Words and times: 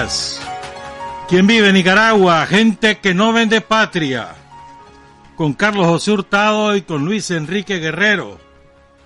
días. 0.00 0.40
¿Quién 1.28 1.46
vive 1.46 1.68
en 1.68 1.74
Nicaragua? 1.74 2.46
Gente 2.46 2.98
que 2.98 3.14
no 3.14 3.32
vende 3.32 3.60
patria. 3.60 4.34
Con 5.36 5.54
Carlos 5.54 5.86
José 5.86 6.12
Hurtado 6.12 6.76
y 6.76 6.82
con 6.82 7.04
Luis 7.04 7.30
Enrique 7.30 7.78
Guerrero. 7.78 8.38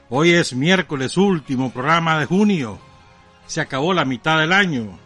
Hoy 0.09 0.31
es 0.31 0.55
miércoles 0.55 1.17
último 1.17 1.71
programa 1.73 2.19
de 2.19 2.27
junio. 2.27 2.79
Se 3.47 3.61
acabó 3.61 3.93
la 3.93 4.05
mitad 4.05 4.41
del 4.41 4.53
año. 4.53 4.99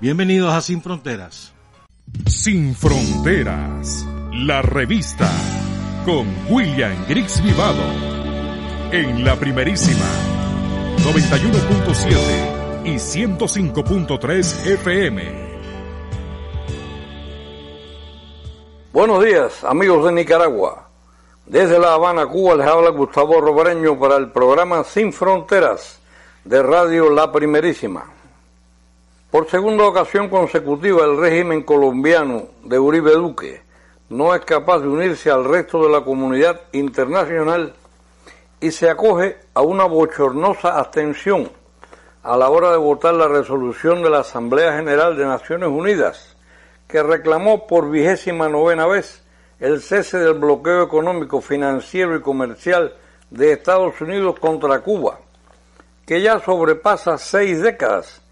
Bienvenidos 0.00 0.52
a 0.52 0.60
Sin 0.60 0.82
Fronteras. 0.82 1.52
Sin 2.26 2.74
Fronteras, 2.74 4.06
la 4.32 4.62
revista 4.62 5.30
con 6.04 6.26
William 6.48 7.06
Griggs 7.08 7.42
Vivado 7.42 7.84
en 8.90 9.24
la 9.24 9.36
primerísima 9.36 10.06
91.7 10.98 12.51
y 12.84 12.96
105.3 12.96 14.66
FM. 14.72 15.22
Buenos 18.92 19.24
días, 19.24 19.62
amigos 19.62 20.04
de 20.04 20.12
Nicaragua. 20.12 20.88
Desde 21.46 21.78
La 21.78 21.94
Habana, 21.94 22.26
Cuba, 22.26 22.56
les 22.56 22.66
habla 22.66 22.90
Gustavo 22.90 23.40
Robreño 23.40 23.98
para 23.98 24.16
el 24.16 24.32
programa 24.32 24.82
Sin 24.82 25.12
Fronteras 25.12 26.00
de 26.44 26.60
Radio 26.60 27.08
La 27.10 27.30
Primerísima. 27.30 28.04
Por 29.30 29.48
segunda 29.48 29.84
ocasión 29.84 30.28
consecutiva, 30.28 31.04
el 31.04 31.18
régimen 31.18 31.62
colombiano 31.62 32.48
de 32.64 32.78
Uribe 32.80 33.12
Duque 33.12 33.62
no 34.08 34.34
es 34.34 34.44
capaz 34.44 34.80
de 34.80 34.88
unirse 34.88 35.30
al 35.30 35.44
resto 35.44 35.84
de 35.84 35.90
la 35.90 36.02
comunidad 36.02 36.60
internacional 36.72 37.74
y 38.60 38.72
se 38.72 38.90
acoge 38.90 39.38
a 39.54 39.62
una 39.62 39.84
bochornosa 39.84 40.78
abstención 40.78 41.61
a 42.22 42.36
la 42.36 42.50
hora 42.50 42.70
de 42.70 42.76
votar 42.76 43.14
la 43.14 43.26
resolución 43.26 44.02
de 44.02 44.10
la 44.10 44.20
Asamblea 44.20 44.76
General 44.76 45.16
de 45.16 45.26
Naciones 45.26 45.68
Unidas, 45.68 46.36
que 46.86 47.02
reclamó 47.02 47.66
por 47.66 47.90
vigésima 47.90 48.48
novena 48.48 48.86
vez 48.86 49.24
el 49.58 49.80
cese 49.80 50.18
del 50.18 50.34
bloqueo 50.34 50.84
económico, 50.84 51.40
financiero 51.40 52.14
y 52.14 52.20
comercial 52.20 52.94
de 53.30 53.52
Estados 53.52 54.00
Unidos 54.00 54.38
contra 54.38 54.80
Cuba, 54.80 55.18
que 56.06 56.20
ya 56.20 56.38
sobrepasa 56.38 57.18
seis 57.18 57.60
décadas 57.60 58.22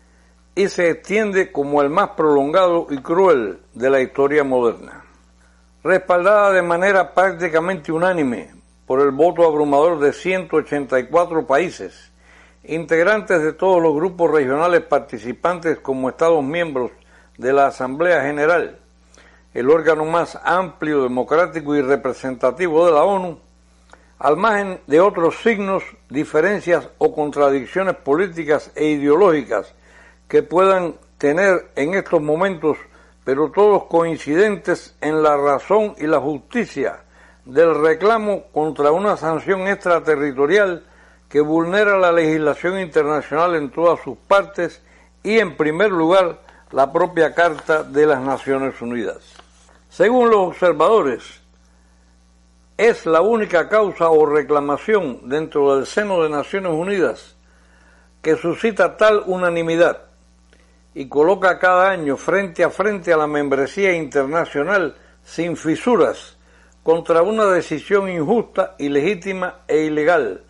y 0.55 0.69
se 0.69 0.91
extiende 0.91 1.51
como 1.51 1.83
el 1.83 1.91
más 1.91 2.11
prolongado 2.11 2.87
y 2.91 2.99
cruel 2.99 3.61
de 3.75 3.91
la 3.91 4.01
historia 4.01 4.45
moderna. 4.45 5.05
Respaldada 5.83 6.53
de 6.53 6.63
manera 6.63 7.13
prácticamente 7.13 7.91
unánime 7.91 8.55
por 8.87 9.01
el 9.01 9.11
voto 9.11 9.45
abrumador 9.45 9.99
de 9.99 10.13
184 10.13 11.47
países, 11.47 12.10
integrantes 12.71 13.43
de 13.43 13.53
todos 13.53 13.83
los 13.83 13.95
grupos 13.95 14.31
regionales 14.31 14.83
participantes 14.83 15.79
como 15.81 16.09
Estados 16.09 16.43
miembros 16.45 16.93
de 17.37 17.53
la 17.53 17.67
Asamblea 17.67 18.23
General, 18.23 18.79
el 19.53 19.71
órgano 19.71 20.05
más 20.05 20.39
amplio, 20.45 21.03
democrático 21.03 21.75
y 21.75 21.83
representativo 21.83 22.87
de 22.87 22.93
la 22.93 23.03
ONU, 23.03 23.41
al 24.21 24.37
margen 24.37 24.81
de 24.87 25.01
otros 25.01 25.43
signos, 25.43 25.83
diferencias 26.09 26.89
o 26.99 27.13
contradicciones 27.13 27.97
políticas 27.97 28.71
e 28.77 28.87
ideológicas 28.87 29.75
que 30.29 30.45
puedan 30.45 30.95
tener 31.19 31.73
en 31.75 31.95
estos 31.95 32.23
momentos, 32.23 32.79
pero 33.25 33.51
todos 33.51 33.87
coincidentes 33.87 34.97
en 35.01 35.25
la 35.25 35.37
razón 35.37 35.97
y 35.99 36.07
la 36.07 36.21
justicia 36.21 37.01
del 37.45 37.75
reclamo 37.75 38.45
contra 38.53 38.93
una 38.93 39.17
sanción 39.17 39.67
extraterritorial 39.67 40.85
que 41.31 41.41
vulnera 41.41 41.97
la 41.97 42.11
legislación 42.11 42.81
internacional 42.81 43.55
en 43.55 43.71
todas 43.71 44.01
sus 44.03 44.19
partes 44.19 44.83
y, 45.23 45.39
en 45.39 45.57
primer 45.57 45.93
lugar, 45.93 46.41
la 46.73 46.93
propia 46.93 47.35
Carta 47.35 47.85
de 47.85 48.05
las 48.05 48.21
Naciones 48.21 48.83
Unidas. 48.83 49.19
Según 49.89 50.29
los 50.29 50.49
observadores, 50.49 51.41
es 52.77 53.07
la 53.07 53.21
única 53.21 53.69
causa 53.69 54.11
o 54.11 54.27
reclamación 54.27 55.29
dentro 55.29 55.77
del 55.77 55.87
seno 55.87 56.21
de 56.23 56.31
Naciones 56.31 56.73
Unidas 56.73 57.37
que 58.23 58.37
suscita 58.37 58.97
tal 58.97 59.23
unanimidad 59.27 60.03
y 60.95 61.09
coloca 61.09 61.61
cada 61.61 61.91
año 61.91 62.17
frente 62.17 62.65
a 62.65 62.71
frente 62.71 63.13
a 63.13 63.17
la 63.17 63.29
membresía 63.29 63.93
internacional 63.93 64.97
sin 65.23 65.57
fisuras 65.57 66.37
contra 66.83 67.23
una 67.23 67.47
decisión 67.47 68.09
injusta, 68.09 68.75
ilegítima 68.79 69.61
e 69.69 69.83
ilegal 69.83 70.45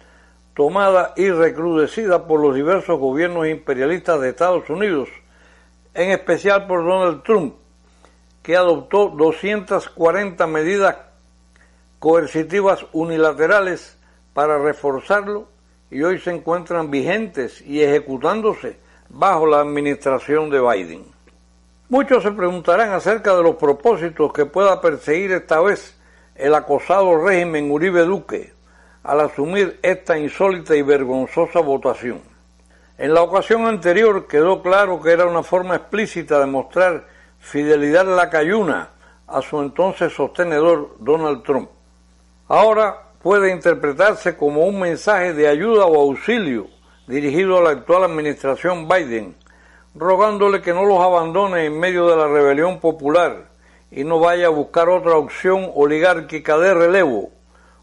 tomada 0.60 1.14
y 1.16 1.30
recrudecida 1.30 2.26
por 2.26 2.38
los 2.38 2.54
diversos 2.54 3.00
gobiernos 3.00 3.48
imperialistas 3.48 4.20
de 4.20 4.28
Estados 4.28 4.68
Unidos, 4.68 5.08
en 5.94 6.10
especial 6.10 6.66
por 6.66 6.84
Donald 6.84 7.22
Trump, 7.22 7.54
que 8.42 8.58
adoptó 8.58 9.08
240 9.08 10.46
medidas 10.48 10.98
coercitivas 11.98 12.84
unilaterales 12.92 13.96
para 14.34 14.58
reforzarlo 14.58 15.48
y 15.90 16.02
hoy 16.02 16.18
se 16.18 16.30
encuentran 16.32 16.90
vigentes 16.90 17.62
y 17.62 17.82
ejecutándose 17.82 18.76
bajo 19.08 19.46
la 19.46 19.60
administración 19.60 20.50
de 20.50 20.60
Biden. 20.60 21.06
Muchos 21.88 22.22
se 22.22 22.32
preguntarán 22.32 22.92
acerca 22.92 23.34
de 23.34 23.42
los 23.42 23.56
propósitos 23.56 24.30
que 24.34 24.44
pueda 24.44 24.78
perseguir 24.82 25.32
esta 25.32 25.58
vez 25.62 25.98
el 26.34 26.54
acosado 26.54 27.16
régimen 27.24 27.70
Uribe 27.70 28.04
Duque, 28.04 28.59
al 29.02 29.20
asumir 29.20 29.78
esta 29.82 30.18
insólita 30.18 30.76
y 30.76 30.82
vergonzosa 30.82 31.60
votación. 31.60 32.20
En 32.98 33.14
la 33.14 33.22
ocasión 33.22 33.66
anterior 33.66 34.26
quedó 34.26 34.62
claro 34.62 35.00
que 35.00 35.12
era 35.12 35.26
una 35.26 35.42
forma 35.42 35.76
explícita 35.76 36.38
de 36.38 36.46
mostrar 36.46 37.06
fidelidad 37.38 38.04
lacayuna 38.04 38.90
a 39.26 39.40
su 39.40 39.60
entonces 39.60 40.12
sostenedor 40.12 40.96
Donald 40.98 41.42
Trump. 41.42 41.70
Ahora 42.48 43.10
puede 43.22 43.52
interpretarse 43.52 44.36
como 44.36 44.66
un 44.66 44.80
mensaje 44.80 45.32
de 45.32 45.48
ayuda 45.48 45.86
o 45.86 46.00
auxilio 46.00 46.66
dirigido 47.06 47.58
a 47.58 47.62
la 47.62 47.70
actual 47.70 48.04
administración 48.04 48.86
Biden, 48.86 49.34
rogándole 49.94 50.60
que 50.60 50.74
no 50.74 50.84
los 50.84 51.00
abandone 51.00 51.64
en 51.64 51.78
medio 51.78 52.06
de 52.06 52.16
la 52.16 52.28
rebelión 52.28 52.80
popular 52.80 53.48
y 53.90 54.04
no 54.04 54.20
vaya 54.20 54.46
a 54.46 54.50
buscar 54.50 54.88
otra 54.88 55.16
opción 55.16 55.70
oligárquica 55.74 56.58
de 56.58 56.74
relevo 56.74 57.30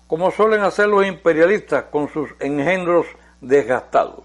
como 0.08 0.32
suelen 0.32 0.62
hacer 0.62 0.88
los 0.88 1.06
imperialistas 1.06 1.86
con 1.92 2.08
sus 2.10 2.30
engendros 2.40 3.06
desgastados. 3.42 4.24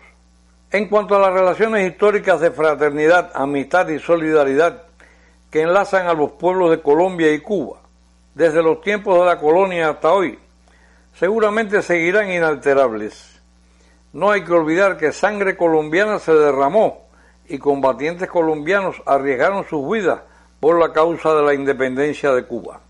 En 0.70 0.88
cuanto 0.88 1.17
a 1.17 1.19
las 1.19 1.32
relaciones 1.32 1.90
históricas 1.90 2.40
de 2.40 2.50
fraternidad, 2.50 3.31
amistad 3.34 3.88
y 3.88 3.99
solidaridad 3.99 4.84
que 5.50 5.62
enlazan 5.62 6.06
a 6.06 6.14
los 6.14 6.32
pueblos 6.32 6.70
de 6.70 6.81
Colombia 6.81 7.32
y 7.32 7.40
Cuba, 7.40 7.81
desde 8.34 8.62
los 8.62 8.81
tiempos 8.81 9.19
de 9.19 9.26
la 9.26 9.38
colonia 9.38 9.90
hasta 9.90 10.12
hoy, 10.12 10.38
seguramente 11.14 11.82
seguirán 11.82 12.31
inalterables. 12.31 13.43
No 14.14 14.31
hay 14.31 14.44
que 14.44 14.52
olvidar 14.52 14.96
que 14.96 15.12
sangre 15.12 15.56
colombiana 15.56 16.19
se 16.19 16.32
derramó 16.32 17.08
y 17.49 17.58
combatientes 17.58 18.31
colombianos 18.31 19.02
arriesgaron 19.05 19.64
sus 19.69 19.90
vidas 19.90 20.20
por 20.61 20.79
la 20.79 20.93
causa 20.93 21.34
de 21.34 21.43
la 21.43 21.55
independencia 21.55 22.32
de 22.32 22.44
Cuba. 22.44 22.81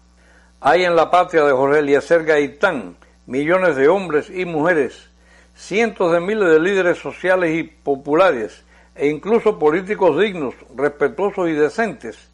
Hay 0.64 0.84
en 0.84 0.94
la 0.94 1.10
patria 1.10 1.42
de 1.42 1.50
Jorge 1.50 1.80
Eliezer 1.80 2.24
Gaitán 2.24 2.96
millones 3.26 3.74
de 3.74 3.88
hombres 3.88 4.30
y 4.30 4.44
mujeres, 4.44 5.10
cientos 5.56 6.12
de 6.12 6.20
miles 6.20 6.48
de 6.50 6.60
líderes 6.60 6.98
sociales 6.98 7.58
y 7.58 7.64
populares 7.64 8.64
e 8.94 9.08
incluso 9.08 9.58
políticos 9.58 10.16
dignos, 10.20 10.54
respetuosos 10.76 11.48
y 11.48 11.52
decentes, 11.54 12.30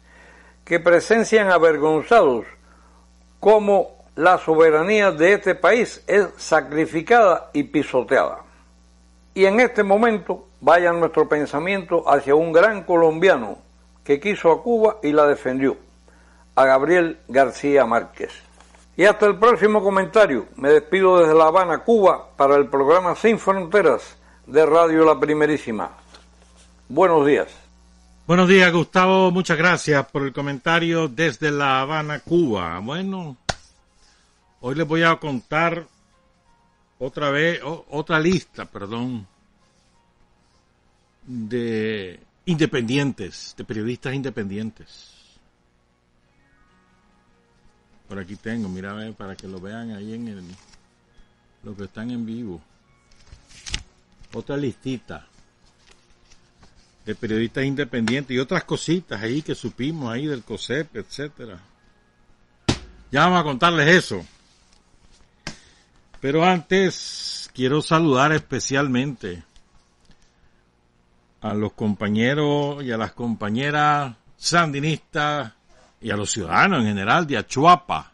que 0.63 0.79
presencian 0.79 1.49
avergonzados 1.49 2.45
cómo 3.39 4.05
la 4.15 4.37
soberanía 4.37 5.09
de 5.09 5.33
este 5.33 5.55
país 5.55 6.03
es 6.05 6.27
sacrificada 6.37 7.49
y 7.51 7.63
pisoteada. 7.63 8.43
Y 9.33 9.45
en 9.45 9.59
este 9.59 9.81
momento 9.81 10.49
vaya 10.61 10.93
nuestro 10.93 11.27
pensamiento 11.27 12.07
hacia 12.07 12.35
un 12.35 12.51
gran 12.53 12.83
colombiano 12.83 13.57
que 14.03 14.19
quiso 14.19 14.51
a 14.51 14.61
Cuba 14.61 14.97
y 15.01 15.13
la 15.13 15.25
defendió 15.25 15.88
a 16.59 16.65
Gabriel 16.65 17.19
García 17.29 17.85
Márquez. 17.85 18.33
Y 18.97 19.05
hasta 19.05 19.25
el 19.27 19.37
próximo 19.37 19.81
comentario. 19.81 20.47
Me 20.57 20.69
despido 20.69 21.19
desde 21.19 21.33
La 21.33 21.47
Habana, 21.47 21.85
Cuba, 21.85 22.31
para 22.35 22.57
el 22.57 22.67
programa 22.67 23.15
Sin 23.15 23.39
Fronteras 23.39 24.17
de 24.45 24.65
Radio 24.65 25.05
La 25.05 25.17
Primerísima. 25.17 25.89
Buenos 26.89 27.25
días. 27.25 27.47
Buenos 28.27 28.49
días, 28.49 28.73
Gustavo. 28.73 29.31
Muchas 29.31 29.57
gracias 29.57 30.05
por 30.07 30.23
el 30.23 30.33
comentario 30.33 31.07
desde 31.07 31.49
La 31.49 31.79
Habana, 31.79 32.19
Cuba. 32.19 32.77
Bueno, 32.79 33.37
hoy 34.59 34.75
les 34.75 34.85
voy 34.85 35.03
a 35.03 35.15
contar 35.15 35.87
otra 36.99 37.29
vez, 37.29 37.61
otra 37.63 38.19
lista, 38.19 38.65
perdón, 38.65 39.25
de 41.25 42.19
independientes, 42.43 43.55
de 43.57 43.63
periodistas 43.63 44.13
independientes. 44.13 45.18
Por 48.09 48.17
aquí 48.17 48.35
tengo, 48.35 48.67
mira, 48.67 49.13
para 49.15 49.35
que 49.35 49.47
lo 49.47 49.61
vean 49.61 49.91
ahí 49.91 50.15
en 50.15 50.27
el, 50.27 50.43
los 51.63 51.77
que 51.77 51.83
están 51.83 52.09
en 52.09 52.25
vivo. 52.25 52.59
Otra 54.33 54.57
listita 54.57 55.27
de 57.05 57.15
periodistas 57.15 57.65
independientes 57.65 58.35
y 58.35 58.39
otras 58.39 58.63
cositas 58.63 59.21
ahí 59.21 59.43
que 59.43 59.53
supimos 59.53 60.11
ahí 60.11 60.25
del 60.25 60.43
COSEP, 60.43 60.95
etcétera. 60.95 61.59
Ya 63.11 63.21
vamos 63.25 63.41
a 63.41 63.43
contarles 63.43 63.87
eso. 63.87 64.25
Pero 66.19 66.43
antes 66.43 67.49
quiero 67.53 67.81
saludar 67.83 68.31
especialmente 68.33 69.43
a 71.41 71.53
los 71.53 71.73
compañeros 71.73 72.83
y 72.83 72.91
a 72.91 72.97
las 72.97 73.13
compañeras 73.13 74.15
sandinistas 74.35 75.53
y 76.01 76.11
a 76.11 76.15
los 76.15 76.31
ciudadanos 76.31 76.79
en 76.81 76.87
general 76.87 77.27
de 77.27 77.37
Achuapa, 77.37 78.11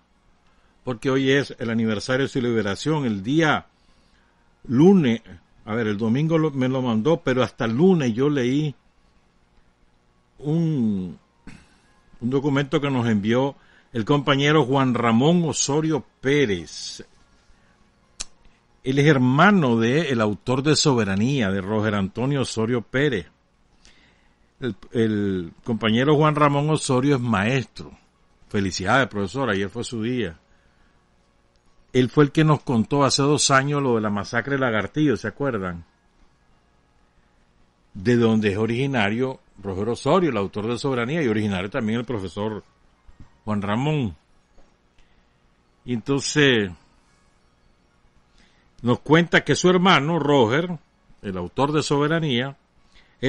porque 0.84 1.10
hoy 1.10 1.32
es 1.32 1.56
el 1.60 1.70
aniversario 1.70 2.26
de 2.26 2.30
su 2.30 2.42
liberación, 2.42 3.06
el 3.06 3.24
día 3.24 3.66
lunes, 4.68 5.22
a 5.66 5.74
ver, 5.74 5.88
el 5.88 5.98
domingo 5.98 6.38
me 6.52 6.68
lo 6.68 6.82
mandó, 6.82 7.18
pero 7.18 7.44
hasta 7.44 7.68
lunes 7.68 8.14
yo 8.14 8.30
leí 8.30 8.76
un, 10.40 11.18
un 12.22 12.30
documento 12.30 12.82
que 12.82 12.90
nos 12.90 13.08
envió 13.08 13.56
el 13.94 14.06
compañero 14.06 14.66
Juan 14.66 14.94
Ramón 14.94 15.44
Osorio 15.46 16.06
Pérez. 16.22 17.06
Él 18.84 19.00
es 19.00 19.08
hermano 19.08 19.78
de 19.78 20.10
el 20.10 20.22
autor 20.22 20.62
de 20.62 20.76
Soberanía, 20.76 21.50
de 21.50 21.62
Roger 21.62 21.96
Antonio 21.96 22.42
Osorio 22.42 22.82
Pérez. 22.82 23.28
El, 24.60 25.52
compañero 25.64 26.16
Juan 26.16 26.36
Ramón 26.36 26.70
Osorio 26.70 27.16
es 27.16 27.22
maestro. 27.22 27.92
Felicidades, 28.48 29.08
profesor, 29.08 29.50
ayer 29.50 29.70
fue 29.70 29.84
su 29.84 30.02
día. 30.02 30.40
Él 31.92 32.10
fue 32.10 32.26
el 32.26 32.32
que 32.32 32.44
nos 32.44 32.62
contó 32.62 33.04
hace 33.04 33.22
dos 33.22 33.52
años 33.52 33.82
lo 33.82 33.96
de 33.96 34.02
la 34.02 34.10
masacre 34.10 34.56
de 34.56 34.60
Lagartillo, 34.60 35.18
¿se 35.18 35.28
acuerdan? 35.28 35.86
De 37.94 38.16
donde 38.16 38.52
es 38.52 38.58
originario 38.58 39.40
Roger 39.62 39.90
Osorio, 39.90 40.30
el 40.30 40.38
autor 40.38 40.68
de 40.68 40.78
Soberanía, 40.78 41.24
y 41.24 41.28
originario 41.28 41.70
también 41.70 42.00
el 42.00 42.06
profesor 42.06 42.64
Juan 43.46 43.62
Ramón. 43.62 44.16
Y 45.86 45.94
entonces 45.94 46.72
nos 48.82 49.00
cuenta 49.00 49.44
que 49.44 49.56
su 49.56 49.70
hermano, 49.70 50.20
Roger, 50.20 50.78
el 51.22 51.38
autor 51.38 51.72
de 51.72 51.84
Soberanía, 51.84 52.58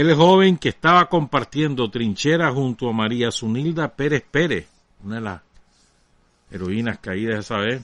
el 0.00 0.14
joven 0.14 0.58
que 0.58 0.68
estaba 0.68 1.08
compartiendo 1.08 1.90
trinchera 1.90 2.52
junto 2.52 2.90
a 2.90 2.92
María 2.92 3.30
Zunilda 3.30 3.96
Pérez 3.96 4.24
Pérez, 4.30 4.68
una 5.02 5.14
de 5.14 5.20
las 5.22 5.42
heroínas 6.50 6.98
caídas 6.98 7.38
esa 7.38 7.56
vez, 7.56 7.82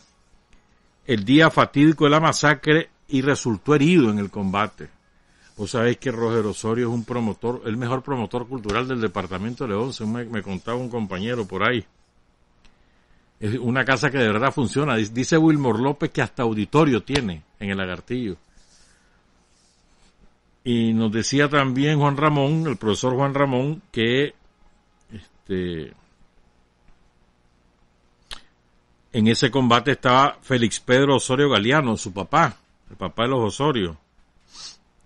el 1.06 1.24
día 1.24 1.50
fatídico 1.50 2.04
de 2.04 2.10
la 2.10 2.20
masacre 2.20 2.90
y 3.08 3.22
resultó 3.22 3.74
herido 3.74 4.10
en 4.10 4.18
el 4.18 4.30
combate. 4.30 4.90
Vos 5.56 5.70
sabéis 5.70 5.96
que 5.96 6.12
Roger 6.12 6.44
Osorio 6.44 6.88
es 6.88 6.94
un 6.94 7.04
promotor, 7.04 7.62
el 7.64 7.78
mejor 7.78 8.02
promotor 8.02 8.46
cultural 8.46 8.86
del 8.86 9.00
departamento 9.00 9.64
de 9.64 9.70
León, 9.70 9.94
según 9.94 10.12
me, 10.12 10.24
me 10.26 10.42
contaba 10.42 10.76
un 10.76 10.90
compañero 10.90 11.46
por 11.46 11.66
ahí. 11.66 11.82
Es 13.40 13.58
una 13.58 13.86
casa 13.86 14.10
que 14.10 14.18
de 14.18 14.28
verdad 14.28 14.52
funciona. 14.52 14.96
Dice 14.96 15.38
Wilmor 15.38 15.80
López 15.80 16.10
que 16.10 16.20
hasta 16.20 16.42
auditorio 16.42 17.02
tiene 17.02 17.42
en 17.58 17.70
el 17.70 17.78
Lagartillo. 17.78 18.36
Y 20.64 20.92
nos 20.92 21.10
decía 21.10 21.48
también 21.48 21.98
Juan 21.98 22.16
Ramón, 22.16 22.66
el 22.66 22.76
profesor 22.76 23.14
Juan 23.14 23.34
Ramón, 23.34 23.82
que 23.90 24.34
este, 25.12 25.92
en 29.12 29.26
ese 29.26 29.50
combate 29.50 29.92
estaba 29.92 30.38
Félix 30.40 30.78
Pedro 30.80 31.16
Osorio 31.16 31.50
Galeano, 31.50 31.96
su 31.96 32.12
papá, 32.12 32.56
el 32.90 32.96
papá 32.96 33.24
de 33.24 33.30
los 33.30 33.54
Osorio, 33.54 33.98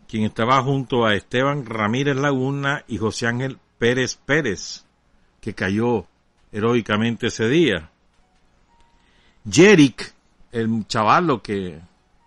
quien 0.07 0.25
estaba 0.25 0.63
junto 0.63 1.07
a 1.07 1.15
Esteban 1.15 1.65
Ramírez 1.65 2.17
Laguna 2.17 2.85
y 2.87 2.99
José 2.99 3.27
Ángel 3.27 3.59
Pérez 3.79 4.17
Pérez, 4.17 4.85
que 5.41 5.55
cayó 5.55 6.07
heroicamente 6.53 7.29
ese 7.29 7.49
día. 7.49 7.91
Jerick, 9.51 10.13
el 10.53 10.87
chavalo 10.87 11.43
que, 11.43 11.81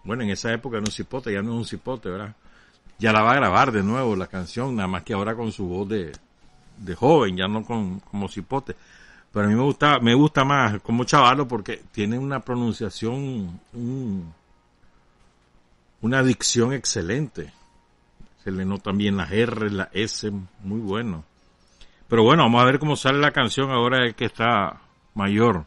bueno, 0.04 0.24
en 0.24 0.32
esa 0.32 0.52
época 0.52 0.78
era 0.78 0.86
un 0.86 0.92
cipote, 0.92 1.32
ya 1.32 1.42
no 1.42 1.52
es 1.52 1.58
un 1.58 1.66
cipote, 1.66 2.10
¿verdad? 2.10 2.36
Ya 3.00 3.14
la 3.14 3.22
va 3.22 3.32
a 3.32 3.36
grabar 3.36 3.72
de 3.72 3.82
nuevo 3.82 4.16
la 4.16 4.28
canción, 4.28 4.76
nada 4.76 4.88
más 4.88 5.04
que 5.04 5.14
ahora 5.14 5.36
con 5.36 5.52
su 5.52 5.66
voz 5.66 5.88
de, 5.88 6.12
de 6.78 6.96
joven, 6.96 7.38
ya 7.38 7.48
no 7.48 7.64
con, 7.64 8.00
como 8.02 8.28
cipote. 8.28 8.76
Pero 9.32 9.46
a 9.46 9.50
mí 9.50 9.56
me 9.56 9.64
gusta, 9.64 10.00
me 10.00 10.14
gusta 10.14 10.44
más 10.44 10.82
como 10.82 11.04
chavalo 11.04 11.48
porque 11.48 11.84
tiene 11.92 12.18
una 12.18 12.40
pronunciación, 12.40 13.60
un, 13.74 14.34
una 16.02 16.24
dicción 16.24 16.74
excelente. 16.74 17.54
Se 18.44 18.52
le 18.52 18.66
notan 18.66 18.98
bien 18.98 19.18
las 19.18 19.32
R, 19.32 19.70
la 19.72 19.90
S, 19.94 20.32
muy 20.64 20.80
bueno. 20.80 21.24
Pero 22.08 22.24
bueno, 22.24 22.44
vamos 22.44 22.62
a 22.62 22.66
ver 22.66 22.80
cómo 22.80 22.96
sale 22.96 23.20
la 23.20 23.32
canción 23.32 23.70
ahora 23.70 24.12
que 24.14 24.26
está 24.26 24.82
mayor. 25.14 25.66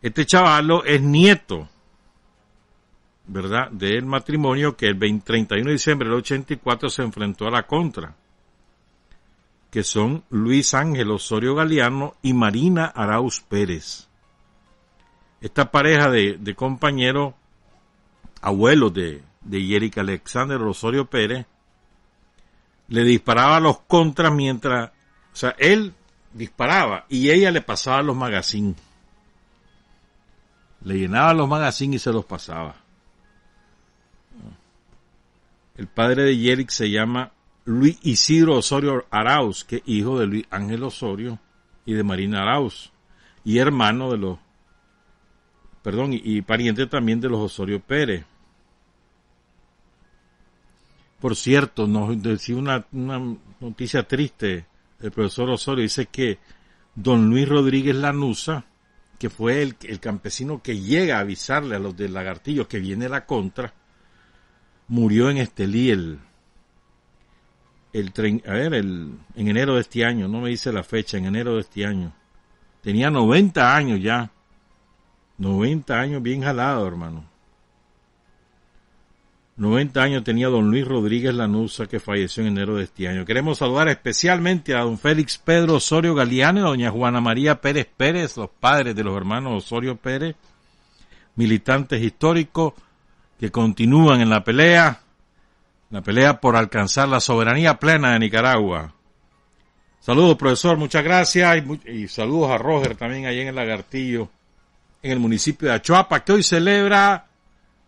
Este 0.00 0.24
chavalo 0.24 0.84
es 0.84 1.02
nieto, 1.02 1.68
¿verdad?, 3.28 3.70
del 3.70 4.04
matrimonio 4.04 4.76
que 4.76 4.86
el 4.86 4.94
20, 4.94 5.24
31 5.24 5.66
de 5.66 5.72
diciembre 5.72 6.08
del 6.08 6.18
84 6.18 6.90
se 6.90 7.02
enfrentó 7.02 7.46
a 7.46 7.50
la 7.50 7.66
contra, 7.66 8.14
que 9.70 9.82
son 9.82 10.24
Luis 10.30 10.74
Ángel 10.74 11.10
Osorio 11.10 11.54
Galeano 11.54 12.14
y 12.22 12.32
Marina 12.32 12.86
Arauz 12.86 13.40
Pérez. 13.40 14.08
Esta 15.40 15.70
pareja 15.70 16.10
de, 16.10 16.36
de 16.38 16.54
compañeros, 16.54 17.34
abuelos 18.40 18.92
de, 18.94 19.22
de 19.42 19.92
Alexander 19.96 20.60
Osorio 20.62 21.04
Pérez, 21.04 21.46
le 22.88 23.04
disparaba 23.04 23.58
a 23.58 23.60
los 23.60 23.80
contras 23.80 24.32
mientras, 24.32 24.90
o 24.90 25.36
sea, 25.36 25.54
él 25.58 25.92
disparaba 26.32 27.04
y 27.08 27.30
ella 27.30 27.50
le 27.50 27.60
pasaba 27.60 28.02
los 28.02 28.16
magazines 28.16 28.88
le 30.82 30.94
llenaba 30.98 31.34
los 31.34 31.48
magazines 31.48 32.00
y 32.00 32.04
se 32.04 32.12
los 32.12 32.24
pasaba. 32.24 32.76
El 35.78 35.86
padre 35.86 36.24
de 36.24 36.36
Yerick 36.36 36.70
se 36.70 36.90
llama 36.90 37.32
Luis 37.64 38.00
Isidro 38.02 38.56
Osorio 38.56 39.06
Arauz, 39.10 39.64
que 39.64 39.76
es 39.76 39.82
hijo 39.86 40.18
de 40.18 40.26
Luis 40.26 40.44
Ángel 40.50 40.82
Osorio 40.82 41.38
y 41.86 41.94
de 41.94 42.02
Marina 42.02 42.42
Arauz, 42.42 42.90
y 43.44 43.58
hermano 43.58 44.10
de 44.10 44.18
los, 44.18 44.38
perdón, 45.80 46.10
y, 46.12 46.42
pariente 46.42 46.88
también 46.88 47.20
de 47.20 47.28
los 47.28 47.38
Osorio 47.38 47.78
Pérez. 47.78 48.26
Por 51.20 51.36
cierto, 51.36 51.86
nos 51.86 52.20
decía 52.20 52.56
una, 52.56 52.84
una 52.90 53.36
noticia 53.60 54.02
triste, 54.02 54.66
el 55.00 55.12
profesor 55.12 55.48
Osorio 55.48 55.82
dice 55.82 56.06
que 56.06 56.40
don 56.92 57.30
Luis 57.30 57.48
Rodríguez 57.48 57.94
Lanusa, 57.94 58.64
que 59.16 59.30
fue 59.30 59.62
el, 59.62 59.76
el, 59.82 60.00
campesino 60.00 60.60
que 60.60 60.80
llega 60.80 61.18
a 61.18 61.20
avisarle 61.20 61.76
a 61.76 61.78
los 61.78 61.96
del 61.96 62.14
lagartillo 62.14 62.66
que 62.66 62.80
viene 62.80 63.08
la 63.08 63.26
contra, 63.26 63.74
murió 64.88 65.30
en 65.30 65.38
Estelí 65.38 65.90
el, 65.90 66.18
el 67.92 68.12
a 68.46 68.52
ver, 68.52 68.74
el, 68.74 69.12
en 69.36 69.48
enero 69.48 69.74
de 69.74 69.82
este 69.82 70.04
año, 70.04 70.28
no 70.28 70.40
me 70.40 70.50
dice 70.50 70.72
la 70.72 70.82
fecha, 70.82 71.18
en 71.18 71.26
enero 71.26 71.54
de 71.54 71.60
este 71.60 71.86
año. 71.86 72.12
Tenía 72.82 73.10
90 73.10 73.76
años 73.76 74.00
ya. 74.00 74.30
90 75.38 76.00
años 76.00 76.22
bien 76.22 76.42
jalado, 76.42 76.86
hermano. 76.86 77.24
90 79.56 80.00
años 80.00 80.24
tenía 80.24 80.48
don 80.48 80.70
Luis 80.70 80.86
Rodríguez 80.86 81.34
Lanusa, 81.34 81.86
que 81.86 81.98
falleció 81.98 82.42
en 82.42 82.50
enero 82.50 82.76
de 82.76 82.84
este 82.84 83.08
año. 83.08 83.24
Queremos 83.24 83.58
saludar 83.58 83.88
especialmente 83.88 84.74
a 84.74 84.82
don 84.82 84.98
Félix 84.98 85.36
Pedro 85.36 85.74
Osorio 85.74 86.14
Galeano 86.14 86.60
y 86.60 86.62
a 86.62 86.66
doña 86.66 86.90
Juana 86.92 87.20
María 87.20 87.60
Pérez 87.60 87.88
Pérez, 87.96 88.36
los 88.36 88.50
padres 88.50 88.94
de 88.94 89.02
los 89.02 89.16
hermanos 89.16 89.64
Osorio 89.64 89.96
Pérez, 89.96 90.36
militantes 91.34 92.00
históricos 92.00 92.74
que 93.38 93.50
continúan 93.50 94.20
en 94.20 94.30
la 94.30 94.42
pelea, 94.42 95.00
la 95.90 96.02
pelea 96.02 96.40
por 96.40 96.56
alcanzar 96.56 97.08
la 97.08 97.20
soberanía 97.20 97.78
plena 97.78 98.12
de 98.12 98.18
Nicaragua. 98.18 98.94
Saludos, 100.00 100.36
profesor, 100.36 100.76
muchas 100.76 101.04
gracias 101.04 101.62
y, 101.86 102.08
saludos 102.08 102.50
a 102.50 102.58
Roger 102.58 102.96
también 102.96 103.26
allá 103.26 103.42
en 103.42 103.48
el 103.48 103.54
Lagartillo, 103.54 104.28
en 105.02 105.12
el 105.12 105.20
municipio 105.20 105.68
de 105.68 105.74
Achuapa, 105.74 106.24
que 106.24 106.32
hoy 106.32 106.42
celebra 106.42 107.26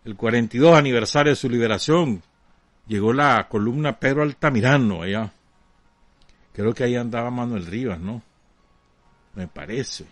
el 0.05 0.15
42 0.15 0.77
aniversario 0.77 1.31
de 1.31 1.35
su 1.35 1.49
liberación, 1.49 2.21
llegó 2.87 3.13
la 3.13 3.47
columna 3.49 3.99
Pedro 3.99 4.23
Altamirano 4.23 5.01
allá. 5.01 5.31
Creo 6.53 6.73
que 6.73 6.83
ahí 6.83 6.95
andaba 6.95 7.29
Manuel 7.29 7.65
Rivas, 7.65 7.99
¿no? 7.99 8.21
Me 9.35 9.47
parece. 9.47 10.05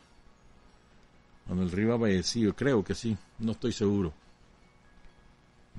Manuel 1.47 1.71
Rivas 1.71 1.99
fallecido, 1.99 2.53
creo 2.55 2.83
que 2.83 2.95
sí, 2.95 3.17
no 3.39 3.53
estoy 3.53 3.71
seguro. 3.71 4.13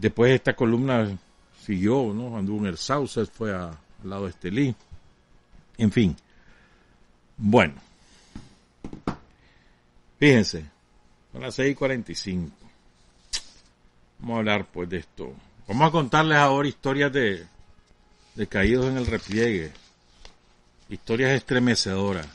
Después 0.00 0.33
esta 0.33 0.57
columna 0.57 1.19
siguió, 1.62 2.14
¿no? 2.14 2.38
Anduvo 2.38 2.61
en 2.61 2.66
el 2.69 2.78
fue 3.28 3.54
a, 3.54 3.66
al 3.66 4.11
lado 4.11 4.25
de 4.25 4.30
Estelí. 4.30 4.75
En 5.76 5.92
fin. 5.92 6.16
Bueno. 7.37 7.75
Fíjense, 10.19 10.64
son 11.33 11.42
las 11.42 11.59
6.45. 11.59 12.50
Vamos 14.21 14.35
a 14.35 14.38
hablar 14.38 14.66
pues 14.73 14.88
de 14.88 14.99
esto. 14.99 15.35
Vamos 15.69 15.88
a 15.88 15.92
contarles 15.92 16.38
ahora 16.38 16.66
historias 16.66 17.12
de, 17.12 17.47
de 18.35 18.47
caídos 18.47 18.87
en 18.87 18.97
el 18.97 19.07
repliegue. 19.07 19.71
Historias 20.88 21.33
estremecedoras. 21.33 22.26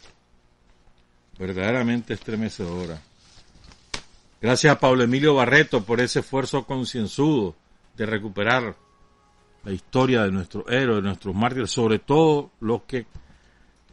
Verdaderamente 1.40 2.14
estremecedoras. 2.14 3.00
Gracias 4.46 4.76
a 4.76 4.80
Pablo 4.80 5.02
Emilio 5.02 5.34
Barreto 5.34 5.84
por 5.84 6.00
ese 6.00 6.20
esfuerzo 6.20 6.68
concienzudo 6.68 7.56
de 7.98 8.06
recuperar 8.06 8.76
la 9.64 9.72
historia 9.72 10.22
de 10.22 10.32
nuestros 10.32 10.66
héroes, 10.70 11.02
de 11.02 11.08
nuestros 11.10 11.34
mártires, 11.34 11.72
sobre 11.72 11.98
todo 11.98 12.52
los 12.60 12.84
que 12.84 13.08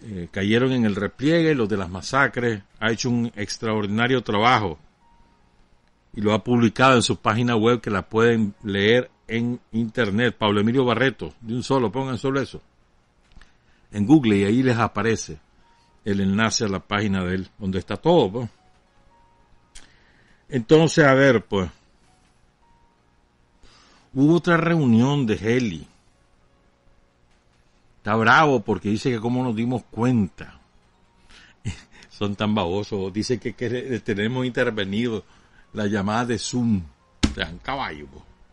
eh, 0.02 0.28
cayeron 0.30 0.72
en 0.72 0.84
el 0.84 0.94
repliegue, 0.94 1.54
los 1.54 1.70
de 1.70 1.78
las 1.78 1.88
masacres. 1.88 2.62
Ha 2.80 2.92
hecho 2.92 3.08
un 3.08 3.32
extraordinario 3.34 4.22
trabajo 4.22 4.78
y 6.14 6.20
lo 6.20 6.34
ha 6.34 6.44
publicado 6.44 6.96
en 6.96 7.02
su 7.02 7.16
página 7.16 7.56
web 7.56 7.80
que 7.80 7.88
la 7.88 8.02
pueden 8.02 8.54
leer 8.62 9.10
en 9.28 9.58
internet. 9.72 10.36
Pablo 10.38 10.60
Emilio 10.60 10.84
Barreto, 10.84 11.32
de 11.40 11.54
un 11.54 11.62
solo, 11.62 11.90
pongan 11.90 12.18
solo 12.18 12.42
eso. 12.42 12.60
En 13.90 14.04
Google 14.04 14.36
y 14.36 14.44
ahí 14.44 14.62
les 14.62 14.76
aparece 14.76 15.38
el 16.04 16.20
enlace 16.20 16.66
a 16.66 16.68
la 16.68 16.80
página 16.80 17.24
de 17.24 17.36
él, 17.36 17.48
donde 17.58 17.78
está 17.78 17.96
todo. 17.96 18.30
Pues. 18.30 18.61
Entonces, 20.52 21.02
a 21.06 21.14
ver, 21.14 21.46
pues, 21.46 21.70
hubo 24.12 24.34
otra 24.34 24.58
reunión 24.58 25.24
de 25.24 25.34
Heli. 25.36 25.88
Está 27.96 28.14
bravo 28.16 28.60
porque 28.60 28.90
dice 28.90 29.10
que 29.10 29.18
cómo 29.18 29.42
nos 29.42 29.56
dimos 29.56 29.82
cuenta. 29.90 30.60
Son 32.10 32.36
tan 32.36 32.54
babosos. 32.54 33.10
Dice 33.14 33.40
que, 33.40 33.54
que 33.54 33.70
tenemos 34.04 34.44
intervenido 34.44 35.24
la 35.72 35.86
llamada 35.86 36.26
de 36.26 36.38
Zoom. 36.38 36.82
O 36.82 37.62
caballo. 37.62 38.06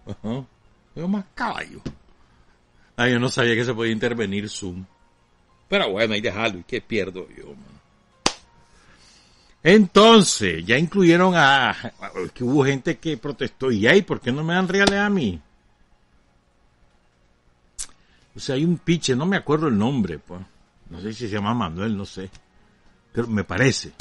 Pues. 0.06 1.10
más 1.10 1.25
caballo. 1.36 1.82
Ah, 2.96 3.10
yo 3.10 3.20
no 3.20 3.27
sabía 3.27 3.56
que 3.56 3.65
se 3.65 3.74
podía 3.74 3.91
intervenir 3.91 4.48
Zoom. 4.48 4.86
Pero 5.68 5.91
bueno, 5.91 6.13
ahí 6.13 6.22
dejarlo. 6.22 6.60
¿Y 6.60 6.63
qué 6.63 6.79
pierdo 6.79 7.27
yo, 7.27 7.48
man? 7.48 7.79
Entonces, 9.62 10.66
ya 10.66 10.78
incluyeron 10.78 11.34
a, 11.36 11.75
que 12.34 12.44
hubo 12.44 12.63
gente 12.66 12.98
que 12.98 13.18
protestó. 13.18 13.72
¿Y 13.72 13.88
ahí 13.88 14.01
por 14.01 14.22
qué 14.22 14.32
no 14.32 14.44
me 14.44 14.54
dan 14.54 14.68
reales 14.68 15.00
a 15.00 15.10
mí? 15.10 15.42
O 18.36 18.39
sea, 18.39 18.56
hay 18.56 18.63
un 18.63 18.78
piche, 18.78 19.16
no 19.16 19.25
me 19.25 19.36
acuerdo 19.36 19.68
el 19.68 19.78
nombre, 19.78 20.18
pues. 20.18 20.42
No 20.89 21.01
sé 21.01 21.13
si 21.13 21.28
se 21.28 21.36
llama 21.36 21.54
Manuel, 21.54 21.98
no 21.98 22.06
sé. 22.06 22.30
Pero 23.12 23.28
me 23.28 23.44
parece 23.44 23.92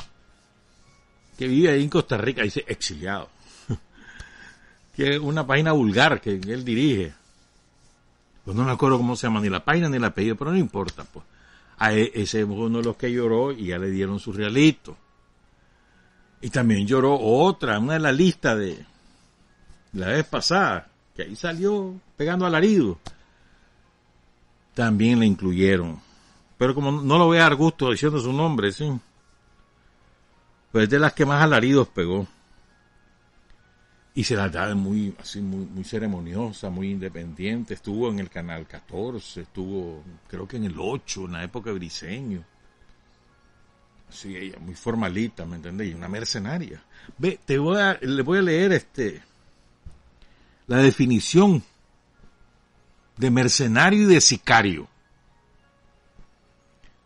que 1.36 1.46
vive 1.46 1.70
ahí 1.70 1.82
en 1.82 1.88
Costa 1.88 2.18
Rica, 2.18 2.42
dice 2.42 2.64
exiliado, 2.66 3.28
que 4.96 5.18
una 5.18 5.46
página 5.46 5.72
vulgar 5.72 6.20
que, 6.20 6.32
él 6.32 6.64
dirige. 6.64 7.14
Pues 8.44 8.56
no 8.56 8.64
me 8.64 8.72
acuerdo 8.72 8.96
cómo 8.96 9.16
se 9.16 9.26
llama, 9.26 9.40
ni 9.40 9.48
la 9.48 9.64
página 9.64 9.88
ni 9.88 9.96
el 9.96 10.04
apellido, 10.04 10.36
pero 10.36 10.52
no 10.52 10.56
importa, 10.56 11.04
pues. 11.04 11.24
A 11.78 11.92
e, 11.94 12.10
ese 12.14 12.40
es 12.40 12.46
uno 12.46 12.78
de 12.78 12.84
los 12.84 12.96
que 12.96 13.12
lloró 13.12 13.52
y 13.52 13.66
ya 13.66 13.78
le 13.78 13.90
dieron 13.90 14.18
su 14.18 14.32
realito. 14.32 14.96
Y 16.40 16.50
también 16.50 16.86
lloró 16.86 17.18
otra, 17.18 17.78
una 17.78 17.94
de 17.94 18.00
la 18.00 18.12
lista 18.12 18.54
de 18.54 18.84
la 19.92 20.08
vez 20.08 20.24
pasada, 20.26 20.88
que 21.14 21.22
ahí 21.22 21.36
salió 21.36 21.94
pegando 22.16 22.46
alarido. 22.46 22.98
También 24.74 25.18
le 25.18 25.26
incluyeron. 25.26 26.00
Pero 26.56 26.74
como 26.74 26.92
no 26.92 27.18
lo 27.18 27.26
voy 27.26 27.38
a 27.38 27.42
dar 27.42 27.56
gusto 27.56 27.90
diciendo 27.90 28.20
su 28.20 28.32
nombre, 28.32 28.72
sí 28.72 28.88
pues 30.72 30.88
de 30.88 30.98
las 30.98 31.12
que 31.12 31.26
más 31.26 31.42
alaridos 31.42 31.88
pegó. 31.88 32.26
Y 34.14 34.24
se 34.24 34.34
la 34.34 34.48
da 34.48 34.74
muy, 34.74 35.14
así, 35.20 35.40
muy, 35.40 35.64
muy 35.64 35.84
ceremoniosa, 35.84 36.70
muy 36.70 36.90
independiente. 36.90 37.74
Estuvo 37.74 38.08
en 38.10 38.18
el 38.18 38.28
canal 38.28 38.66
14, 38.66 39.42
estuvo, 39.42 40.02
creo 40.26 40.46
que 40.46 40.56
en 40.56 40.64
el 40.64 40.74
8, 40.76 41.26
en 41.26 41.32
la 41.32 41.44
época 41.44 41.70
de 41.70 41.78
Briseño. 41.78 42.44
Así, 44.08 44.36
ella, 44.36 44.58
muy 44.58 44.74
formalita, 44.74 45.44
¿me 45.44 45.56
entendéis? 45.56 45.94
Una 45.94 46.08
mercenaria. 46.08 46.82
Ve, 47.18 47.38
te 47.44 47.58
voy 47.58 47.78
a, 47.78 47.98
le 48.00 48.22
voy 48.22 48.38
a 48.38 48.42
leer 48.42 48.72
este, 48.72 49.22
la 50.66 50.78
definición 50.78 51.62
de 53.16 53.30
mercenario 53.30 54.02
y 54.02 54.14
de 54.14 54.20
sicario. 54.20 54.88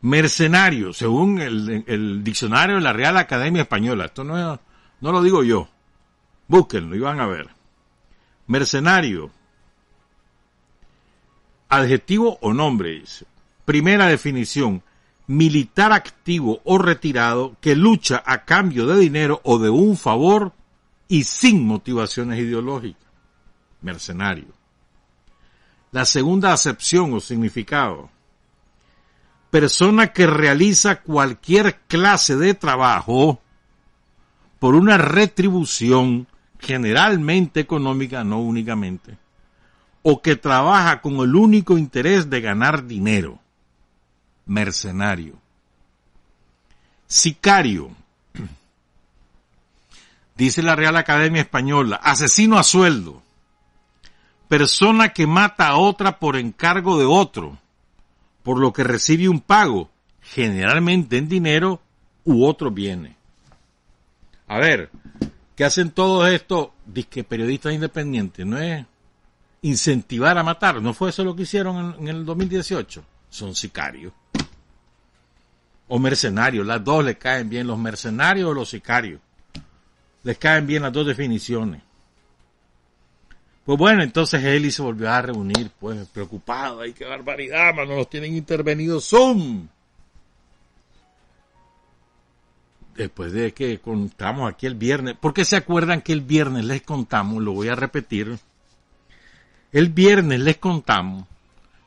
Mercenario, 0.03 0.93
según 0.93 1.41
el, 1.41 2.25
diccionario 2.25 2.77
de 2.77 2.83
la 2.83 2.93
Real 2.93 3.17
Academia 3.17 3.63
Española. 3.63 4.07
Esto 4.07 4.25
no, 4.25 4.61
no 5.01 5.13
lo 5.13 5.23
digo 5.23 5.45
yo. 5.45 5.69
Búsquenlo 6.49 6.97
y 6.97 6.99
van 6.99 7.21
a 7.21 7.27
ver. 7.27 7.49
Mercenario. 8.49 9.31
Adjetivo 11.69 12.37
o 12.43 12.53
nombre, 12.53 13.01
dice. 13.01 13.27
Primera 13.65 14.07
definición. 14.07 14.83
Militar 15.27 15.93
activo 15.93 16.61
o 16.65 16.79
retirado 16.79 17.57
que 17.61 17.77
lucha 17.77 18.23
a 18.27 18.45
cambio 18.45 18.87
de 18.87 18.99
dinero 18.99 19.41
o 19.45 19.59
de 19.59 19.71
un 19.71 19.97
favor 19.97 20.53
y 21.09 21.25
sin 21.25 21.67
motivaciones 21.67 22.39
ideológicas. 22.39 23.09
Mercenario. 23.81 24.49
La 25.91 26.05
segunda 26.05 26.53
acepción 26.53 27.13
o 27.15 27.21
significado 27.21 28.11
persona 29.53 30.15
que 30.15 30.27
realiza 30.27 31.03
cualquier 31.03 31.81
clase 31.87 32.37
de 32.37 32.55
trabajo 32.55 33.43
por 34.59 34.75
una 34.75 34.97
retribución 34.97 36.27
generalmente 36.59 37.61
económica, 37.61 38.25
no 38.25 38.41
únicamente, 38.41 39.19
o 40.01 40.23
que 40.23 40.37
trabaja 40.37 41.03
con 41.03 41.17
el 41.17 41.35
único 41.35 41.77
interés 41.77 42.31
de 42.31 42.41
ganar 42.41 42.87
dinero. 42.87 43.41
Mercenario. 44.47 45.39
Sicario. 47.07 47.91
Dice 50.37 50.63
la 50.63 50.77
Real 50.77 50.97
Academia 50.97 51.43
Española, 51.43 51.97
asesino 51.97 52.59
a 52.59 52.63
sueldo. 52.63 53.23
Persona 54.49 55.13
que 55.13 55.27
mata 55.27 55.69
a 55.69 55.77
otra 55.77 56.19
por 56.19 56.37
encargo 56.37 56.99
de 56.99 57.07
otro 57.07 57.59
por 58.43 58.59
lo 58.59 58.73
que 58.73 58.85
recibe 58.85 59.29
un 59.29 59.41
pago, 59.41 59.91
generalmente 60.21 61.17
en 61.17 61.29
dinero 61.29 61.81
u 62.25 62.45
otro 62.45 62.71
bienes. 62.71 63.15
A 64.49 64.59
ver, 64.59 64.91
¿qué 65.57 65.65
hacen 65.65 65.91
todos 65.91 66.29
estos 66.31 66.69
disque 66.85 67.25
periodistas 67.25 67.73
independientes? 67.73 68.45
¿No 68.45 68.59
es 68.59 68.85
incentivar 69.63 70.37
a 70.37 70.43
matar? 70.43 70.83
¿No 70.83 70.93
fue 70.93 71.11
eso 71.11 71.25
lo 71.25 71.35
que 71.35 71.43
hicieron 71.43 71.95
en, 71.99 72.09
en 72.09 72.17
el 72.17 72.25
2018? 72.25 73.03
Son 73.31 73.55
sicarios. 73.55 74.13
O 75.95 75.99
mercenarios, 75.99 76.67
las 76.67 76.83
dos 76.83 77.05
les 77.05 77.19
caen 77.19 77.51
bien, 77.51 77.67
los 77.67 77.79
mercenarios 77.79 78.49
o 78.49 78.55
los 78.55 78.71
sicarios. 78.71 79.21
Les 80.23 80.39
caen 80.39 80.67
bien 80.67 80.85
las 80.85 80.93
dos 80.95 81.07
definiciones. 81.07 81.83
Pues 83.67 83.79
bueno, 83.79 84.03
entonces 84.03 84.43
Eli 84.43 84.71
se 84.71 84.81
volvió 84.81 85.11
a 85.11 85.21
reunir, 85.21 85.71
pues 85.79 86.09
preocupado, 86.09 86.81
ay, 86.81 86.95
qué 86.95 87.05
barbaridad, 87.05 87.75
no 87.75 87.85
los 87.85 88.09
tienen 88.09 88.35
intervenido 88.35 89.03
Zoom. 89.03 89.69
Después 92.97 93.35
de 93.35 93.53
que 93.53 93.79
contamos 93.79 94.51
aquí 94.51 94.65
el 94.65 94.77
viernes, 94.77 95.17
¿por 95.21 95.35
qué 95.35 95.45
se 95.45 95.57
acuerdan 95.57 96.01
que 96.01 96.15
el 96.15 96.23
viernes 96.23 96.65
les 96.65 96.81
contamos, 96.81 97.43
lo 97.43 97.53
voy 97.53 97.69
a 97.69 97.75
repetir, 97.75 98.39
el 99.73 99.91
viernes 99.91 100.41
les 100.41 100.57
contamos 100.57 101.27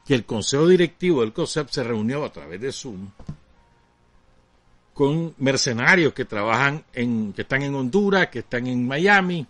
que 0.05 0.13
el 0.13 0.25
consejo 0.25 0.67
directivo 0.67 1.21
del 1.21 1.33
COSEP 1.33 1.69
se 1.69 1.83
reunió 1.83 2.23
a 2.23 2.31
través 2.31 2.61
de 2.61 2.71
Zoom 2.71 3.09
con 4.95 5.35
mercenarios 5.39 6.13
que 6.13 6.23
trabajan 6.23 6.85
en, 6.93 7.33
que 7.33 7.41
están 7.41 7.61
en 7.61 7.75
Honduras, 7.75 8.29
que 8.29 8.39
están 8.39 8.65
en 8.65 8.87
Miami, 8.87 9.45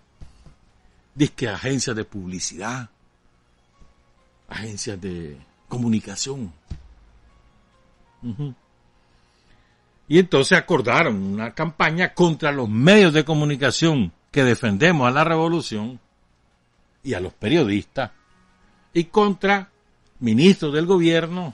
disque 1.14 1.48
agencias 1.48 1.96
de 1.96 2.04
publicidad, 2.04 2.90
agencias 4.50 5.00
de 5.00 5.38
comunicación. 5.70 6.52
Y 10.08 10.18
entonces 10.18 10.58
acordaron 10.58 11.16
una 11.16 11.54
campaña 11.54 12.16
contra 12.16 12.52
los 12.52 12.68
medios 12.68 13.14
de 13.14 13.24
comunicación 13.24 14.12
que 14.32 14.44
defendemos 14.44 15.08
a 15.08 15.12
la 15.12 15.24
revolución 15.24 16.00
y 17.04 17.14
a 17.14 17.20
los 17.20 17.34
periodistas 17.34 18.10
y 18.96 19.04
contra 19.04 19.70
ministros 20.20 20.74
del 20.74 20.88
gobierno, 20.88 21.54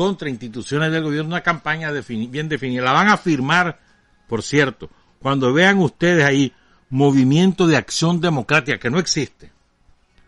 contra 0.00 0.30
instituciones 0.30 0.90
del 0.90 1.02
gobierno, 1.02 1.28
una 1.28 1.42
campaña 1.42 1.90
bien 1.90 2.48
definida. 2.48 2.84
La 2.84 2.94
van 2.94 3.08
a 3.08 3.18
firmar, 3.18 3.78
por 4.26 4.42
cierto, 4.42 4.88
cuando 5.20 5.52
vean 5.52 5.76
ustedes 5.76 6.24
ahí 6.24 6.54
movimiento 6.88 7.66
de 7.66 7.76
acción 7.76 8.18
democrática 8.18 8.78
que 8.78 8.88
no 8.88 8.98
existe. 8.98 9.52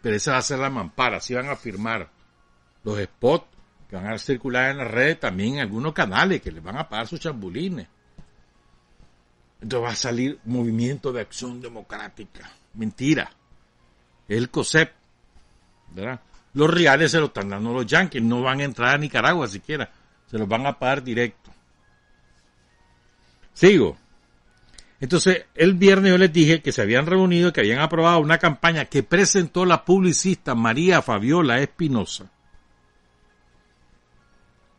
Pero 0.02 0.14
esa 0.14 0.32
va 0.32 0.36
a 0.36 0.42
ser 0.42 0.58
la 0.58 0.68
mampara, 0.68 1.16
así 1.16 1.32
van 1.32 1.48
a 1.48 1.56
firmar 1.56 2.10
los 2.84 3.00
spots 3.02 3.46
que 3.88 3.96
van 3.96 4.12
a 4.12 4.18
circular 4.18 4.72
en 4.72 4.76
las 4.76 4.90
redes, 4.90 5.20
también 5.20 5.54
en 5.54 5.60
algunos 5.60 5.94
canales 5.94 6.42
que 6.42 6.52
les 6.52 6.62
van 6.62 6.76
a 6.76 6.86
pagar 6.86 7.06
sus 7.06 7.20
chambulines. 7.20 7.86
Entonces 9.62 9.88
va 9.88 9.92
a 9.92 9.96
salir 9.96 10.38
movimiento 10.44 11.14
de 11.14 11.22
acción 11.22 11.62
democrática. 11.62 12.52
Mentira. 12.74 13.30
Es 14.28 14.36
el 14.36 14.50
COSEP, 14.50 14.92
¿verdad? 15.94 16.20
Los 16.54 16.72
reales 16.72 17.10
se 17.10 17.18
los 17.18 17.28
están 17.28 17.48
dando 17.48 17.72
los 17.72 17.86
yanquis, 17.86 18.22
no 18.22 18.42
van 18.42 18.60
a 18.60 18.64
entrar 18.64 18.94
a 18.94 18.98
Nicaragua 18.98 19.48
siquiera, 19.48 19.90
se 20.26 20.38
los 20.38 20.46
van 20.46 20.66
a 20.66 20.78
pagar 20.78 21.02
directo. 21.02 21.50
Sigo. 23.54 23.96
Entonces, 25.00 25.46
el 25.54 25.74
viernes 25.74 26.12
yo 26.12 26.18
les 26.18 26.32
dije 26.32 26.62
que 26.62 26.70
se 26.70 26.82
habían 26.82 27.06
reunido 27.06 27.52
que 27.52 27.60
habían 27.60 27.80
aprobado 27.80 28.20
una 28.20 28.38
campaña 28.38 28.84
que 28.84 29.02
presentó 29.02 29.64
la 29.64 29.84
publicista 29.84 30.54
María 30.54 31.02
Fabiola 31.02 31.58
Espinosa. 31.58 32.30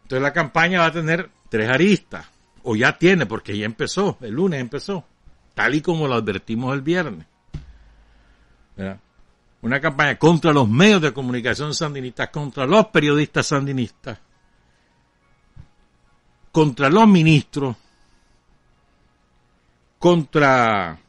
Entonces 0.03 0.21
la 0.21 0.33
campaña 0.33 0.79
va 0.79 0.85
a 0.87 0.91
tener 0.91 1.29
tres 1.49 1.69
aristas, 1.69 2.25
o 2.61 2.75
ya 2.75 2.97
tiene, 2.97 3.25
porque 3.25 3.57
ya 3.57 3.65
empezó, 3.65 4.17
el 4.21 4.31
lunes 4.33 4.61
empezó, 4.61 5.05
tal 5.53 5.75
y 5.75 5.81
como 5.81 6.07
lo 6.07 6.15
advertimos 6.15 6.73
el 6.73 6.81
viernes. 6.81 7.25
Una 9.63 9.79
campaña 9.79 10.19
contra 10.19 10.51
los 10.51 10.67
medios 10.67 11.01
de 11.01 11.13
comunicación 11.13 11.73
sandinistas, 11.73 12.29
contra 12.29 12.65
los 12.65 12.87
periodistas 12.87 13.47
sandinistas, 13.47 14.19
contra 16.51 16.89
los 16.89 17.07
ministros, 17.07 17.77
contra, 19.97 20.99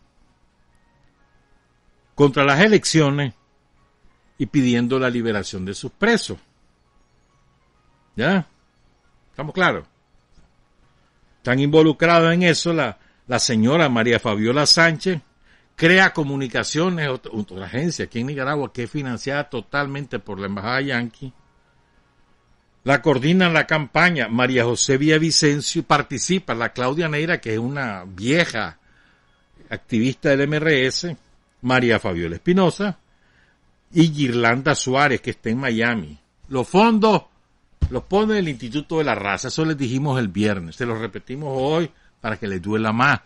contra 2.14 2.44
las 2.44 2.60
elecciones 2.60 3.34
y 4.38 4.46
pidiendo 4.46 5.00
la 5.00 5.10
liberación 5.10 5.64
de 5.64 5.74
sus 5.74 5.90
presos. 5.90 6.38
¿Ya? 8.14 8.46
¿Estamos 9.30 9.52
claros? 9.52 9.84
Están 11.38 11.58
involucrados 11.58 12.32
en 12.32 12.44
eso 12.44 12.72
la, 12.72 12.98
la 13.26 13.40
señora 13.40 13.88
María 13.88 14.20
Fabiola 14.20 14.64
Sánchez, 14.64 15.20
crea 15.76 16.12
comunicaciones, 16.12 17.08
otra, 17.08 17.66
agencia 17.66 18.04
aquí 18.06 18.20
en 18.20 18.28
Nicaragua 18.28 18.72
que 18.72 18.84
es 18.84 18.90
financiada 18.90 19.48
totalmente 19.48 20.18
por 20.18 20.38
la 20.38 20.46
Embajada 20.46 20.80
Yankee. 20.80 21.32
La 22.84 23.00
coordina 23.00 23.48
la 23.48 23.66
campaña 23.66 24.28
María 24.28 24.64
José 24.64 24.98
Villavicencio 24.98 25.80
y 25.80 25.84
participa 25.84 26.54
la 26.54 26.72
Claudia 26.72 27.08
Neira, 27.08 27.40
que 27.40 27.54
es 27.54 27.58
una 27.58 28.04
vieja 28.06 28.78
activista 29.70 30.36
del 30.36 30.46
MRS, 30.48 31.16
María 31.62 31.98
Fabiola 31.98 32.36
Espinosa 32.36 32.98
y 33.90 34.08
Girlanda 34.12 34.74
Suárez, 34.74 35.22
que 35.22 35.30
está 35.30 35.48
en 35.48 35.58
Miami. 35.58 36.18
Los 36.48 36.68
fondos 36.68 37.22
los 37.88 38.04
pone 38.04 38.38
el 38.38 38.48
Instituto 38.48 38.98
de 38.98 39.04
la 39.04 39.14
Raza, 39.14 39.48
eso 39.48 39.64
les 39.64 39.78
dijimos 39.78 40.18
el 40.18 40.28
viernes, 40.28 40.76
se 40.76 40.84
los 40.84 40.98
repetimos 40.98 41.50
hoy 41.54 41.90
para 42.20 42.36
que 42.36 42.46
les 42.46 42.60
duela 42.60 42.92
más. 42.92 43.20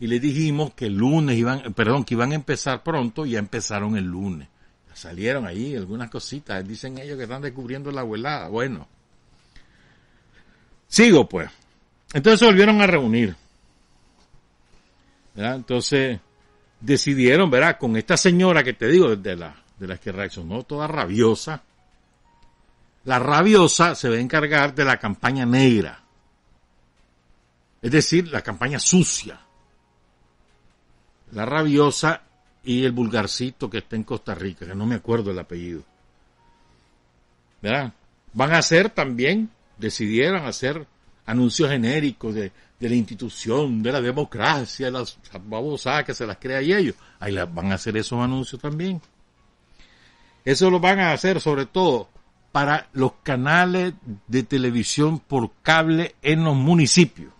Y 0.00 0.06
les 0.06 0.20
dijimos 0.20 0.74
que 0.74 0.86
el 0.86 0.94
lunes 0.94 1.36
iban, 1.36 1.74
perdón, 1.74 2.04
que 2.04 2.14
iban 2.14 2.32
a 2.32 2.36
empezar 2.36 2.82
pronto 2.82 3.26
y 3.26 3.30
ya 3.30 3.38
empezaron 3.38 3.96
el 3.96 4.04
lunes. 4.04 4.48
Salieron 4.94 5.46
ahí 5.46 5.76
algunas 5.76 6.10
cositas, 6.10 6.66
dicen 6.66 6.98
ellos 6.98 7.16
que 7.16 7.22
están 7.24 7.42
descubriendo 7.42 7.90
la 7.92 8.00
abuelada. 8.00 8.48
Bueno. 8.48 8.88
Sigo 10.88 11.28
pues. 11.28 11.50
Entonces 12.12 12.40
se 12.40 12.46
volvieron 12.46 12.80
a 12.80 12.86
reunir. 12.86 13.36
Entonces 15.36 16.18
decidieron, 16.80 17.50
¿verdad? 17.50 17.78
Con 17.78 17.96
esta 17.96 18.16
señora 18.16 18.64
que 18.64 18.72
te 18.72 18.88
digo, 18.88 19.14
de 19.14 19.36
la, 19.36 19.54
de 19.78 19.86
la 19.86 19.98
que 19.98 20.10
reaccionó 20.10 20.64
toda 20.64 20.86
rabiosa, 20.88 21.62
la 23.04 23.18
rabiosa 23.18 23.94
se 23.94 24.08
va 24.08 24.16
a 24.16 24.20
encargar 24.20 24.74
de 24.74 24.84
la 24.84 24.98
campaña 24.98 25.46
negra. 25.46 26.02
Es 27.80 27.90
decir, 27.90 28.28
la 28.28 28.42
campaña 28.42 28.78
sucia. 28.78 29.40
La 31.32 31.44
rabiosa 31.44 32.22
y 32.64 32.84
el 32.84 32.92
vulgarcito 32.92 33.70
que 33.70 33.78
está 33.78 33.96
en 33.96 34.04
Costa 34.04 34.34
Rica, 34.34 34.66
que 34.66 34.74
no 34.74 34.86
me 34.86 34.96
acuerdo 34.96 35.30
el 35.30 35.38
apellido. 35.38 35.82
¿Verdad? 37.62 37.92
Van 38.32 38.52
a 38.52 38.58
hacer 38.58 38.90
también, 38.90 39.50
decidieron 39.76 40.46
hacer 40.46 40.86
anuncios 41.26 41.70
genéricos 41.70 42.34
de, 42.34 42.52
de 42.78 42.88
la 42.88 42.94
institución, 42.94 43.82
de 43.82 43.92
la 43.92 44.00
democracia, 44.00 44.90
las 44.90 45.18
babosadas 45.44 46.04
que 46.04 46.14
se 46.14 46.26
las 46.26 46.38
crea 46.38 46.62
y 46.62 46.72
ellos. 46.72 46.94
Ahí 47.20 47.34
van 47.34 47.72
a 47.72 47.74
hacer 47.74 47.96
esos 47.96 48.18
anuncios 48.20 48.60
también. 48.60 49.00
Eso 50.44 50.70
lo 50.70 50.80
van 50.80 51.00
a 51.00 51.12
hacer 51.12 51.40
sobre 51.40 51.66
todo 51.66 52.08
para 52.52 52.88
los 52.92 53.12
canales 53.22 53.94
de 54.26 54.42
televisión 54.42 55.18
por 55.18 55.50
cable 55.62 56.14
en 56.22 56.44
los 56.44 56.56
municipios. 56.56 57.32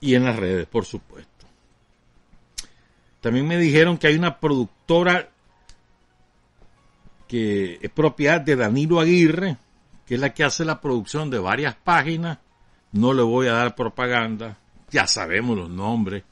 Y 0.00 0.14
en 0.14 0.24
las 0.24 0.36
redes, 0.36 0.66
por 0.66 0.84
supuesto. 0.84 1.46
También 3.20 3.46
me 3.46 3.58
dijeron 3.58 3.98
que 3.98 4.06
hay 4.06 4.16
una 4.16 4.38
productora 4.38 5.28
que 7.26 7.78
es 7.82 7.90
propiedad 7.90 8.40
de 8.40 8.56
Danilo 8.56 9.00
Aguirre, 9.00 9.56
que 10.06 10.14
es 10.14 10.20
la 10.20 10.32
que 10.32 10.44
hace 10.44 10.64
la 10.64 10.80
producción 10.80 11.28
de 11.28 11.38
varias 11.38 11.74
páginas. 11.74 12.38
No 12.92 13.12
le 13.12 13.22
voy 13.22 13.48
a 13.48 13.54
dar 13.54 13.74
propaganda, 13.74 14.58
ya 14.90 15.06
sabemos 15.06 15.56
los 15.56 15.68
nombres. 15.68 16.22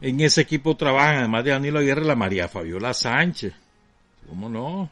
En 0.00 0.20
ese 0.20 0.42
equipo 0.42 0.76
trabajan, 0.76 1.16
además 1.16 1.44
de 1.44 1.50
Danilo 1.50 1.78
Aguirre, 1.78 2.04
la 2.04 2.14
María 2.14 2.48
Fabiola 2.48 2.92
Sánchez, 2.94 3.54
¿Cómo 4.28 4.48
no? 4.48 4.90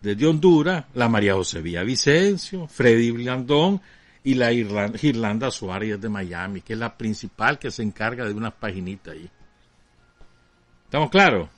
Desde 0.00 0.26
Honduras, 0.26 0.84
la 0.94 1.08
María 1.08 1.34
José 1.34 1.60
Vicencio, 1.60 2.66
Freddy 2.68 3.10
Blandón 3.10 3.80
y 4.24 4.34
la 4.34 4.52
Irlanda, 4.52 4.98
Irlanda 5.02 5.50
Suárez 5.50 6.00
de 6.00 6.08
Miami, 6.08 6.60
que 6.60 6.72
es 6.74 6.78
la 6.78 6.96
principal 6.96 7.58
que 7.58 7.70
se 7.70 7.82
encarga 7.82 8.24
de 8.24 8.32
unas 8.32 8.54
paginitas 8.54 9.14
ahí. 9.14 9.30
¿Estamos 10.84 11.10
claros? 11.10 11.48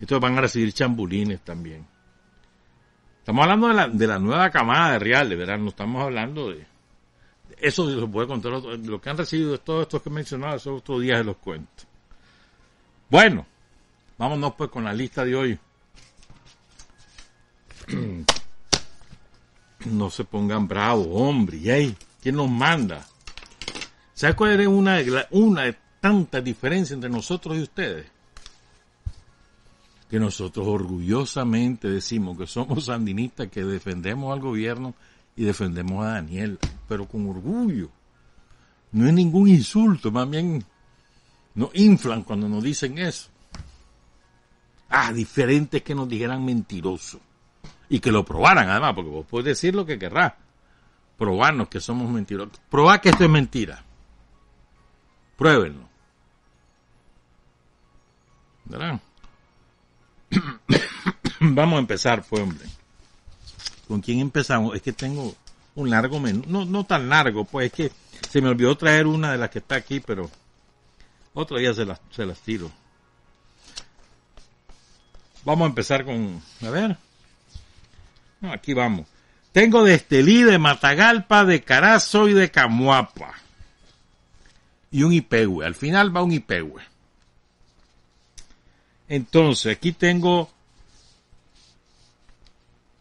Estos 0.00 0.20
van 0.20 0.38
a 0.38 0.42
recibir 0.42 0.72
chambulines 0.72 1.40
también. 1.40 1.86
Estamos 3.18 3.42
hablando 3.42 3.68
de 3.68 3.74
la, 3.74 3.88
de 3.88 4.06
la 4.06 4.18
nueva 4.18 4.50
camada 4.50 4.92
de 4.92 4.98
reales, 5.00 5.38
¿verdad? 5.38 5.58
No 5.58 5.68
estamos 5.68 6.02
hablando 6.02 6.50
de... 6.50 6.66
Eso 7.58 8.00
se 8.00 8.06
puede 8.06 8.28
contar. 8.28 8.52
Lo 8.52 9.00
que 9.00 9.10
han 9.10 9.18
recibido 9.18 9.52
de 9.52 9.58
todos 9.58 9.82
estos 9.82 10.00
que 10.00 10.08
he 10.08 10.12
mencionado, 10.12 10.56
esos 10.56 10.78
otros 10.80 11.02
días 11.02 11.18
de 11.18 11.24
los 11.24 11.36
cuentos. 11.36 11.86
Bueno. 13.10 13.46
Vámonos 14.16 14.54
pues 14.54 14.70
con 14.70 14.84
la 14.84 14.92
lista 14.92 15.24
de 15.24 15.34
hoy. 15.34 15.58
No 19.86 20.10
se 20.10 20.24
pongan 20.24 20.66
bravos, 20.66 21.08
hombre. 21.10 21.58
¿eh? 21.64 21.94
¿Quién 22.20 22.36
nos 22.36 22.50
manda? 22.50 23.06
¿Sabes 24.14 24.34
cuál 24.34 24.60
es 24.60 24.66
una, 24.66 24.98
una 25.30 25.62
de 25.62 25.76
tantas 26.00 26.42
diferencias 26.42 26.92
entre 26.92 27.10
nosotros 27.10 27.56
y 27.56 27.62
ustedes? 27.62 28.06
Que 30.10 30.18
nosotros 30.18 30.66
orgullosamente 30.66 31.88
decimos 31.88 32.36
que 32.36 32.46
somos 32.46 32.84
sandinistas, 32.86 33.48
que 33.48 33.62
defendemos 33.62 34.32
al 34.32 34.40
gobierno 34.40 34.94
y 35.36 35.44
defendemos 35.44 36.04
a 36.04 36.14
Daniel, 36.14 36.58
pero 36.88 37.06
con 37.06 37.28
orgullo. 37.28 37.90
No 38.90 39.06
es 39.06 39.12
ningún 39.12 39.48
insulto, 39.48 40.10
más 40.10 40.28
bien 40.28 40.64
nos 41.54 41.74
inflan 41.74 42.22
cuando 42.22 42.48
nos 42.48 42.64
dicen 42.64 42.98
eso. 42.98 43.28
Ah, 44.88 45.12
diferente 45.12 45.82
que 45.82 45.94
nos 45.94 46.08
dijeran 46.08 46.44
mentiroso. 46.44 47.20
Y 47.88 48.00
que 48.00 48.12
lo 48.12 48.24
probaran 48.24 48.68
además, 48.68 48.94
porque 48.94 49.10
vos 49.10 49.26
podés 49.26 49.46
decir 49.46 49.74
lo 49.74 49.86
que 49.86 49.98
querrás. 49.98 50.34
Probarnos 51.16 51.68
que 51.68 51.80
somos 51.80 52.10
mentirosos. 52.10 52.58
Probar 52.70 53.00
que 53.00 53.08
esto 53.08 53.24
es 53.24 53.30
mentira. 53.30 53.82
Pruébenlo. 55.36 55.88
¿Verdad? 58.66 59.00
Vamos 61.40 61.76
a 61.76 61.80
empezar, 61.80 62.22
pues, 62.28 62.42
hombre. 62.42 62.66
¿Con 63.86 64.00
quién 64.00 64.20
empezamos? 64.20 64.76
Es 64.76 64.82
que 64.82 64.92
tengo 64.92 65.34
un 65.74 65.90
largo 65.90 66.20
menú. 66.20 66.42
No, 66.46 66.64
no 66.64 66.84
tan 66.84 67.08
largo, 67.08 67.44
pues 67.44 67.66
es 67.66 67.72
que 67.72 67.92
se 68.28 68.42
me 68.42 68.48
olvidó 68.48 68.76
traer 68.76 69.06
una 69.06 69.32
de 69.32 69.38
las 69.38 69.50
que 69.50 69.60
está 69.60 69.76
aquí, 69.76 70.00
pero 70.00 70.30
otro 71.32 71.56
día 71.58 71.72
se 71.72 71.86
las, 71.86 72.00
se 72.10 72.26
las 72.26 72.40
tiro. 72.40 72.70
Vamos 75.44 75.66
a 75.66 75.68
empezar 75.68 76.04
con, 76.04 76.42
a 76.62 76.70
ver. 76.70 76.98
Aquí 78.42 78.74
vamos. 78.74 79.06
Tengo 79.52 79.82
de 79.82 79.94
Estelí, 79.94 80.42
de 80.42 80.58
Matagalpa, 80.58 81.44
de 81.44 81.62
Carazo 81.62 82.28
y 82.28 82.34
de 82.34 82.50
Camuapa. 82.50 83.34
Y 84.90 85.02
un 85.02 85.12
Ipehue. 85.12 85.66
Al 85.66 85.74
final 85.74 86.14
va 86.14 86.22
un 86.22 86.32
Ipehue. 86.32 86.82
Entonces, 89.08 89.76
aquí 89.76 89.92
tengo 89.92 90.50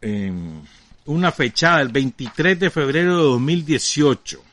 em, 0.02 0.62
una 1.06 1.32
fechada, 1.32 1.82
el 1.82 1.90
23 1.90 2.60
de 2.60 2.70
febrero 2.70 3.18
de 3.18 3.24
2018. 3.24 4.44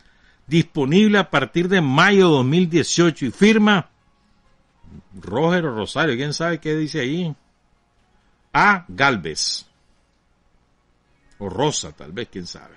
Disponible 0.48 1.18
a 1.18 1.30
partir 1.30 1.68
de 1.68 1.82
mayo 1.82 2.30
2018 2.30 3.26
y 3.26 3.32
firma 3.32 3.90
Roger 5.16 5.66
o 5.66 5.76
Rosario, 5.76 6.16
¿quién 6.16 6.34
sabe 6.34 6.60
qué 6.60 6.76
dice 6.76 7.02
ahí? 7.02 7.36
A. 8.54 8.86
Galvez. 8.88 9.66
O 11.40 11.50
Rosa, 11.50 11.92
tal 11.92 12.12
vez, 12.12 12.28
quién 12.32 12.46
sabe. 12.46 12.76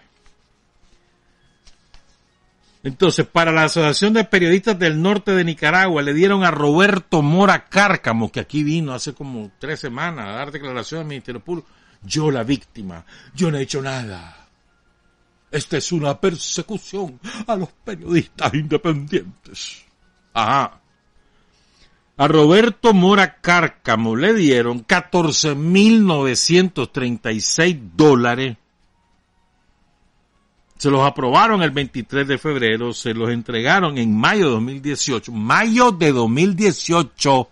Entonces, 2.84 3.26
para 3.26 3.52
la 3.52 3.64
Asociación 3.64 4.12
de 4.12 4.24
Periodistas 4.24 4.78
del 4.78 5.00
Norte 5.00 5.32
de 5.32 5.44
Nicaragua 5.44 6.02
le 6.02 6.14
dieron 6.14 6.42
a 6.42 6.50
Roberto 6.50 7.22
Mora 7.22 7.66
Cárcamo, 7.66 8.32
que 8.32 8.40
aquí 8.40 8.64
vino 8.64 8.92
hace 8.92 9.14
como 9.14 9.52
tres 9.58 9.80
semanas 9.80 10.26
a 10.26 10.32
dar 10.32 10.50
declaración 10.50 11.02
al 11.02 11.06
Ministerio 11.06 11.40
Público. 11.40 11.68
Yo 12.02 12.32
la 12.32 12.42
víctima, 12.42 13.04
yo 13.34 13.50
no 13.50 13.58
he 13.58 13.62
hecho 13.62 13.80
nada. 13.80 14.48
Esta 15.50 15.76
es 15.76 15.92
una 15.92 16.18
persecución 16.20 17.20
a 17.46 17.54
los 17.54 17.68
periodistas 17.84 18.52
independientes. 18.54 19.84
Ajá. 20.32 20.81
A 22.22 22.28
Roberto 22.28 22.94
Mora 22.94 23.40
Cárcamo 23.40 24.14
le 24.14 24.32
dieron 24.32 24.86
14.936 24.86 27.80
dólares. 27.96 28.56
Se 30.78 30.88
los 30.88 31.04
aprobaron 31.04 31.64
el 31.64 31.72
23 31.72 32.28
de 32.28 32.38
febrero, 32.38 32.92
se 32.92 33.12
los 33.12 33.28
entregaron 33.28 33.98
en 33.98 34.16
mayo 34.16 34.44
de 34.44 34.50
2018. 34.52 35.32
Mayo 35.32 35.90
de 35.90 36.12
2018. 36.12 37.50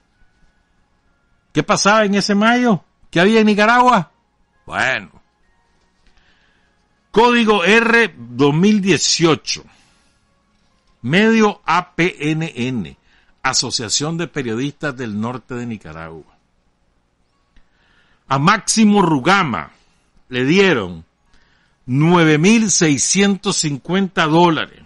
¿Qué 1.52 1.64
pasaba 1.64 2.04
en 2.04 2.14
ese 2.14 2.37
mayo? 2.37 2.85
¿Qué 3.11 3.18
había 3.18 3.40
en 3.40 3.46
Nicaragua? 3.46 4.12
Bueno. 4.66 5.20
Código 7.11 7.64
R 7.64 8.14
2018. 8.16 9.64
Medio 11.02 11.61
APNN. 11.64 12.99
Asociación 13.42 14.18
de 14.18 14.29
Periodistas 14.29 14.96
del 14.96 15.20
Norte 15.20 15.55
de 15.55 15.66
Nicaragua. 15.66 16.37
A 18.29 18.38
Máximo 18.38 19.03
Rugama 19.03 19.72
le 20.29 20.44
dieron 20.44 21.05
9.650 21.88 24.29
dólares. 24.29 24.83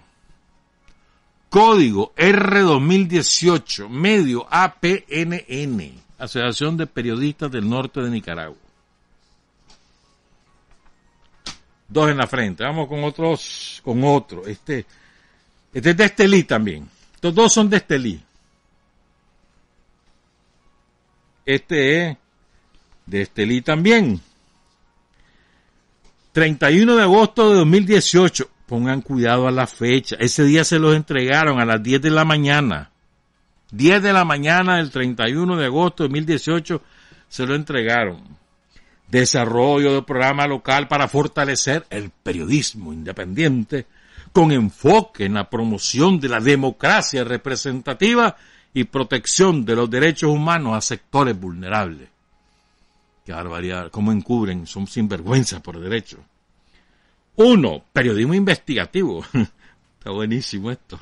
Código 1.50 2.14
R2018, 2.16 3.88
medio 3.88 4.46
APNN, 4.50 5.92
Asociación 6.18 6.76
de 6.76 6.86
Periodistas 6.86 7.50
del 7.52 7.68
Norte 7.68 8.00
de 8.00 8.10
Nicaragua. 8.10 8.56
Dos 11.86 12.10
en 12.10 12.16
la 12.16 12.26
frente. 12.26 12.64
Vamos 12.64 12.88
con 12.88 13.04
otros, 13.04 13.80
con 13.84 14.02
otro. 14.02 14.46
Este, 14.46 14.86
este 15.72 15.90
es 15.90 15.96
de 15.96 16.04
Estelí 16.04 16.42
también. 16.44 16.88
Estos 17.14 17.34
dos 17.34 17.52
son 17.52 17.70
de 17.70 17.76
Estelí. 17.76 18.20
Este 21.46 22.08
es 22.08 22.16
de 23.06 23.22
Estelí 23.22 23.60
también. 23.60 24.20
31 26.32 26.96
de 26.96 27.02
agosto 27.02 27.50
de 27.50 27.56
2018. 27.58 28.48
Pongan 28.66 29.02
cuidado 29.02 29.46
a 29.46 29.50
la 29.50 29.66
fecha. 29.66 30.16
Ese 30.18 30.44
día 30.44 30.64
se 30.64 30.78
los 30.78 30.96
entregaron 30.96 31.60
a 31.60 31.64
las 31.64 31.82
10 31.82 32.00
de 32.00 32.10
la 32.10 32.24
mañana. 32.24 32.90
10 33.72 34.02
de 34.02 34.12
la 34.12 34.24
mañana 34.24 34.78
del 34.78 34.90
31 34.90 35.56
de 35.56 35.66
agosto 35.66 36.02
de 36.04 36.08
2018 36.08 36.82
se 37.28 37.46
lo 37.46 37.54
entregaron. 37.54 38.22
Desarrollo 39.08 39.94
de 39.94 40.02
programa 40.02 40.46
local 40.46 40.88
para 40.88 41.08
fortalecer 41.08 41.86
el 41.90 42.10
periodismo 42.10 42.92
independiente 42.92 43.86
con 44.32 44.50
enfoque 44.50 45.26
en 45.26 45.34
la 45.34 45.50
promoción 45.50 46.18
de 46.18 46.28
la 46.28 46.40
democracia 46.40 47.22
representativa 47.22 48.36
y 48.74 48.84
protección 48.84 49.64
de 49.64 49.76
los 49.76 49.88
derechos 49.88 50.30
humanos 50.30 50.76
a 50.76 50.80
sectores 50.80 51.38
vulnerables. 51.38 52.08
Qué 53.24 53.32
barbaridad, 53.32 53.90
cómo 53.90 54.10
encubren, 54.12 54.66
son 54.66 54.88
sinvergüenza 54.88 55.62
por 55.62 55.80
derecho. 55.80 56.18
Uno, 57.36 57.84
periodismo 57.92 58.34
investigativo. 58.34 59.24
Está 59.98 60.10
buenísimo 60.10 60.72
esto. 60.72 61.00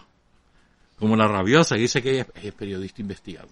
Como 0.99 1.17
la 1.17 1.27
rabiosa 1.27 1.75
dice 1.75 2.03
que 2.03 2.21
es, 2.21 2.53
periodista 2.53 3.01
investigado. 3.01 3.49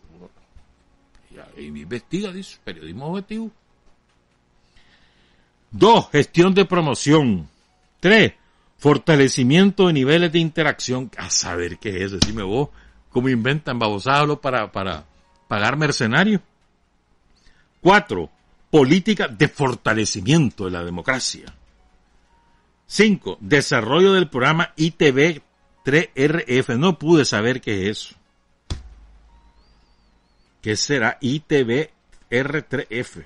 Y 1.57 1.63
investiga, 1.63 2.31
dice, 2.31 2.59
periodismo 2.63 3.07
objetivo. 3.07 3.51
Dos, 5.71 6.11
gestión 6.11 6.55
de 6.55 6.67
promoción. 6.67 7.49
Tres, 7.99 8.35
fortalecimiento 8.77 9.87
de 9.87 9.95
niveles 9.95 10.31
de 10.31 10.39
interacción. 10.39 11.11
A 11.17 11.31
saber 11.31 11.79
qué 11.79 11.97
es 11.97 12.03
eso, 12.03 12.17
decime 12.17 12.43
vos 12.43 12.69
cómo 13.11 13.29
inventan 13.29 13.79
babosados 13.79 14.39
para, 14.39 14.73
para 14.73 15.05
pagar 15.49 15.77
mercenarios. 15.77 16.41
Cuatro, 17.81 18.31
política 18.71 19.29
de 19.29 19.49
fortalecimiento 19.49 20.65
de 20.65 20.71
la 20.71 20.85
democracia. 20.85 21.53
Cinco, 22.87 23.37
desarrollo 23.41 24.13
del 24.13 24.29
programa 24.29 24.73
ITV 24.77 25.43
3RF. 25.85 26.79
No 26.79 26.99
pude 26.99 27.25
saber 27.25 27.61
qué 27.61 27.89
es 27.89 27.99
eso. 27.99 28.15
¿Qué 30.61 30.77
será 30.77 31.17
ITV 31.21 31.91
R3F? 32.31 33.25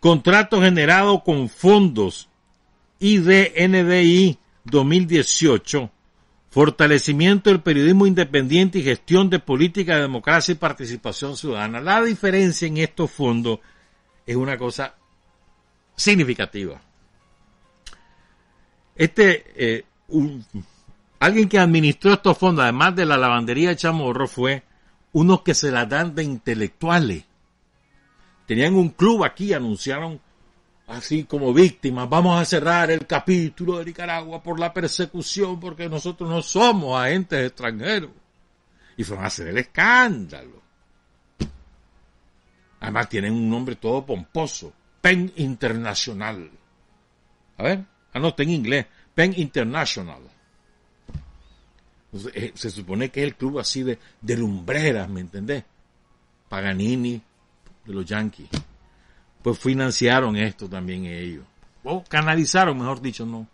Contrato 0.00 0.60
generado 0.60 1.22
con 1.22 1.48
fondos 1.48 2.28
IDNDI 2.98 4.38
2018 4.64 5.90
fortalecimiento 6.52 7.48
del 7.48 7.62
periodismo 7.62 8.06
independiente 8.06 8.78
y 8.78 8.82
gestión 8.82 9.30
de 9.30 9.38
política 9.38 9.94
de 9.94 10.02
democracia 10.02 10.52
y 10.52 10.56
participación 10.56 11.34
ciudadana. 11.34 11.80
La 11.80 12.02
diferencia 12.02 12.68
en 12.68 12.76
estos 12.76 13.10
fondos 13.10 13.58
es 14.26 14.36
una 14.36 14.58
cosa 14.58 14.94
significativa. 15.96 16.78
Este, 18.94 19.44
eh, 19.56 19.84
alguien 21.20 21.48
que 21.48 21.58
administró 21.58 22.12
estos 22.12 22.36
fondos, 22.36 22.64
además 22.64 22.94
de 22.96 23.06
la 23.06 23.16
lavandería 23.16 23.70
de 23.70 23.76
Chamorro, 23.76 24.28
fue 24.28 24.62
unos 25.12 25.40
que 25.40 25.54
se 25.54 25.70
la 25.70 25.86
dan 25.86 26.14
de 26.14 26.22
intelectuales. 26.22 27.24
Tenían 28.44 28.74
un 28.74 28.90
club 28.90 29.24
aquí, 29.24 29.54
anunciaron 29.54 30.20
así 30.92 31.24
como 31.24 31.54
víctimas, 31.54 32.08
vamos 32.08 32.40
a 32.40 32.44
cerrar 32.44 32.90
el 32.90 33.06
capítulo 33.06 33.78
de 33.78 33.86
Nicaragua 33.86 34.42
por 34.42 34.60
la 34.60 34.72
persecución 34.72 35.58
porque 35.58 35.88
nosotros 35.88 36.28
no 36.28 36.42
somos 36.42 37.00
agentes 37.00 37.46
extranjeros. 37.46 38.10
Y 38.96 39.04
fueron 39.04 39.24
a 39.24 39.28
hacer 39.28 39.48
el 39.48 39.58
escándalo. 39.58 40.60
Además 42.80 43.08
tienen 43.08 43.32
un 43.32 43.48
nombre 43.48 43.76
todo 43.76 44.04
pomposo, 44.04 44.72
PEN 45.00 45.32
Internacional. 45.36 46.50
A 47.56 47.62
ver, 47.62 47.84
anoten 48.12 48.48
en 48.48 48.54
inglés, 48.54 48.86
PEN 49.14 49.34
International. 49.36 50.20
Eh, 52.34 52.52
se 52.54 52.70
supone 52.70 53.08
que 53.08 53.20
es 53.20 53.26
el 53.28 53.36
club 53.36 53.60
así 53.60 53.82
de, 53.82 53.98
de 54.20 54.36
lumbreras, 54.36 55.08
¿me 55.08 55.20
entendés? 55.20 55.64
Paganini, 56.50 57.22
de 57.86 57.94
los 57.94 58.04
Yankees 58.04 58.50
pues 59.42 59.58
financiaron 59.58 60.36
esto 60.36 60.68
también 60.68 61.06
ellos. 61.06 61.44
O 61.84 62.04
canalizaron, 62.04 62.78
mejor 62.78 63.00
dicho, 63.00 63.26
no. 63.26 63.48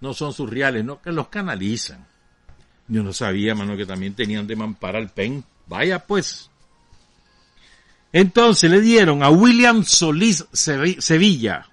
No 0.00 0.12
son 0.12 0.32
sus 0.32 0.50
reales, 0.50 0.84
no, 0.84 1.00
que 1.00 1.10
los 1.10 1.28
canalizan. 1.28 2.06
Yo 2.88 3.02
no 3.02 3.12
sabía, 3.12 3.54
mano, 3.54 3.76
que 3.76 3.86
también 3.86 4.14
tenían 4.14 4.46
de 4.46 4.56
mampar 4.56 4.96
al 4.96 5.08
PEN. 5.08 5.44
Vaya 5.66 5.98
pues. 5.98 6.50
Entonces 8.12 8.70
le 8.70 8.80
dieron 8.80 9.22
a 9.22 9.30
William 9.30 9.84
Solís 9.84 10.46
Sevilla, 10.52 11.66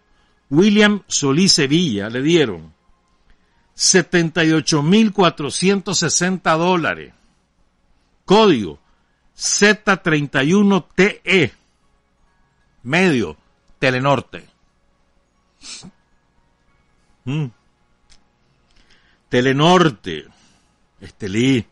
William 0.50 1.04
Solís 1.08 1.54
Sevilla, 1.54 2.10
le 2.10 2.22
dieron 2.22 2.74
78.460 3.76 6.58
dólares. 6.58 7.14
Código 8.26 8.80
Z31TE. 9.38 11.52
Medio 12.84 13.36
Telenorte. 13.80 14.48
Mm. 17.26 17.48
Telenorte. 19.30 20.28
Estelí. 21.00 21.66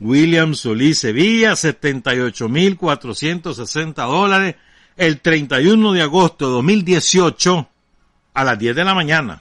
William 0.00 0.54
Solís 0.54 0.98
Sevilla, 0.98 1.52
78.460 1.52 4.06
dólares, 4.06 4.56
el 4.96 5.20
31 5.20 5.92
de 5.92 6.02
agosto 6.02 6.46
de 6.46 6.52
2018 6.52 7.68
a 8.34 8.44
las 8.44 8.58
10 8.58 8.76
de 8.76 8.84
la 8.84 8.94
mañana. 8.94 9.40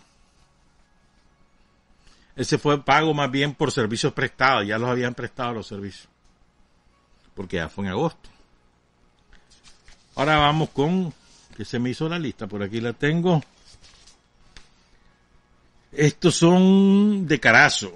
Ese 2.36 2.58
fue 2.58 2.84
pago 2.84 3.14
más 3.14 3.30
bien 3.30 3.54
por 3.54 3.72
servicios 3.72 4.12
prestados, 4.14 4.66
ya 4.66 4.80
los 4.80 4.90
habían 4.90 5.14
prestado 5.14 5.54
los 5.54 5.68
servicios, 5.68 6.10
porque 7.36 7.58
ya 7.58 7.70
fue 7.70 7.86
en 7.86 7.92
agosto. 7.92 8.33
Ahora 10.16 10.38
vamos 10.38 10.70
con, 10.70 11.14
que 11.56 11.66
se 11.66 11.80
me 11.80 11.90
hizo 11.90 12.08
la 12.08 12.20
lista, 12.20 12.48
por 12.48 12.62
aquí 12.62 12.80
la 12.80 12.94
tengo. 12.94 13.42
Estos 15.92 16.36
son 16.36 17.28
de 17.28 17.40
Carazo. 17.40 17.94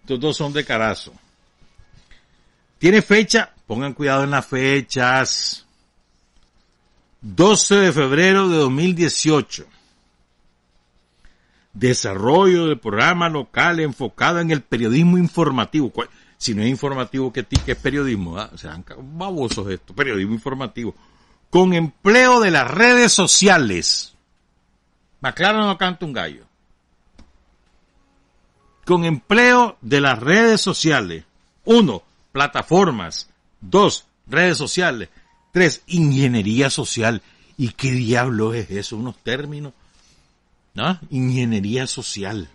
Estos 0.00 0.20
dos 0.20 0.36
son 0.36 0.52
de 0.52 0.64
Carazo. 0.64 1.12
Tiene 2.78 3.00
fecha, 3.02 3.52
pongan 3.66 3.94
cuidado 3.94 4.24
en 4.24 4.30
las 4.30 4.46
fechas. 4.46 5.64
12 7.20 7.76
de 7.76 7.92
febrero 7.92 8.48
de 8.48 8.56
2018. 8.56 9.66
Desarrollo 11.72 12.66
del 12.66 12.80
programa 12.80 13.28
local 13.28 13.78
enfocado 13.78 14.40
en 14.40 14.50
el 14.50 14.62
periodismo 14.62 15.16
informativo. 15.16 15.92
Si 16.42 16.54
no 16.54 16.62
es 16.62 16.68
informativo, 16.68 17.32
¿qué, 17.32 17.46
es 17.66 17.76
periodismo? 17.76 18.36
Ah? 18.36 18.50
O 18.52 18.58
sea, 18.58 18.82
babosos 18.98 19.70
esto, 19.70 19.94
periodismo 19.94 20.34
informativo. 20.34 20.94
Con 21.50 21.72
empleo 21.72 22.40
de 22.40 22.50
las 22.50 22.68
redes 22.68 23.12
sociales. 23.12 24.14
Maclaro 25.20 25.64
no 25.64 25.78
canta 25.78 26.04
un 26.04 26.12
gallo 26.12 26.46
con 28.84 29.04
empleo 29.04 29.76
de 29.80 30.00
las 30.00 30.18
redes 30.18 30.60
sociales. 30.60 31.24
Uno, 31.64 32.02
plataformas. 32.32 33.28
Dos, 33.60 34.06
redes 34.26 34.58
sociales. 34.58 35.08
Tres, 35.52 35.82
ingeniería 35.86 36.70
social. 36.70 37.22
¿Y 37.56 37.68
qué 37.70 37.92
diablo 37.92 38.54
es 38.54 38.70
eso? 38.70 38.96
Unos 38.96 39.16
términos. 39.18 39.72
¿No? 40.74 40.98
Ingeniería 41.10 41.86
social. 41.86 42.48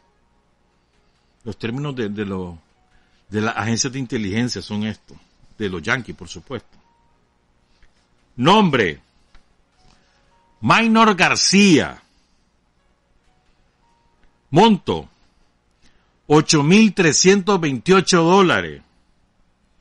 Los 1.44 1.58
términos 1.58 1.96
de, 1.96 2.10
de, 2.10 2.26
lo, 2.26 2.60
de 3.30 3.42
las 3.42 3.58
agencias 3.58 3.92
de 3.94 4.00
inteligencia 4.00 4.62
son 4.62 4.84
estos. 4.84 5.18
De 5.58 5.70
los 5.70 5.82
yankees, 5.82 6.16
por 6.16 6.30
supuesto. 6.30 6.78
Nombre. 8.36 9.02
Minor 10.62 11.16
García. 11.16 12.00
Monto. 14.52 15.10
8.328 16.28 18.24
dólares. 18.24 18.84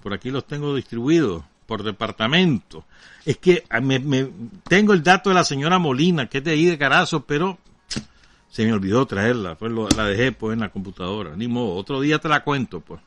por 0.00 0.14
aquí 0.14 0.30
los 0.30 0.46
tengo 0.46 0.74
distribuidos 0.74 1.42
por 1.66 1.82
departamento. 1.82 2.84
Es 3.24 3.38
que 3.38 3.64
ah, 3.70 3.80
me, 3.80 4.30
tengo 4.68 4.92
el 4.92 5.02
dato 5.02 5.30
de 5.30 5.34
la 5.34 5.44
señora 5.44 5.78
Molina, 5.78 6.28
que 6.28 6.38
es 6.38 6.44
de 6.44 6.52
ahí 6.52 6.66
de 6.66 6.78
Carazo, 6.78 7.24
pero 7.24 7.58
se 8.48 8.64
me 8.64 8.72
olvidó 8.72 9.06
traerla, 9.06 9.56
pues 9.56 9.72
la 9.96 10.04
dejé 10.04 10.32
pues 10.32 10.54
en 10.54 10.60
la 10.60 10.68
computadora, 10.68 11.34
ni 11.36 11.48
modo, 11.48 11.74
otro 11.74 12.00
día 12.00 12.18
te 12.18 12.28
la 12.28 12.44
cuento, 12.44 12.80
pues. 12.80 13.00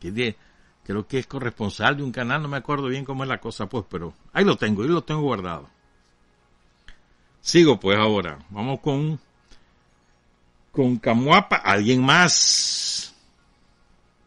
creo 0.00 1.06
que 1.06 1.18
es 1.18 1.26
corresponsal 1.26 1.96
de 1.96 2.02
un 2.02 2.12
canal, 2.12 2.42
no 2.42 2.48
me 2.48 2.56
acuerdo 2.56 2.86
bien 2.86 3.04
cómo 3.04 3.24
es 3.24 3.28
la 3.28 3.40
cosa, 3.40 3.68
pues, 3.68 3.84
pero 3.88 4.14
ahí 4.32 4.44
lo 4.44 4.56
tengo, 4.56 4.82
ahí 4.82 4.88
lo 4.88 5.02
tengo 5.02 5.20
guardado. 5.20 5.68
Sigo 7.40 7.78
pues 7.80 7.98
ahora, 7.98 8.38
vamos 8.50 8.80
con 8.80 9.18
con 10.78 10.96
Camuapa, 10.96 11.56
alguien 11.56 12.04
más 12.04 13.12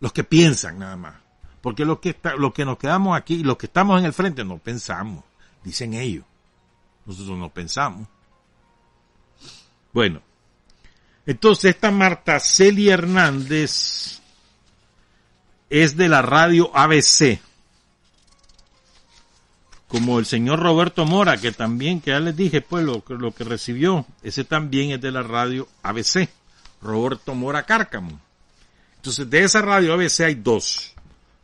Los 0.00 0.12
que 0.12 0.24
piensan 0.24 0.78
nada 0.78 0.96
más. 0.96 1.25
Porque 1.66 1.84
los 1.84 1.98
que, 1.98 2.10
está, 2.10 2.36
los 2.36 2.54
que 2.54 2.64
nos 2.64 2.78
quedamos 2.78 3.18
aquí, 3.18 3.42
los 3.42 3.56
que 3.56 3.66
estamos 3.66 3.98
en 3.98 4.06
el 4.06 4.12
frente, 4.12 4.44
no 4.44 4.56
pensamos. 4.56 5.24
Dicen 5.64 5.94
ellos. 5.94 6.24
Nosotros 7.04 7.36
no 7.36 7.48
pensamos. 7.48 8.06
Bueno. 9.92 10.22
Entonces 11.26 11.74
esta 11.74 11.90
Marta 11.90 12.38
Celia 12.38 12.94
Hernández 12.94 14.20
es 15.68 15.96
de 15.96 16.08
la 16.08 16.22
radio 16.22 16.70
ABC. 16.72 17.40
Como 19.88 20.20
el 20.20 20.26
señor 20.26 20.60
Roberto 20.60 21.04
Mora, 21.04 21.36
que 21.36 21.50
también, 21.50 22.00
que 22.00 22.12
ya 22.12 22.20
les 22.20 22.36
dije, 22.36 22.60
pues 22.60 22.84
lo, 22.84 23.02
lo 23.08 23.34
que 23.34 23.42
recibió, 23.42 24.06
ese 24.22 24.44
también 24.44 24.92
es 24.92 25.00
de 25.00 25.10
la 25.10 25.24
radio 25.24 25.66
ABC. 25.82 26.28
Roberto 26.80 27.34
Mora 27.34 27.66
Cárcamo. 27.66 28.20
Entonces, 28.94 29.28
de 29.28 29.42
esa 29.42 29.62
radio 29.62 29.94
ABC 29.94 30.20
hay 30.20 30.36
dos. 30.36 30.92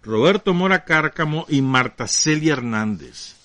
Roberto 0.02 0.52
Mora 0.52 0.84
Cárcamo 0.84 1.46
y 1.48 1.62
Marta 1.62 2.08
Celia 2.08 2.54
Hernández. 2.54 3.36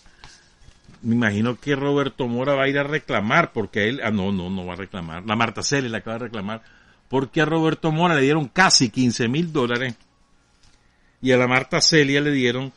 Me 1.03 1.13
imagino 1.13 1.59
que 1.59 1.75
Roberto 1.75 2.27
Mora 2.27 2.55
va 2.55 2.63
a 2.63 2.67
ir 2.67 2.79
a 2.79 2.83
reclamar, 2.83 3.53
porque 3.53 3.87
él, 3.87 4.01
ah, 4.03 4.09
no, 4.09 4.31
no, 4.31 4.49
no 4.49 4.65
va 4.65 4.73
a 4.73 4.77
reclamar. 4.77 5.23
La 5.25 5.35
Marta 5.35 5.61
Celia 5.61 5.89
la 5.89 5.99
acaba 5.99 6.17
de 6.17 6.25
reclamar, 6.25 6.63
porque 7.07 7.41
a 7.41 7.45
Roberto 7.45 7.91
Mora 7.91 8.15
le 8.15 8.21
dieron 8.21 8.47
casi 8.47 8.89
15 8.89 9.27
mil 9.27 9.53
dólares 9.53 9.95
y 11.21 11.31
a 11.31 11.37
la 11.37 11.47
Marta 11.47 11.81
Celia 11.81 12.21
le 12.21 12.31
dieron 12.31 12.73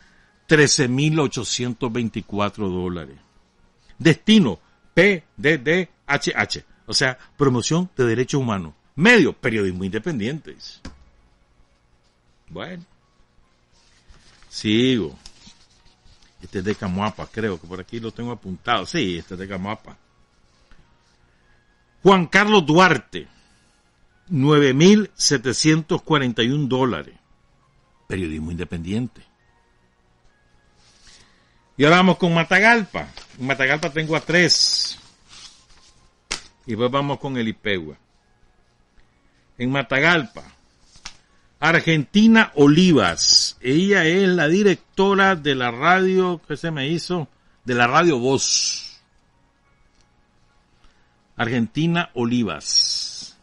13 0.47 0.89
mil 0.89 1.19
824 1.19 2.69
dólares. 2.69 3.17
Destino, 3.99 4.59
PDDHH, 4.95 6.65
o 6.87 6.93
sea, 6.93 7.19
promoción 7.37 7.91
de 7.97 8.05
derechos 8.05 8.41
humanos. 8.41 8.75
Medio, 8.97 9.33
periodismo 9.33 9.85
independiente. 9.85 10.57
Bueno. 12.49 12.90
Sigo. 14.51 15.19
Este 16.43 16.59
es 16.59 16.65
de 16.65 16.75
Camuapa, 16.75 17.27
creo 17.27 17.59
que 17.59 17.67
por 17.67 17.81
aquí 17.81 18.01
lo 18.01 18.13
tengo 18.13 18.33
apuntado. 18.33 18.85
Sí, 18.85 19.17
este 19.19 19.33
es 19.35 19.41
de 19.41 19.49
Camuapa. 19.49 19.97
Juan 22.03 22.27
Carlos 22.27 22.67
Duarte, 22.67 23.29
9.741 24.31 26.69
dólares. 26.69 27.15
Periodismo 28.07 28.51
independiente. 28.51 29.23
Y 31.77 31.85
ahora 31.85 31.97
vamos 31.97 32.17
con 32.19 32.35
Matagalpa. 32.35 33.09
En 33.39 33.47
Matagalpa 33.47 33.91
tengo 33.91 34.17
a 34.17 34.21
tres. 34.21 34.99
Y 36.67 36.73
después 36.73 36.91
vamos 36.91 37.19
con 37.19 37.39
el 37.39 37.49
Ipegua 37.49 37.97
en 39.61 39.71
Matagalpa. 39.71 40.43
Argentina 41.61 42.51
Olivas. 42.55 43.57
Ella 43.61 44.07
es 44.07 44.27
la 44.29 44.49
directora 44.49 45.37
de 45.37 45.55
la 45.55 45.71
radio 45.71 46.41
que 46.47 46.57
se 46.57 46.71
me 46.71 46.89
hizo, 46.89 47.29
de 47.65 47.75
la 47.75 47.87
radio 47.87 48.19
Voz. 48.19 49.03
Argentina 51.37 52.09
Olivas. 52.15 53.37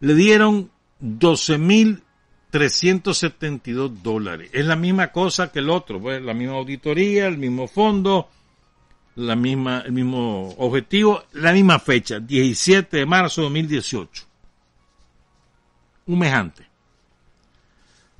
Le 0.00 0.14
dieron 0.14 0.70
12.372 1.02 4.02
dólares. 4.02 4.48
Es 4.52 4.64
la 4.66 4.76
misma 4.76 5.12
cosa 5.12 5.52
que 5.52 5.60
el 5.60 5.70
otro, 5.70 6.00
pues, 6.00 6.20
la 6.22 6.34
misma 6.34 6.56
auditoría, 6.56 7.28
el 7.28 7.38
mismo 7.38 7.68
fondo, 7.68 8.28
la 9.14 9.36
misma, 9.36 9.84
el 9.86 9.92
mismo 9.92 10.54
objetivo, 10.58 11.22
la 11.32 11.52
misma 11.52 11.78
fecha, 11.78 12.18
17 12.20 12.96
de 12.96 13.06
marzo 13.06 13.42
de 13.42 13.46
2018 13.46 14.26
humejante. 16.06 16.65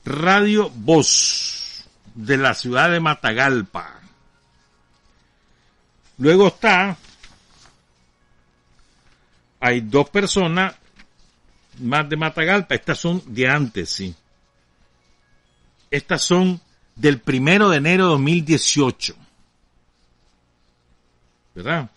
Radio 0.07 0.71
Voz 0.71 1.85
de 2.15 2.37
la 2.37 2.55
ciudad 2.55 2.91
de 2.91 3.01
Matagalpa. 3.01 4.01
Luego 6.19 6.49
está, 6.49 6.97
hay 9.61 9.83
dos 9.83 10.09
personas 10.09 10.75
más 11.81 12.09
de 12.09 12.17
Matagalpa, 12.17 12.75
estas 12.75 12.99
son 12.99 13.23
de 13.27 13.49
antes, 13.49 13.91
sí. 13.91 14.15
Estas 15.91 16.23
son 16.23 16.61
del 16.95 17.21
primero 17.21 17.69
de 17.69 17.77
enero 17.77 18.05
de 18.05 18.11
2018. 18.13 19.15
¿Verdad? 21.55 21.91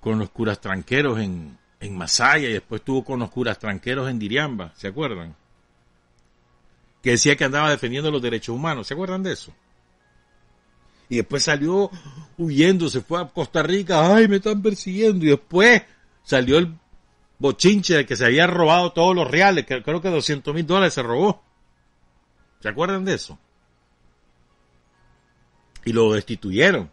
con 0.00 0.18
los 0.18 0.30
curas 0.30 0.60
tranqueros 0.60 1.18
en, 1.20 1.58
en 1.80 1.96
Masaya 1.96 2.48
y 2.48 2.54
después 2.54 2.80
estuvo 2.80 3.04
con 3.04 3.20
los 3.20 3.30
curas 3.30 3.58
tranqueros 3.58 4.08
en 4.10 4.18
Diriamba, 4.18 4.72
¿se 4.76 4.88
acuerdan? 4.88 5.34
Que 7.02 7.10
decía 7.10 7.36
que 7.36 7.44
andaba 7.44 7.70
defendiendo 7.70 8.10
los 8.10 8.22
derechos 8.22 8.54
humanos, 8.54 8.86
¿se 8.86 8.94
acuerdan 8.94 9.22
de 9.22 9.32
eso? 9.32 9.52
Y 11.08 11.16
después 11.16 11.44
salió 11.44 11.90
huyendo, 12.36 12.88
se 12.88 13.00
fue 13.00 13.20
a 13.20 13.28
Costa 13.28 13.62
Rica, 13.62 14.14
ay, 14.14 14.26
me 14.26 14.36
están 14.36 14.60
persiguiendo, 14.62 15.24
y 15.24 15.28
después 15.28 15.82
salió 16.24 16.58
el 16.58 16.74
bochinche 17.38 17.94
de 17.94 18.06
que 18.06 18.16
se 18.16 18.24
había 18.24 18.46
robado 18.46 18.92
todos 18.92 19.14
los 19.14 19.30
reales, 19.30 19.66
que 19.66 19.82
creo 19.82 20.00
que 20.00 20.08
200 20.08 20.52
mil 20.54 20.66
dólares 20.66 20.94
se 20.94 21.02
robó. 21.02 21.44
¿Se 22.60 22.68
acuerdan 22.68 23.04
de 23.04 23.14
eso? 23.14 23.38
Y 25.84 25.92
lo 25.92 26.12
destituyeron, 26.12 26.90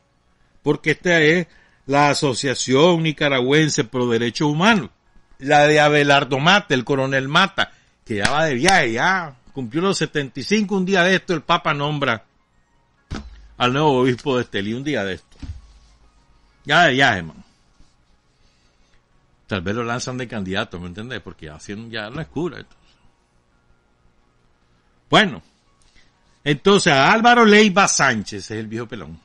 porque 0.61 0.91
esta 0.91 1.19
es 1.19 1.47
la 1.85 2.09
Asociación 2.09 3.03
Nicaragüense 3.03 3.83
Pro 3.83 4.07
Derechos 4.07 4.49
Humanos, 4.49 4.89
la 5.39 5.67
de 5.67 5.79
Abelardo 5.79 6.39
Mata, 6.39 6.73
el 6.73 6.83
coronel 6.83 7.27
Mata, 7.27 7.71
que 8.05 8.17
ya 8.17 8.29
va 8.29 8.45
de 8.45 8.55
viaje, 8.55 8.93
ya 8.93 9.35
cumplió 9.53 9.81
los 9.81 9.97
75, 9.97 10.75
un 10.75 10.85
día 10.85 11.03
de 11.03 11.15
esto 11.15 11.33
el 11.33 11.41
Papa 11.41 11.73
nombra 11.73 12.25
al 13.57 13.73
nuevo 13.73 14.01
obispo 14.01 14.35
de 14.35 14.43
Estelí 14.43 14.73
un 14.73 14.83
día 14.83 15.03
de 15.03 15.13
esto. 15.15 15.37
Ya 16.65 16.85
de 16.85 16.93
viaje, 16.93 17.23
man. 17.23 17.43
Tal 19.47 19.61
vez 19.61 19.75
lo 19.75 19.83
lanzan 19.83 20.17
de 20.17 20.27
candidato, 20.27 20.79
¿me 20.79 20.87
entiendes? 20.87 21.21
Porque 21.21 21.49
haciendo 21.49 21.89
ya 21.89 22.09
no 22.09 22.21
es 22.21 22.27
cura. 22.27 22.57
Entonces. 22.57 22.83
Bueno, 25.09 25.43
entonces 26.43 26.93
Álvaro 26.93 27.45
Leiva 27.45 27.87
Sánchez 27.87 28.49
es 28.49 28.57
el 28.57 28.67
viejo 28.67 28.87
pelón. 28.87 29.19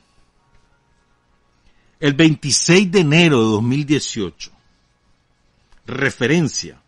El 1.99 2.13
26 2.13 2.91
de 2.91 2.99
enero 3.01 3.43
de 3.43 3.51
2018, 3.51 4.51
referencia, 5.85 6.81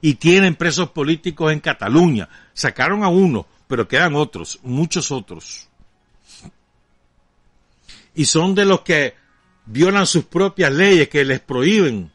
Y 0.01 0.15
tienen 0.15 0.55
presos 0.55 0.91
políticos 0.91 1.53
en 1.53 1.59
Cataluña. 1.59 2.29
Sacaron 2.53 3.03
a 3.03 3.09
uno, 3.09 3.49
pero 3.67 3.89
quedan 3.89 4.15
otros, 4.15 4.61
muchos 4.63 5.11
otros. 5.11 5.69
Y 8.15 8.27
son 8.27 8.55
de 8.55 8.65
los 8.65 8.83
que 8.83 9.17
violan 9.67 10.07
sus 10.07 10.25
propias 10.27 10.73
leyes 10.73 11.09
que 11.09 11.25
les 11.25 11.41
prohíben 11.41 12.13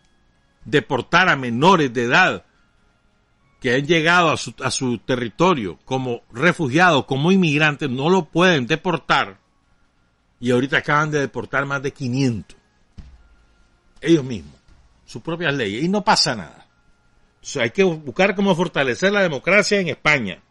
deportar 0.63 1.27
a 1.27 1.35
menores 1.35 1.93
de 1.93 2.03
edad 2.03 2.45
que 3.59 3.75
han 3.75 3.85
llegado 3.85 4.31
a 4.31 4.37
su, 4.37 4.55
a 4.63 4.71
su 4.71 4.97
territorio 4.99 5.77
como 5.83 6.21
refugiados, 6.31 7.03
como 7.03 7.33
inmigrantes, 7.33 7.89
no 7.89 8.09
lo 8.09 8.23
pueden 8.23 8.65
deportar. 8.65 9.39
Y 10.39 10.51
ahorita 10.51 10.77
acaban 10.77 11.11
de 11.11 11.19
deportar 11.19 11.65
más 11.65 11.83
de 11.83 11.91
500. 11.91 12.56
Ellos 14.01 14.23
mismos, 14.23 14.55
sus 15.05 15.21
propias 15.21 15.53
leyes. 15.53 15.83
Y 15.83 15.89
no 15.89 16.03
pasa 16.03 16.35
nada. 16.35 16.67
O 17.55 17.59
hay 17.59 17.69
que 17.71 17.83
buscar 17.83 18.35
cómo 18.35 18.55
fortalecer 18.55 19.11
la 19.11 19.21
democracia 19.21 19.79
en 19.79 19.87
España. 19.89 20.41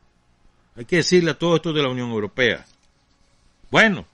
Hay 0.77 0.85
que 0.85 0.97
decirle 0.97 1.33
a 1.33 1.39
todo 1.39 1.57
esto 1.57 1.73
de 1.73 1.83
la 1.83 1.89
Unión 1.89 2.11
Europea. 2.11 2.65
Bueno, 3.71 4.07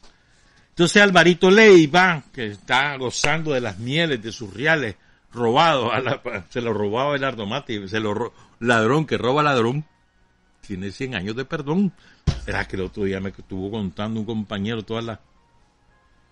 entonces 0.70 1.02
Alvarito 1.02 1.50
Leiva, 1.50 2.24
que 2.32 2.46
está 2.46 2.96
gozando 2.96 3.52
de 3.52 3.60
las 3.60 3.78
mieles 3.78 4.22
de 4.22 4.32
sus 4.32 4.52
reales 4.54 4.96
robados, 5.32 5.92
se 6.50 6.60
lo 6.60 6.72
robaba 6.72 7.14
el 7.16 7.24
Ardomati, 7.24 7.88
se 7.88 8.00
lo 8.00 8.32
ladrón 8.60 9.06
que 9.06 9.18
roba 9.18 9.42
ladrón, 9.42 9.84
tiene 10.66 10.90
100 10.90 11.14
años 11.16 11.36
de 11.36 11.44
perdón. 11.44 11.92
Era 12.46 12.66
que 12.66 12.76
el 12.76 12.82
otro 12.82 13.04
día 13.04 13.20
me 13.20 13.30
estuvo 13.30 13.70
contando 13.70 14.20
un 14.20 14.26
compañero 14.26 14.82
todas 14.82 15.04
las 15.04 15.18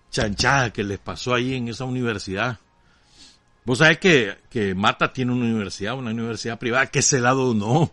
chanchadas 0.09 0.71
que 0.71 0.83
les 0.83 0.99
pasó 0.99 1.33
ahí 1.33 1.55
en 1.55 1.67
esa 1.67 1.85
universidad. 1.85 2.59
Vos 3.63 3.77
sabés 3.77 3.99
que, 3.99 4.37
que 4.49 4.73
Mata 4.73 5.13
tiene 5.13 5.33
una 5.33 5.45
universidad, 5.45 5.95
una 5.97 6.09
universidad 6.11 6.57
privada, 6.57 6.87
que 6.87 7.01
se 7.01 7.19
la 7.19 7.31
donó. 7.31 7.91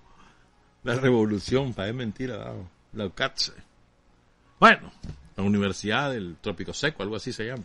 La 0.85 0.95
revolución, 0.95 1.75
para 1.75 1.89
es 1.89 1.95
mentira, 1.95 2.55
la 2.93 3.07
UCATSE. 3.07 3.53
Bueno, 4.59 4.93
la 5.37 5.43
Universidad 5.43 6.13
del 6.13 6.37
Trópico 6.41 6.73
Seco, 6.73 7.03
algo 7.03 7.17
así 7.17 7.33
se 7.33 7.47
llama. 7.47 7.65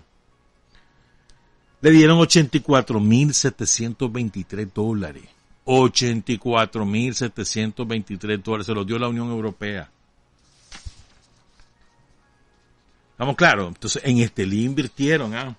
Le 1.82 1.92
dieron 1.92 2.18
84.723 2.20 4.74
dólares. 4.74 5.24
84.723 5.66 8.42
dólares. 8.42 8.66
Se 8.68 8.74
los 8.74 8.88
dio 8.88 9.00
la 9.00 9.08
Unión 9.08 9.30
Europea. 9.30 9.90
Vamos 13.18 13.36
claro. 13.36 13.70
Entonces, 13.70 14.04
en 14.06 14.20
Estelí 14.20 14.66
invirtieron, 14.66 15.34
¿ah? 15.36 15.56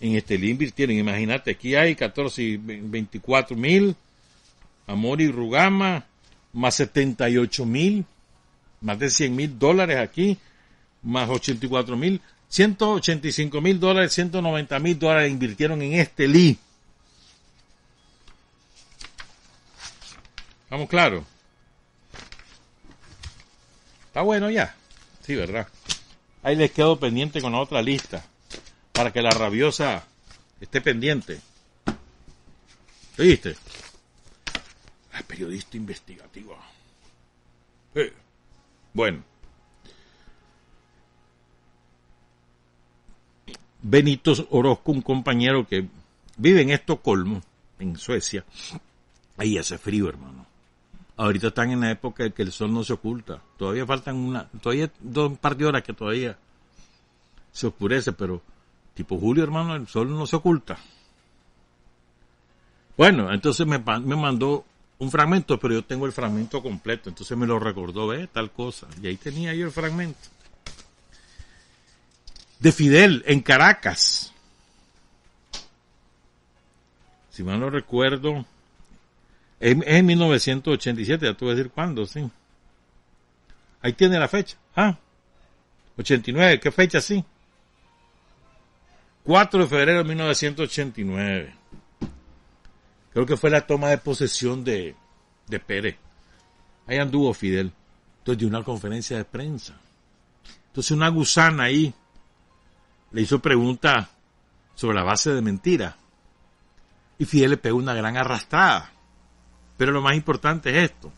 En 0.00 0.14
Estelí 0.16 0.50
invirtieron. 0.50 0.96
Imagínate, 0.96 1.52
aquí 1.52 1.74
hay 1.74 1.94
14 1.94 2.42
y 2.42 2.56
24 2.56 3.56
mil. 3.56 3.96
Amor 4.86 5.20
y 5.20 5.28
Rugama, 5.30 6.04
más 6.52 6.74
78 6.76 7.66
mil. 7.66 8.04
Más 8.80 8.98
de 8.98 9.10
100 9.10 9.34
mil 9.34 9.58
dólares 9.58 9.98
aquí 9.98 10.38
más 11.06 11.28
84 11.30 11.96
mil, 11.96 12.20
185 12.48 13.60
mil 13.60 13.80
dólares, 13.80 14.12
190 14.12 14.78
mil 14.80 14.98
dólares 14.98 15.30
invirtieron 15.30 15.80
en 15.82 15.94
este 15.94 16.26
LI. 16.26 16.58
¿Estamos 20.64 20.88
claros? 20.88 21.24
Está 24.08 24.22
bueno 24.22 24.50
ya. 24.50 24.74
Sí, 25.24 25.36
¿verdad? 25.36 25.68
Ahí 26.42 26.56
les 26.56 26.72
quedo 26.72 26.98
pendiente 26.98 27.40
con 27.40 27.52
la 27.52 27.60
otra 27.60 27.80
lista. 27.82 28.24
Para 28.96 29.12
que 29.12 29.20
la 29.20 29.30
rabiosa 29.30 30.02
esté 30.58 30.80
pendiente. 30.80 31.38
¿Viste? 33.18 33.56
El 35.12 35.24
periodista 35.24 35.76
investigativo. 35.76 36.56
Bueno. 38.92 39.22
Benito 43.82 44.32
Orozco, 44.50 44.92
un 44.92 45.02
compañero 45.02 45.66
que 45.66 45.86
vive 46.38 46.62
en 46.62 46.70
Estocolmo, 46.70 47.42
en 47.78 47.96
Suecia. 47.96 48.44
Ahí 49.36 49.58
hace 49.58 49.78
frío, 49.78 50.08
hermano. 50.08 50.46
Ahorita 51.18 51.48
están 51.48 51.70
en 51.70 51.80
la 51.80 51.90
época 51.90 52.24
en 52.24 52.32
que 52.32 52.42
el 52.42 52.52
sol 52.52 52.72
no 52.72 52.82
se 52.82 52.94
oculta. 52.94 53.40
Todavía 53.58 53.86
faltan 53.86 54.16
una, 54.16 54.48
todavía 54.48 54.90
dos 55.00 55.30
un 55.30 55.36
par 55.36 55.56
de 55.56 55.66
horas 55.66 55.82
que 55.82 55.92
todavía 55.92 56.36
se 57.52 57.66
oscurece, 57.66 58.12
pero 58.12 58.42
tipo 58.96 59.18
julio, 59.20 59.44
hermano, 59.44 59.76
el 59.76 59.86
sol 59.86 60.10
no 60.10 60.26
se 60.26 60.34
oculta. 60.34 60.76
Bueno, 62.96 63.32
entonces 63.32 63.64
me, 63.66 63.78
me 63.78 64.16
mandó 64.16 64.64
un 64.98 65.10
fragmento, 65.10 65.60
pero 65.60 65.74
yo 65.74 65.84
tengo 65.84 66.06
el 66.06 66.12
fragmento 66.12 66.62
completo, 66.62 67.10
entonces 67.10 67.36
me 67.36 67.46
lo 67.46 67.58
recordó, 67.60 68.08
ve, 68.08 68.26
tal 68.26 68.50
cosa. 68.50 68.88
Y 69.00 69.06
ahí 69.06 69.16
tenía 69.16 69.54
yo 69.54 69.66
el 69.66 69.70
fragmento 69.70 70.36
de 72.58 72.72
Fidel 72.72 73.22
en 73.26 73.40
Caracas. 73.40 74.32
Si 77.30 77.42
mal 77.42 77.60
no 77.60 77.68
recuerdo, 77.68 78.46
es 79.60 79.76
en 79.82 80.06
1987, 80.06 81.26
ya 81.26 81.34
te 81.34 81.44
voy 81.44 81.54
decir 81.54 81.70
cuándo, 81.70 82.06
sí. 82.06 82.30
Ahí 83.82 83.92
tiene 83.92 84.18
la 84.18 84.28
fecha. 84.28 84.56
Ah, 84.74 84.96
89, 85.98 86.60
¿qué 86.60 86.70
fecha 86.72 87.00
sí? 87.00 87.22
4 89.26 89.62
de 89.62 89.66
febrero 89.66 89.98
de 89.98 90.04
1989. 90.04 91.54
Creo 93.12 93.26
que 93.26 93.36
fue 93.36 93.50
la 93.50 93.66
toma 93.66 93.88
de 93.88 93.98
posesión 93.98 94.62
de, 94.62 94.94
de 95.48 95.58
Pérez. 95.58 95.96
Ahí 96.86 96.98
anduvo 96.98 97.34
Fidel. 97.34 97.72
Entonces 98.18 98.38
dio 98.38 98.46
una 98.46 98.62
conferencia 98.62 99.16
de 99.16 99.24
prensa. 99.24 99.74
Entonces 100.68 100.92
una 100.92 101.08
gusana 101.08 101.64
ahí 101.64 101.92
le 103.10 103.20
hizo 103.20 103.40
pregunta 103.40 104.10
sobre 104.76 104.94
la 104.96 105.02
base 105.02 105.30
de 105.34 105.42
mentira. 105.42 105.96
Y 107.18 107.24
Fidel 107.24 107.50
le 107.50 107.56
pegó 107.56 107.78
una 107.78 107.94
gran 107.94 108.16
arrastrada. 108.16 108.92
Pero 109.76 109.90
lo 109.90 110.02
más 110.02 110.14
importante 110.14 110.70
es 110.70 110.92
esto. 110.92 111.12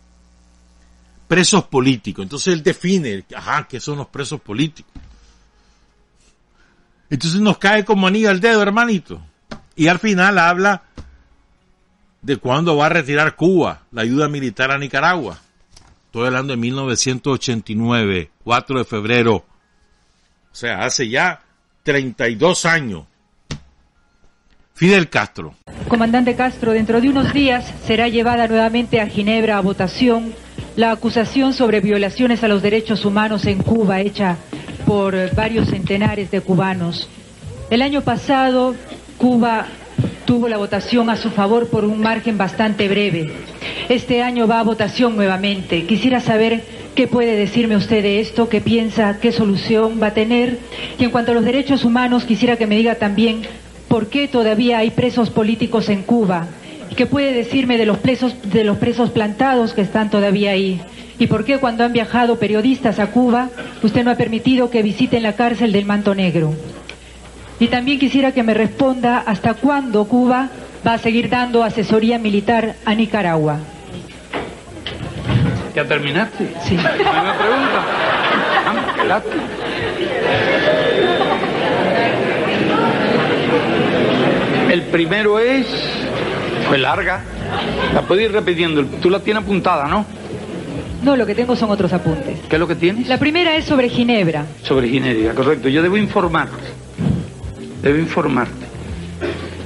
Presos 1.27 1.65
políticos. 1.65 2.23
Entonces 2.23 2.55
él 2.55 2.63
define, 2.63 3.27
ajá, 3.37 3.69
¿qué 3.69 3.81
son 3.81 3.99
los 3.99 4.07
presos 4.07 4.41
políticos? 4.41 4.95
Entonces 7.11 7.41
nos 7.41 7.59
cae 7.59 7.85
como 7.85 8.07
anillo 8.07 8.31
al 8.31 8.41
dedo, 8.41 8.63
hermanito. 8.63 9.21
Y 9.77 9.89
al 9.89 9.99
final 9.99 10.39
habla 10.39 10.83
de 12.23 12.37
cuándo 12.37 12.77
va 12.77 12.87
a 12.87 12.91
retirar 12.91 13.37
Cuba 13.37 13.83
la 13.93 14.03
ayuda 14.03 14.29
militar 14.29 14.71
a 14.71 14.79
Nicaragua. 14.79 15.39
Estoy 16.07 16.27
hablando 16.27 16.53
de 16.53 16.57
1989, 16.57 18.31
4 18.45 18.79
de 18.79 18.85
febrero. 18.85 19.35
O 19.37 19.45
sea, 20.55 20.85
hace 20.85 21.09
ya 21.09 21.41
32 21.83 22.65
años. 22.67 23.05
Fidel 24.75 25.09
Castro. 25.09 25.55
Comandante 25.89 26.37
Castro, 26.37 26.73
dentro 26.73 27.01
de 27.01 27.09
unos 27.09 27.33
días 27.33 27.73
será 27.87 28.09
llevada 28.09 28.47
nuevamente 28.47 29.01
a 29.01 29.09
Ginebra 29.09 29.59
a 29.59 29.61
votación 29.61 30.35
la 30.77 30.93
acusación 30.93 31.55
sobre 31.55 31.81
violaciones 31.81 32.45
a 32.45 32.49
los 32.49 32.63
derechos 32.63 33.05
humanos 33.05 33.47
en 33.47 33.63
Cuba 33.65 34.01
hecha 34.01 34.37
por 34.89 35.35
varios 35.35 35.69
centenares 35.69 36.31
de 36.31 36.41
cubanos. 36.41 37.11
El 37.69 37.83
año 37.83 38.01
pasado 38.01 38.75
Cuba 39.19 39.67
tuvo 40.25 40.49
la 40.49 40.57
votación 40.57 41.11
a 41.11 41.17
su 41.17 41.29
favor 41.29 41.69
por 41.69 41.85
un 41.85 42.01
margen 42.01 42.39
bastante 42.39 42.89
breve. 42.89 43.31
Este 43.91 44.23
año 44.23 44.47
va 44.47 44.61
a 44.61 44.63
votación 44.63 45.15
nuevamente. 45.15 45.85
Quisiera 45.85 46.21
saber 46.21 46.65
qué 46.95 47.07
puede 47.07 47.37
decirme 47.37 47.77
usted 47.77 48.03
de 48.03 48.21
esto, 48.21 48.49
qué 48.49 48.63
piensa, 48.63 49.19
qué 49.21 49.31
solución 49.31 50.01
va 50.03 50.07
a 50.07 50.15
tener. 50.15 50.59
Y 50.99 51.05
en 51.05 51.11
cuanto 51.11 51.33
a 51.33 51.35
los 51.35 51.45
derechos 51.45 51.85
humanos, 51.85 52.25
quisiera 52.25 52.57
que 52.57 52.67
me 52.67 52.79
diga 52.79 52.95
también 52.95 53.43
por 53.89 54.07
qué 54.07 54.27
todavía 54.27 54.79
hay 54.79 54.91
presos 54.93 55.29
políticos 55.29 55.91
en 55.91 56.03
Cuba. 56.03 56.47
¿Qué 56.97 57.05
puede 57.05 57.35
decirme 57.35 57.77
de 57.77 57.85
los 57.85 57.99
presos, 57.99 58.35
de 58.43 58.65
los 58.65 58.79
presos 58.79 59.11
plantados 59.11 59.75
que 59.75 59.83
están 59.83 60.09
todavía 60.09 60.53
ahí? 60.53 60.81
¿Y 61.19 61.27
por 61.27 61.45
qué 61.45 61.59
cuando 61.59 61.85
han 61.85 61.93
viajado 61.93 62.39
periodistas 62.39 62.99
a 62.99 63.09
Cuba, 63.09 63.49
usted 63.83 64.05
no 64.05 64.11
ha 64.11 64.17
permitido 64.17 64.71
que 64.71 64.83
visiten 64.83 65.23
la 65.23 65.35
cárcel 65.35 65.73
del 65.73 65.85
Manto 65.85 66.15
Negro? 66.15 66.55
Y 67.59 67.67
también 67.67 67.99
quisiera 67.99 68.33
que 68.33 68.45
me 68.45 68.55
responda 68.55 69.19
hasta 69.27 69.55
cuándo 69.55 70.05
Cuba 70.05 70.49
va 70.87 70.95
a 70.95 70.99
seguir 70.99 71.29
dando 71.29 71.65
asesoría 71.65 72.19
militar 72.19 72.77
a 72.85 72.95
Nicaragua. 72.95 73.59
¿Ya 75.75 75.85
terminaste? 75.85 76.55
Sí. 76.65 76.77
¿Me 76.77 76.83
pregunta? 76.83 77.85
Ah, 78.67 78.95
qué 78.97 79.09
lástima. 79.09 79.43
El 84.71 84.83
primero 84.83 85.39
es... 85.41 85.67
Fue 86.69 86.79
larga. 86.79 87.23
La 87.95 88.03
puedo 88.03 88.21
ir 88.21 88.31
repitiendo. 88.31 88.85
Tú 88.85 89.09
la 89.09 89.21
tienes 89.21 89.43
apuntada, 89.43 89.89
¿no? 89.89 90.05
No, 91.03 91.17
lo 91.17 91.27
que 91.27 91.35
tengo 91.35 91.55
son 91.55 91.71
otros 91.71 91.93
apuntes. 91.93 92.41
¿Qué 92.49 92.57
es 92.57 92.61
lo 92.61 92.67
que 92.67 92.75
tienes? 92.75 93.09
La 93.09 93.19
primera 93.19 93.57
es 93.57 93.65
sobre 93.65 93.89
Ginebra. 93.89 94.47
Sobre 94.63 94.89
Ginebra, 94.89 95.35
correcto. 95.35 95.69
Yo 95.69 95.83
debo 95.83 95.97
informarte. 95.97 96.57
Debo 97.83 97.99
informarte. 97.99 98.67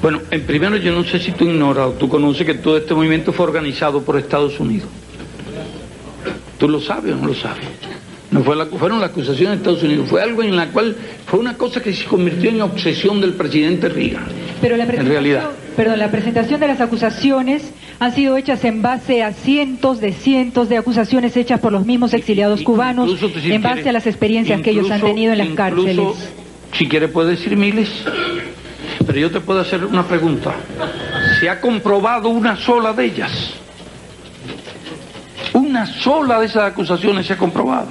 Bueno, 0.03 0.20
en 0.30 0.43
primero 0.43 0.76
yo 0.76 0.93
no 0.93 1.05
sé 1.05 1.18
si 1.20 1.33
tú 1.33 1.45
ignoras 1.45 1.87
o 1.87 1.91
tú 1.93 2.09
conoces 2.09 2.45
que 2.45 2.55
todo 2.55 2.76
este 2.76 2.93
movimiento 2.93 3.33
fue 3.33 3.47
organizado 3.47 4.03
por 4.03 4.18
Estados 4.18 4.59
Unidos. 4.59 4.89
¿Tú 6.59 6.68
lo 6.68 6.80
sabes 6.80 7.14
o 7.14 7.16
no 7.16 7.28
lo 7.28 7.35
sabes? 7.35 7.66
No 8.30 8.43
fue 8.43 8.57
la, 8.57 8.66
fueron 8.66 9.01
las 9.01 9.11
acusaciones 9.11 9.51
de 9.51 9.57
Estados 9.57 9.83
Unidos, 9.83 10.09
fue 10.09 10.22
algo 10.22 10.43
en 10.43 10.57
la 10.57 10.68
cual 10.68 10.97
fue 11.26 11.39
una 11.39 11.57
cosa 11.57 11.83
que 11.83 11.93
se 11.93 12.05
convirtió 12.07 12.51
en 12.51 12.62
obsesión 12.62 13.20
del 13.20 13.35
presidente 13.35 13.89
Reagan. 13.89 14.24
Pero 14.61 14.76
la 14.76 14.85
en 14.85 15.07
realidad. 15.07 15.51
Perdón, 15.77 15.99
la 15.99 16.11
presentación 16.11 16.61
de 16.61 16.68
las 16.68 16.81
acusaciones 16.81 17.73
han 17.99 18.14
sido 18.14 18.37
hechas 18.37 18.64
en 18.64 18.83
base 18.83 19.23
a 19.23 19.33
cientos 19.33 20.01
de 20.01 20.12
cientos 20.12 20.68
de 20.68 20.77
acusaciones 20.77 21.37
hechas 21.37 21.61
por 21.61 21.73
los 21.73 21.87
mismos 21.87 22.14
exiliados 22.14 22.62
cubanos 22.62 23.18
si 23.41 23.53
en 23.53 23.62
base 23.62 23.89
a 23.89 23.93
las 23.93 24.07
experiencias 24.07 24.61
que 24.61 24.70
ellos 24.70 24.91
han 24.91 25.01
tenido 25.01 25.33
en 25.33 25.39
las 25.39 25.49
incluso, 25.49 25.85
cárceles. 25.85 26.33
Si 26.73 26.89
quiere 26.89 27.09
puede 27.09 27.31
decir 27.31 27.57
miles, 27.57 27.89
pero 29.07 29.18
yo 29.18 29.31
te 29.31 29.41
puedo 29.41 29.61
hacer 29.61 29.85
una 29.85 30.07
pregunta. 30.07 30.55
¿Se 31.41 31.49
ha 31.49 31.61
comprobado 31.61 32.29
una 32.29 32.57
sola 32.57 32.93
de 32.93 33.05
ellas? 33.05 33.55
Una 35.53 35.87
sola 35.87 36.41
de 36.41 36.47
esas 36.47 36.64
acusaciones 36.64 37.27
se 37.27 37.35
ha 37.35 37.39
comprobado. 37.39 37.89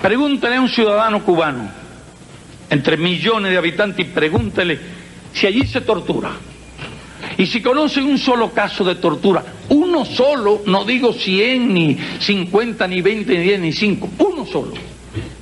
Pregúntele 0.00 0.56
a 0.56 0.60
un 0.60 0.68
ciudadano 0.68 1.22
cubano, 1.24 1.70
entre 2.68 2.96
millones 2.96 3.52
de 3.52 3.58
habitantes, 3.58 4.06
y 4.06 4.08
pregúntele 4.10 4.78
si 5.32 5.46
allí 5.46 5.66
se 5.66 5.80
tortura. 5.80 6.30
Y 7.38 7.46
si 7.46 7.60
conocen 7.62 8.04
un 8.04 8.18
solo 8.18 8.50
caso 8.52 8.84
de 8.84 8.96
tortura, 8.96 9.42
uno 9.70 10.04
solo, 10.04 10.62
no 10.66 10.84
digo 10.84 11.12
100, 11.12 11.72
ni 11.72 11.96
50, 12.20 12.86
ni 12.88 13.00
20, 13.00 13.38
ni 13.38 13.42
10, 13.44 13.60
ni 13.60 13.72
5, 13.72 14.08
uno 14.18 14.44
solo. 14.46 14.72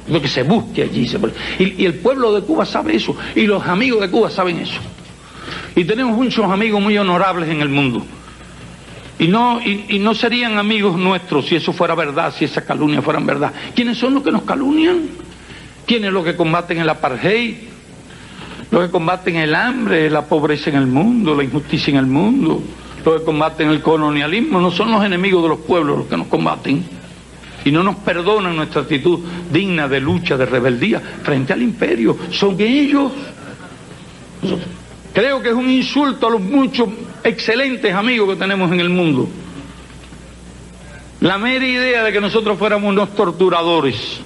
Lo 0.09 0.21
que 0.21 0.29
se 0.29 0.43
busque 0.43 0.83
allí. 0.83 1.07
se- 1.07 1.19
Y, 1.59 1.83
y 1.83 1.87
el 1.87 1.95
pueblo 1.95 2.33
de 2.33 2.43
Cuba 2.43 2.65
sabe 2.65 2.97
eso, 2.97 3.17
y 3.35 3.43
los 3.47 3.65
amigos 3.67 4.01
de 4.01 4.11
Cuba 4.11 4.31
saben 4.31 4.59
eso. 4.59 4.81
Y 5.77 5.85
tenemos 5.85 6.17
muchos 6.17 6.45
amigos 6.51 6.81
muy 6.83 6.97
honorables 6.99 7.49
en 7.49 7.61
el 7.61 7.69
mundo. 7.69 8.05
Y 9.19 9.29
no, 9.29 9.61
y, 9.61 9.99
no 9.99 10.15
serían 10.15 10.59
amigos 10.59 10.97
nuestros 10.99 11.47
si 11.47 11.55
eso 11.57 11.73
fuera 11.73 11.95
verdad, 11.95 12.33
si 12.37 12.47
esas 12.47 12.65
calumnias 12.65 13.05
fueran 13.05 13.27
verdad. 13.27 13.53
¿Quiénes 13.75 13.99
son 13.99 14.15
los 14.15 14.23
que 14.23 14.33
nos 14.33 14.43
calumnian? 14.43 15.03
¿Quiénes 15.87 16.13
los 16.13 16.25
que 16.25 16.35
combaten 16.37 16.79
el 16.79 16.89
apartheid? 16.89 17.55
Los 18.71 18.87
que 18.87 18.91
combaten 18.91 19.37
el 19.37 19.55
hambre, 19.55 20.09
la 20.09 20.25
pobreza 20.25 20.71
en 20.71 20.77
el 20.77 20.87
mundo, 20.87 21.35
la 21.35 21.43
injusticia 21.43 21.91
en 21.91 21.97
el 21.97 22.07
mundo, 22.07 22.63
los 23.05 23.19
que 23.19 23.25
combaten 23.25 23.69
el 23.69 23.81
colonialismo, 23.83 24.61
no 24.61 24.71
son 24.71 24.93
los 24.93 25.05
enemigos 25.05 25.43
de 25.43 25.49
los 25.49 25.59
pueblos 25.61 25.99
los 25.99 26.07
que 26.07 26.17
nos 26.17 26.29
combaten. 26.29 26.85
Y 27.65 27.73
no 27.73 27.83
nos 27.83 27.97
perdonan 27.97 28.57
nuestra 28.57 28.83
actitud 28.83 29.21
digna 29.53 29.87
de 29.89 30.01
lucha, 30.01 30.37
de 30.37 30.47
rebeldía 30.47 31.01
frente 31.01 31.53
al 31.53 31.63
imperio. 31.63 32.17
Son 32.31 32.57
ellos. 32.59 33.13
Creo 35.13 35.43
que 35.43 35.49
es 35.51 35.55
un 35.55 35.69
insulto 35.69 36.29
a 36.29 36.31
los 36.31 36.41
muchos 36.41 36.89
excelentes 37.25 37.93
amigos 37.93 38.31
que 38.31 38.37
tenemos 38.37 38.71
en 38.73 38.81
el 38.81 38.89
mundo. 38.89 39.29
La 41.21 41.37
mera 41.37 41.67
idea 41.67 42.05
de 42.05 42.13
que 42.13 42.21
nosotros 42.21 42.59
fuéramos 42.59 42.89
unos 42.89 43.15
torturadores. 43.15 44.21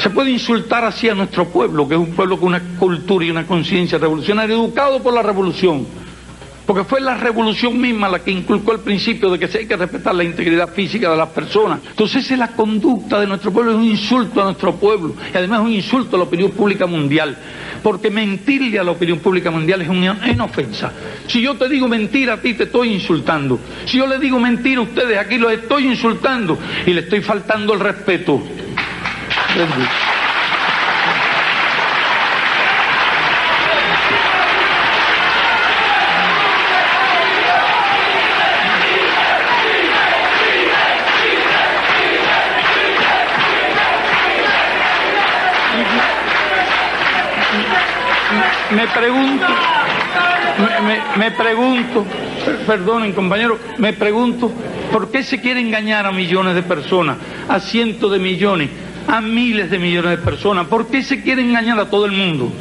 Se 0.00 0.10
puede 0.10 0.30
insultar 0.30 0.84
así 0.84 1.08
a 1.08 1.14
nuestro 1.14 1.46
pueblo, 1.46 1.88
que 1.88 1.94
es 1.94 2.00
un 2.00 2.14
pueblo 2.14 2.38
con 2.38 2.48
una 2.48 2.62
cultura 2.78 3.24
y 3.24 3.30
una 3.30 3.46
conciencia 3.46 3.98
revolucionaria, 3.98 4.54
educado 4.54 5.02
por 5.02 5.12
la 5.12 5.22
revolución. 5.22 5.86
Porque 6.68 6.84
fue 6.84 7.00
la 7.00 7.16
revolución 7.16 7.80
misma 7.80 8.10
la 8.10 8.18
que 8.18 8.30
inculcó 8.30 8.72
el 8.72 8.80
principio 8.80 9.30
de 9.30 9.38
que 9.38 9.48
se 9.48 9.60
hay 9.60 9.66
que 9.66 9.74
respetar 9.74 10.14
la 10.14 10.22
integridad 10.22 10.68
física 10.68 11.10
de 11.10 11.16
las 11.16 11.30
personas. 11.30 11.80
Entonces 11.88 12.26
esa 12.26 12.34
es 12.34 12.40
la 12.40 12.48
conducta 12.48 13.18
de 13.18 13.26
nuestro 13.26 13.50
pueblo, 13.50 13.72
es 13.72 13.78
un 13.78 13.84
insulto 13.84 14.42
a 14.42 14.44
nuestro 14.44 14.74
pueblo 14.74 15.14
y 15.32 15.36
además 15.36 15.60
es 15.60 15.66
un 15.66 15.72
insulto 15.72 16.16
a 16.16 16.18
la 16.18 16.24
opinión 16.26 16.50
pública 16.50 16.86
mundial. 16.86 17.38
Porque 17.82 18.10
mentirle 18.10 18.78
a 18.78 18.84
la 18.84 18.90
opinión 18.90 19.18
pública 19.18 19.50
mundial 19.50 19.80
es 19.80 19.88
una, 19.88 20.20
es 20.26 20.34
una 20.34 20.44
ofensa. 20.44 20.92
Si 21.26 21.40
yo 21.40 21.56
te 21.56 21.70
digo 21.70 21.88
mentira 21.88 22.34
a 22.34 22.40
ti, 22.42 22.52
te 22.52 22.64
estoy 22.64 22.92
insultando. 22.92 23.58
Si 23.86 23.96
yo 23.96 24.06
le 24.06 24.18
digo 24.18 24.38
mentira 24.38 24.80
a 24.80 24.84
ustedes, 24.84 25.16
aquí 25.16 25.38
los 25.38 25.50
estoy 25.50 25.86
insultando 25.86 26.58
y 26.86 26.92
le 26.92 27.00
estoy 27.00 27.22
faltando 27.22 27.72
el 27.72 27.80
respeto. 27.80 28.42
Me 48.70 48.86
pregunto, 48.88 49.46
me, 50.86 51.18
me- 51.18 51.30
pregunto, 51.30 52.04
per- 52.44 52.58
perdonen 52.66 53.12
compañeros, 53.12 53.58
me 53.78 53.92
pregunto, 53.94 54.52
¿por 54.92 55.10
qué 55.10 55.22
se 55.22 55.40
quiere 55.40 55.60
engañar 55.60 56.04
a 56.06 56.12
millones 56.12 56.54
de 56.54 56.62
personas, 56.62 57.16
a 57.48 57.60
cientos 57.60 58.12
de 58.12 58.18
millones, 58.18 58.68
a 59.08 59.20
miles 59.20 59.70
de 59.70 59.78
millones 59.78 60.10
de 60.10 60.18
personas? 60.18 60.66
¿Por 60.66 60.88
qué 60.88 61.02
se 61.02 61.22
quiere 61.22 61.42
engañar 61.42 61.78
a 61.80 61.90
todo 61.90 62.06
el 62.06 62.12
mundo? 62.12 62.52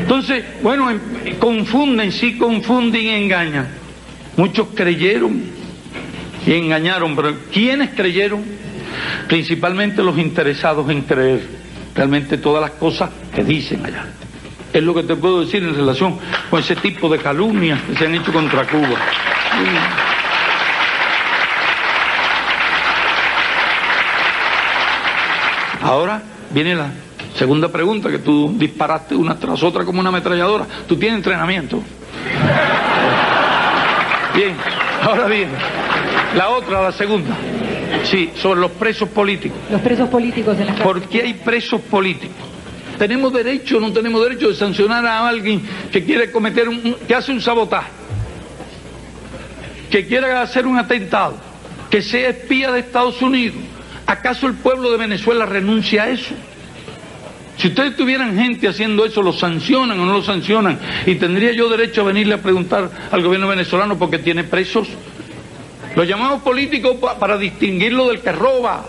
Entonces, 0.00 0.44
bueno, 0.62 0.90
em- 0.90 1.00
confunden, 1.38 2.12
sí 2.12 2.36
confunden 2.36 3.02
y 3.02 3.08
engañan. 3.08 3.68
Muchos 4.36 4.68
creyeron 4.74 5.42
y 6.46 6.52
engañaron, 6.52 7.16
pero 7.16 7.34
¿quiénes 7.52 7.90
creyeron? 7.90 8.42
Principalmente 9.26 10.02
los 10.02 10.18
interesados 10.18 10.88
en 10.90 11.02
creer 11.02 11.40
realmente 11.94 12.38
todas 12.38 12.60
las 12.62 12.72
cosas 12.72 13.10
que 13.34 13.42
dicen 13.44 13.84
allá. 13.84 14.04
Es 14.72 14.82
lo 14.82 14.94
que 14.94 15.02
te 15.02 15.16
puedo 15.16 15.40
decir 15.44 15.62
en 15.62 15.74
relación 15.74 16.18
con 16.50 16.60
ese 16.60 16.76
tipo 16.76 17.08
de 17.08 17.18
calumnias 17.18 17.80
que 17.82 17.94
se 17.94 18.06
han 18.06 18.14
hecho 18.14 18.32
contra 18.32 18.66
Cuba. 18.66 18.98
Ahora 25.92 26.22
viene 26.50 26.74
la 26.74 26.90
segunda 27.36 27.68
pregunta 27.70 28.08
que 28.08 28.20
tú 28.20 28.54
disparaste 28.56 29.14
una 29.14 29.38
tras 29.38 29.62
otra 29.62 29.84
como 29.84 30.00
una 30.00 30.08
ametralladora. 30.08 30.66
¿Tú 30.88 30.96
tienes 30.96 31.18
entrenamiento? 31.18 31.82
Bien, 34.34 34.56
ahora 35.02 35.26
bien, 35.26 35.50
la 36.34 36.48
otra, 36.48 36.80
la 36.80 36.92
segunda. 36.92 37.36
Sí, 38.04 38.30
sobre 38.36 38.60
los 38.60 38.70
presos 38.70 39.10
políticos. 39.10 39.58
Los 39.70 39.82
presos 39.82 40.08
políticos 40.08 40.58
en 40.58 40.68
la 40.68 40.76
¿Por 40.76 41.02
qué 41.02 41.24
hay 41.24 41.34
presos 41.34 41.82
políticos? 41.82 42.36
¿Tenemos 42.96 43.30
derecho 43.30 43.76
o 43.76 43.80
no 43.80 43.92
tenemos 43.92 44.22
derecho 44.22 44.48
de 44.48 44.54
sancionar 44.54 45.04
a 45.04 45.28
alguien 45.28 45.60
que 45.92 46.02
quiere 46.02 46.32
cometer 46.32 46.70
un, 46.70 46.96
que 47.06 47.14
hace 47.14 47.32
un 47.32 47.42
sabotaje? 47.42 47.90
Que 49.90 50.06
quiera 50.06 50.40
hacer 50.40 50.66
un 50.66 50.78
atentado, 50.78 51.36
que 51.90 52.00
sea 52.00 52.30
espía 52.30 52.72
de 52.72 52.80
Estados 52.80 53.20
Unidos. 53.20 53.58
¿Acaso 54.12 54.46
el 54.46 54.54
pueblo 54.56 54.90
de 54.90 54.98
Venezuela 54.98 55.46
renuncia 55.46 56.02
a 56.02 56.10
eso? 56.10 56.34
Si 57.56 57.68
ustedes 57.68 57.96
tuvieran 57.96 58.36
gente 58.36 58.68
haciendo 58.68 59.06
eso, 59.06 59.22
¿lo 59.22 59.32
sancionan 59.32 59.98
o 59.98 60.04
no 60.04 60.12
lo 60.12 60.22
sancionan? 60.22 60.78
Y 61.06 61.14
tendría 61.14 61.52
yo 61.52 61.66
derecho 61.70 62.02
a 62.02 62.04
venirle 62.04 62.34
a 62.34 62.42
preguntar 62.42 62.90
al 63.10 63.22
gobierno 63.22 63.48
venezolano 63.48 63.96
por 63.96 64.10
qué 64.10 64.18
tiene 64.18 64.44
presos. 64.44 64.86
Lo 65.96 66.04
llamamos 66.04 66.42
político 66.42 67.00
para 67.00 67.38
distinguirlo 67.38 68.08
del 68.08 68.20
que 68.20 68.32
roba. 68.32 68.84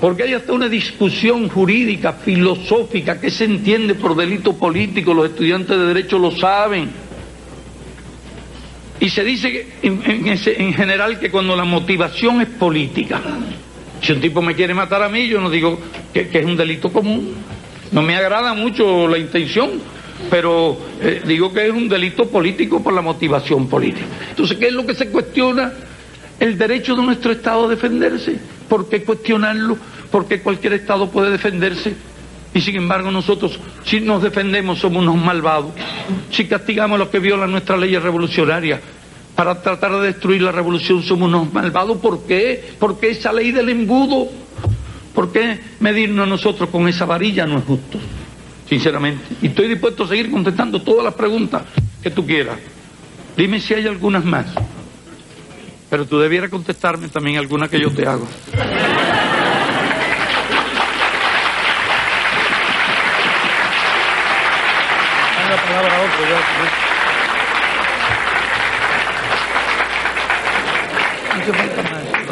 Porque 0.00 0.24
hay 0.24 0.34
hasta 0.34 0.52
una 0.52 0.68
discusión 0.68 1.48
jurídica, 1.48 2.14
filosófica, 2.14 3.20
que 3.20 3.30
se 3.30 3.44
entiende 3.44 3.94
por 3.94 4.16
delito 4.16 4.56
político, 4.56 5.14
los 5.14 5.30
estudiantes 5.30 5.78
de 5.78 5.86
derecho 5.86 6.18
lo 6.18 6.32
saben. 6.32 6.90
Y 8.98 9.10
se 9.10 9.22
dice 9.22 9.68
en, 9.82 10.74
general 10.74 11.20
que 11.20 11.30
cuando 11.30 11.54
la 11.54 11.64
motivación 11.64 12.40
es 12.40 12.48
política, 12.48 13.20
si 14.00 14.12
un 14.12 14.20
tipo 14.20 14.42
me 14.42 14.54
quiere 14.54 14.74
matar 14.74 15.02
a 15.02 15.08
mí, 15.08 15.26
yo 15.26 15.40
no 15.40 15.50
digo 15.50 15.78
que, 16.12 16.28
es 16.32 16.44
un 16.44 16.56
delito 16.56 16.92
común. 16.92 17.34
No 17.92 18.02
me 18.02 18.16
agrada 18.16 18.54
mucho 18.54 19.08
la 19.08 19.18
intención, 19.18 19.80
pero 20.30 20.76
eh, 21.00 21.22
digo 21.26 21.52
que 21.52 21.66
es 21.66 21.72
un 21.72 21.88
delito 21.88 22.28
político 22.28 22.82
por 22.82 22.92
la 22.92 23.00
motivación 23.00 23.68
política. 23.68 24.06
Entonces, 24.30 24.58
¿qué 24.58 24.68
es 24.68 24.72
lo 24.72 24.86
que 24.86 24.94
se 24.94 25.08
cuestiona? 25.08 25.72
El 26.38 26.58
derecho 26.58 26.94
de 26.94 27.02
nuestro 27.02 27.32
Estado 27.32 27.66
a 27.66 27.68
defenderse. 27.68 28.38
¿Por 28.68 28.88
qué 28.88 29.02
cuestionarlo? 29.02 29.78
Porque 30.10 30.40
cualquier 30.40 30.74
Estado 30.74 31.10
puede 31.10 31.30
defenderse. 31.30 31.94
Y 32.52 32.60
sin 32.60 32.76
embargo 32.76 33.10
nosotros, 33.10 33.58
si 33.84 34.00
nos 34.00 34.22
defendemos, 34.22 34.78
somos 34.78 35.02
unos 35.02 35.16
malvados. 35.16 35.72
Si 36.30 36.46
castigamos 36.46 36.96
a 36.96 36.98
los 36.98 37.08
que 37.08 37.18
violan 37.18 37.50
nuestras 37.50 37.78
leyes 37.78 38.02
revolucionarias 38.02 38.80
para 39.36 39.60
tratar 39.60 39.92
de 39.92 40.06
destruir 40.06 40.40
la 40.40 40.50
revolución, 40.50 41.02
somos 41.02 41.28
unos 41.28 41.52
malvados. 41.52 41.98
¿Por 41.98 42.24
qué? 42.26 42.72
Porque 42.78 43.10
esa 43.10 43.32
ley 43.32 43.52
del 43.52 43.68
embudo, 43.68 44.28
¿por 45.14 45.30
qué 45.30 45.60
medirnos 45.78 46.26
nosotros 46.26 46.70
con 46.70 46.88
esa 46.88 47.04
varilla 47.04 47.46
no 47.46 47.58
es 47.58 47.64
justo? 47.64 47.98
Sinceramente. 48.66 49.22
Y 49.42 49.48
estoy 49.48 49.68
dispuesto 49.68 50.04
a 50.04 50.08
seguir 50.08 50.30
contestando 50.30 50.80
todas 50.80 51.04
las 51.04 51.14
preguntas 51.14 51.62
que 52.02 52.10
tú 52.10 52.26
quieras. 52.26 52.56
Dime 53.36 53.60
si 53.60 53.74
hay 53.74 53.86
algunas 53.86 54.24
más. 54.24 54.46
Pero 55.90 56.06
tú 56.06 56.18
debieras 56.18 56.50
contestarme 56.50 57.08
también 57.08 57.36
alguna 57.36 57.68
que 57.68 57.78
yo 57.78 57.90
te 57.90 58.06
hago. 58.06 58.26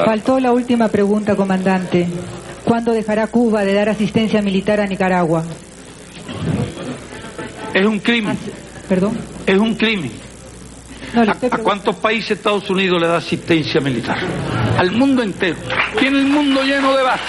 Faltó 0.05 0.39
la 0.39 0.53
última 0.53 0.89
pregunta, 0.89 1.35
comandante. 1.35 2.07
¿Cuándo 2.65 2.93
dejará 2.93 3.27
Cuba 3.27 3.65
de 3.65 3.75
dar 3.75 3.89
asistencia 3.89 4.43
militar 4.43 4.81
a 4.81 4.87
Nicaragua? 4.87 5.45
Es 7.73 7.87
un 7.87 7.99
crimen. 7.99 8.37
¿Perdón? 8.89 9.19
Es 9.47 9.59
un 9.59 9.75
crimen. 9.75 10.13
¿A, 11.17 11.59
cuántos 11.59 11.97
países 11.97 12.33
Estados 12.33 12.69
Unidos 12.71 13.01
le 13.01 13.07
da 13.07 13.19
asistencia 13.19 13.81
militar? 13.81 14.19
Al 14.79 14.91
mundo 14.93 15.23
entero. 15.23 15.57
Tiene 15.99 16.19
el 16.19 16.27
mundo 16.27 16.63
lleno 16.63 16.97
de 16.97 17.03
bases. 17.03 17.27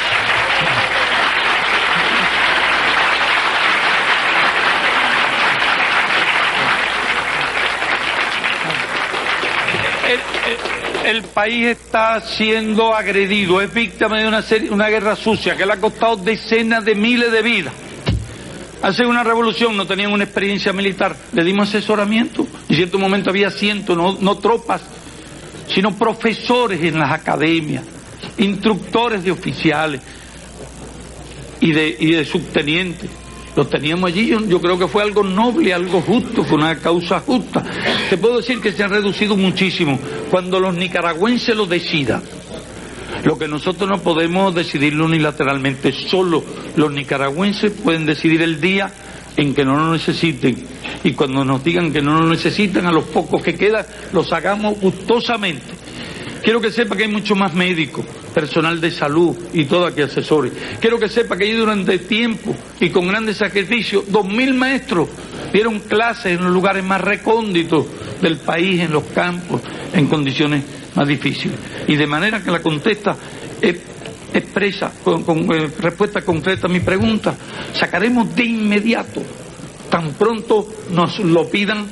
El, 11.05 11.23
país 11.23 11.67
está 11.67 12.19
siendo 12.21 12.95
agredido, 12.95 13.61
es 13.61 13.73
víctima 13.73 14.17
de 14.17 14.27
una, 14.27 14.43
una 14.71 14.89
guerra 14.89 15.15
sucia 15.15 15.55
que 15.55 15.65
le 15.65 15.73
ha 15.73 15.77
costado 15.77 16.17
decenas 16.17 16.83
de 16.83 16.95
miles 16.95 17.31
de 17.31 17.41
vidas. 17.41 17.73
Hace 18.81 19.05
una 19.05 19.23
revolución 19.23 19.77
no 19.77 19.85
tenían 19.85 20.11
una 20.11 20.23
experiencia 20.23 20.73
militar, 20.73 21.15
le 21.33 21.43
dimos 21.43 21.69
asesoramiento. 21.69 22.47
En 22.69 22.75
cierto 22.75 22.99
momento 22.99 23.29
había 23.29 23.51
cientos, 23.51 23.95
no, 23.97 24.37
tropas, 24.37 24.81
sino 25.67 25.95
profesores 25.95 26.81
en 26.83 26.99
las 26.99 27.11
academias, 27.11 27.83
instructores 28.37 29.23
de 29.23 29.31
oficiales 29.31 30.01
y 31.59 31.71
de 31.71 32.25
subtenientes. 32.25 33.09
Los 33.55 33.69
teníamos 33.69 34.09
allí, 34.09 34.27
yo, 34.27 34.61
creo 34.61 34.77
que 34.77 34.87
fue 34.87 35.01
algo 35.01 35.23
noble, 35.23 35.73
algo 35.73 36.01
justo, 36.01 36.43
fue 36.43 36.57
una 36.57 36.77
causa 36.77 37.21
justa. 37.21 37.63
Te 38.09 38.17
puedo 38.17 38.37
decir 38.37 38.59
que 38.59 38.73
se 38.73 38.83
han 38.83 38.89
reducido 38.89 39.37
muchísimo. 39.37 39.97
Cuando 40.29 40.59
los 40.59 40.75
nicaragüenses 40.75 41.55
lo 41.55 41.65
decidan, 41.65 42.21
lo 43.23 43.37
que 43.37 43.47
nosotros 43.47 43.89
no 43.89 43.99
podemos 43.99 44.53
decidirlo 44.53 45.05
unilateralmente, 45.05 45.93
solo 45.93 46.43
los 46.75 46.91
nicaragüenses 46.91 47.71
pueden 47.71 48.05
decidir 48.05 48.41
el 48.41 48.59
día 48.59 48.91
en 49.37 49.55
que 49.55 49.63
no 49.63 49.77
lo 49.77 49.93
necesiten. 49.93 50.65
Y 51.03 51.13
cuando 51.13 51.45
nos 51.45 51.63
digan 51.63 51.93
que 51.93 52.01
no 52.01 52.19
lo 52.19 52.27
necesitan, 52.27 52.85
a 52.87 52.91
los 52.91 53.05
pocos 53.05 53.41
que 53.41 53.55
quedan, 53.55 53.85
los 54.11 54.33
hagamos 54.33 54.79
gustosamente. 54.81 55.84
Quiero 56.45 56.61
que 56.61 56.71
sepa 56.71 56.95
que 56.95 57.05
hay 57.05 57.09
mucho 57.09 57.35
más 57.35 57.55
médicos, 57.55 58.05
personal 58.31 58.79
de 58.79 58.91
salud 58.91 59.35
y 59.51 59.65
todo 59.65 59.87
aquí 59.87 60.03
asesores. 60.03 60.53
Quiero 60.79 60.99
que 60.99 61.09
sepa 61.09 61.35
que 61.35 61.45
hay 61.45 61.53
durante 61.53 61.97
tiempo 61.97 62.55
y 62.79 62.91
con 62.91 63.07
grandes 63.07 63.37
sacrificios, 63.37 64.03
dos 64.09 64.27
mil 64.27 64.53
maestros 64.53 65.09
dieron 65.51 65.79
clases 65.79 66.37
en 66.37 66.43
los 66.43 66.53
lugares 66.53 66.83
más 66.83 67.01
recónditos 67.01 67.87
del 68.21 68.37
país, 68.37 68.79
en 68.81 68.91
los 68.91 69.05
campos, 69.05 69.59
en 69.91 70.05
condiciones 70.05 70.63
más 70.93 71.07
difícil. 71.07 71.51
Y 71.87 71.95
de 71.95 72.05
manera 72.05 72.43
que 72.43 72.51
la 72.51 72.61
contesta 72.61 73.17
expresa, 74.31 74.91
con, 75.03 75.51
eh, 75.51 75.71
respuesta 75.79 76.21
concreta 76.21 76.67
a 76.67 76.69
mi 76.69 76.79
pregunta, 76.79 77.35
sacaremos 77.73 78.35
de 78.35 78.43
inmediato, 78.43 79.23
tan 79.89 80.13
pronto 80.13 80.67
nos 80.91 81.17
lo 81.21 81.49
pidan 81.49 81.87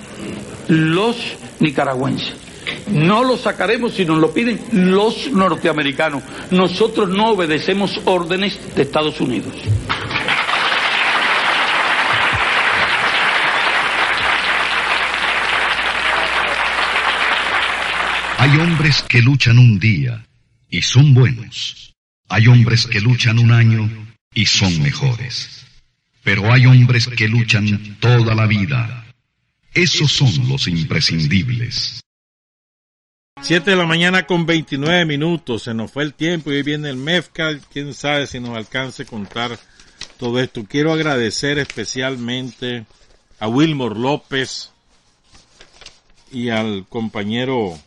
los 0.67 1.17
nicaragüenses. 1.59 2.52
No 2.87 3.23
lo 3.23 3.37
sacaremos 3.37 3.93
si 3.93 4.05
nos 4.05 4.17
lo 4.17 4.33
piden 4.33 4.59
los 4.71 5.31
norteamericanos. 5.31 6.23
Nosotros 6.51 7.09
no 7.09 7.31
obedecemos 7.31 7.99
órdenes 8.05 8.59
de 8.75 8.81
Estados 8.83 9.19
Unidos. 9.21 9.53
Hay 18.43 18.57
hombres 18.57 19.01
que 19.07 19.21
luchan 19.21 19.57
un 19.57 19.79
día 19.79 20.25
y 20.69 20.81
son 20.81 21.13
buenos. 21.13 21.93
Hay 22.27 22.47
hombres 22.47 22.87
que 22.87 22.99
luchan 22.99 23.39
un 23.39 23.53
año 23.53 23.89
y 24.33 24.45
son 24.45 24.81
mejores. 24.81 25.65
Pero 26.23 26.51
hay 26.51 26.65
hombres 26.65 27.07
que 27.07 27.29
luchan 27.29 27.97
toda 28.01 28.35
la 28.35 28.45
vida. 28.45 29.05
Esos 29.73 30.11
son 30.11 30.49
los 30.49 30.67
imprescindibles. 30.67 32.02
Siete 33.43 33.71
de 33.71 33.75
la 33.75 33.85
mañana 33.85 34.25
con 34.25 34.45
29 34.45 35.03
minutos. 35.03 35.63
Se 35.63 35.73
nos 35.73 35.91
fue 35.91 36.03
el 36.03 36.13
tiempo 36.13 36.49
y 36.49 36.55
hoy 36.55 36.63
viene 36.63 36.89
el 36.89 36.95
MEFCA. 36.95 37.59
Quién 37.69 37.93
sabe 37.93 38.25
si 38.25 38.39
nos 38.39 38.55
alcance 38.55 39.05
contar 39.05 39.59
todo 40.17 40.39
esto. 40.39 40.63
Quiero 40.63 40.93
agradecer 40.93 41.59
especialmente 41.59 42.85
a 43.39 43.49
Wilmor 43.49 43.97
López 43.97 44.71
y 46.31 46.51
al 46.51 46.87
compañero 46.87 47.77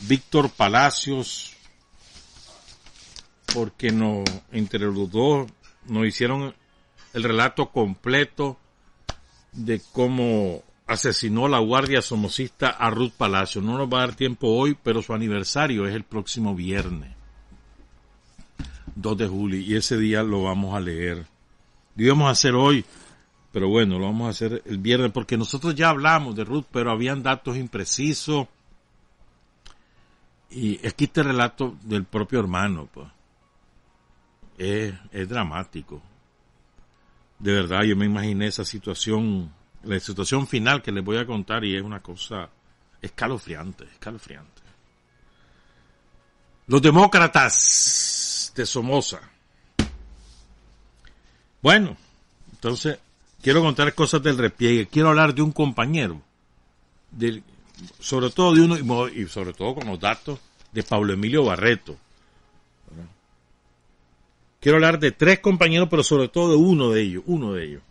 Víctor 0.00 0.50
Palacios, 0.50 1.52
porque 3.54 3.92
no, 3.92 4.24
entre 4.50 4.80
los 4.80 5.08
dos 5.08 5.46
nos 5.86 6.04
hicieron 6.04 6.52
el 7.14 7.22
relato 7.22 7.70
completo 7.70 8.58
de 9.52 9.80
cómo 9.92 10.64
asesinó 10.86 11.48
la 11.48 11.58
guardia 11.58 12.00
somocista 12.00 12.70
a 12.70 12.90
Ruth 12.90 13.12
Palacios. 13.16 13.64
No 13.64 13.76
nos 13.76 13.92
va 13.92 13.98
a 13.98 14.06
dar 14.06 14.14
tiempo 14.14 14.48
hoy, 14.48 14.76
pero 14.82 15.02
su 15.02 15.12
aniversario 15.12 15.86
es 15.86 15.94
el 15.94 16.04
próximo 16.04 16.54
viernes, 16.54 17.14
2 18.94 19.18
de 19.18 19.26
julio, 19.26 19.60
y 19.60 19.74
ese 19.74 19.96
día 19.98 20.22
lo 20.22 20.44
vamos 20.44 20.74
a 20.74 20.80
leer. 20.80 21.26
Lo 21.96 22.04
íbamos 22.04 22.28
a 22.28 22.32
hacer 22.32 22.54
hoy, 22.54 22.84
pero 23.52 23.68
bueno, 23.68 23.98
lo 23.98 24.06
vamos 24.06 24.26
a 24.26 24.30
hacer 24.30 24.62
el 24.66 24.78
viernes, 24.78 25.12
porque 25.12 25.36
nosotros 25.36 25.74
ya 25.74 25.88
hablamos 25.88 26.36
de 26.36 26.44
Ruth, 26.44 26.66
pero 26.70 26.90
habían 26.90 27.22
datos 27.22 27.56
imprecisos 27.56 28.46
y 30.50 30.76
que 30.78 31.04
este 31.04 31.22
relato 31.22 31.76
del 31.82 32.04
propio 32.04 32.40
hermano, 32.40 32.88
pues, 32.92 33.08
es, 34.56 34.94
es 35.12 35.28
dramático. 35.28 36.00
De 37.38 37.52
verdad, 37.52 37.82
yo 37.82 37.96
me 37.96 38.06
imaginé 38.06 38.46
esa 38.46 38.64
situación, 38.64 39.52
la 39.86 40.00
situación 40.00 40.46
final 40.46 40.82
que 40.82 40.92
les 40.92 41.04
voy 41.04 41.18
a 41.18 41.26
contar 41.26 41.64
y 41.64 41.76
es 41.76 41.82
una 41.82 42.00
cosa 42.02 42.48
escalofriante, 43.00 43.84
escalofriante. 43.84 44.62
Los 46.66 46.82
demócratas 46.82 48.52
de 48.54 48.66
Somoza. 48.66 49.20
Bueno, 51.62 51.96
entonces 52.52 52.98
quiero 53.40 53.62
contar 53.62 53.94
cosas 53.94 54.22
del 54.22 54.38
repliegue. 54.38 54.86
Quiero 54.86 55.10
hablar 55.10 55.34
de 55.34 55.42
un 55.42 55.52
compañero, 55.52 56.20
del, 57.10 57.42
sobre 58.00 58.30
todo 58.30 58.54
de 58.54 58.62
uno, 58.62 59.08
y 59.08 59.26
sobre 59.28 59.52
todo 59.52 59.76
con 59.76 59.86
los 59.86 60.00
datos 60.00 60.40
de 60.72 60.82
Pablo 60.82 61.12
Emilio 61.12 61.44
Barreto. 61.44 61.96
Quiero 64.60 64.76
hablar 64.76 64.98
de 64.98 65.12
tres 65.12 65.38
compañeros, 65.38 65.88
pero 65.88 66.02
sobre 66.02 66.28
todo 66.28 66.50
de 66.50 66.56
uno 66.56 66.90
de 66.90 67.02
ellos, 67.02 67.22
uno 67.26 67.52
de 67.52 67.64
ellos. 67.64 67.82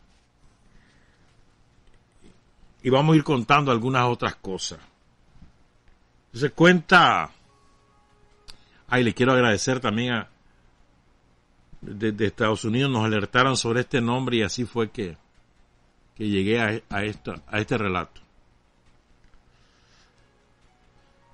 Y 2.86 2.92
vamos 2.92 3.16
a 3.16 3.18
ir 3.18 3.24
contando 3.24 3.72
algunas 3.72 4.06
otras 4.08 4.36
cosas. 4.36 4.78
Se 6.32 6.52
cuenta, 6.52 7.32
ay, 8.88 9.04
le 9.04 9.12
quiero 9.12 9.32
agradecer 9.32 9.80
también 9.80 10.14
a, 10.14 10.30
desde 11.82 12.28
Estados 12.28 12.64
Unidos 12.64 12.92
nos 12.92 13.04
alertaron 13.04 13.58
sobre 13.58 13.80
este 13.82 14.02
nombre 14.02 14.38
y 14.38 14.42
así 14.44 14.66
fue 14.66 14.92
que, 14.92 15.18
que 16.14 16.30
llegué 16.30 16.62
a, 16.62 16.80
a, 16.90 17.04
esto, 17.04 17.34
a 17.48 17.60
este 17.60 17.76
relato. 17.76 18.22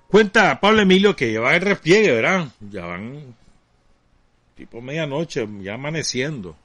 Cuenta 0.08 0.58
Pablo 0.58 0.80
Emilio 0.80 1.14
que 1.14 1.32
lleva 1.32 1.54
el 1.54 1.60
repliegue, 1.60 2.12
¿verdad? 2.12 2.48
Ya 2.60 2.86
van 2.86 3.34
tipo 4.56 4.80
medianoche, 4.80 5.46
ya 5.60 5.74
amaneciendo. 5.74 6.56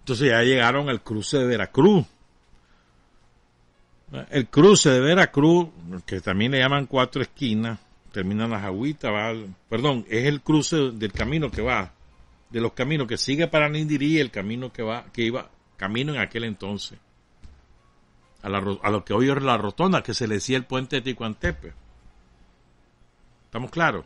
Entonces 0.00 0.28
ya 0.28 0.42
llegaron 0.42 0.90
al 0.90 1.02
cruce 1.02 1.38
de 1.38 1.46
Veracruz. 1.46 2.04
El 4.30 4.48
cruce 4.48 4.90
de 4.90 5.00
Veracruz, 5.00 5.68
que 6.06 6.20
también 6.20 6.52
le 6.52 6.60
llaman 6.60 6.86
cuatro 6.86 7.22
esquinas, 7.22 7.80
terminan 8.12 8.50
las 8.50 8.64
agüitas, 8.64 9.12
va, 9.12 9.34
perdón, 9.68 10.06
es 10.08 10.26
el 10.26 10.42
cruce 10.42 10.76
del 10.92 11.12
camino 11.12 11.50
que 11.50 11.60
va, 11.60 11.92
de 12.50 12.60
los 12.60 12.72
caminos 12.72 13.08
que 13.08 13.16
sigue 13.16 13.48
para 13.48 13.68
Nindirí, 13.68 14.20
el 14.20 14.30
camino 14.30 14.72
que 14.72 14.82
va, 14.82 15.06
que 15.12 15.22
iba, 15.22 15.50
camino 15.76 16.14
en 16.14 16.20
aquel 16.20 16.44
entonces, 16.44 16.98
a, 18.42 18.46
a 18.46 18.90
lo 18.90 19.04
que 19.04 19.12
hoy 19.12 19.28
es 19.28 19.42
la 19.42 19.58
rotonda, 19.58 20.02
que 20.02 20.14
se 20.14 20.28
le 20.28 20.36
decía 20.36 20.56
el 20.56 20.64
puente 20.64 20.96
de 20.96 21.02
Ticuantepe. 21.02 21.72
¿Estamos 23.46 23.70
claros? 23.70 24.04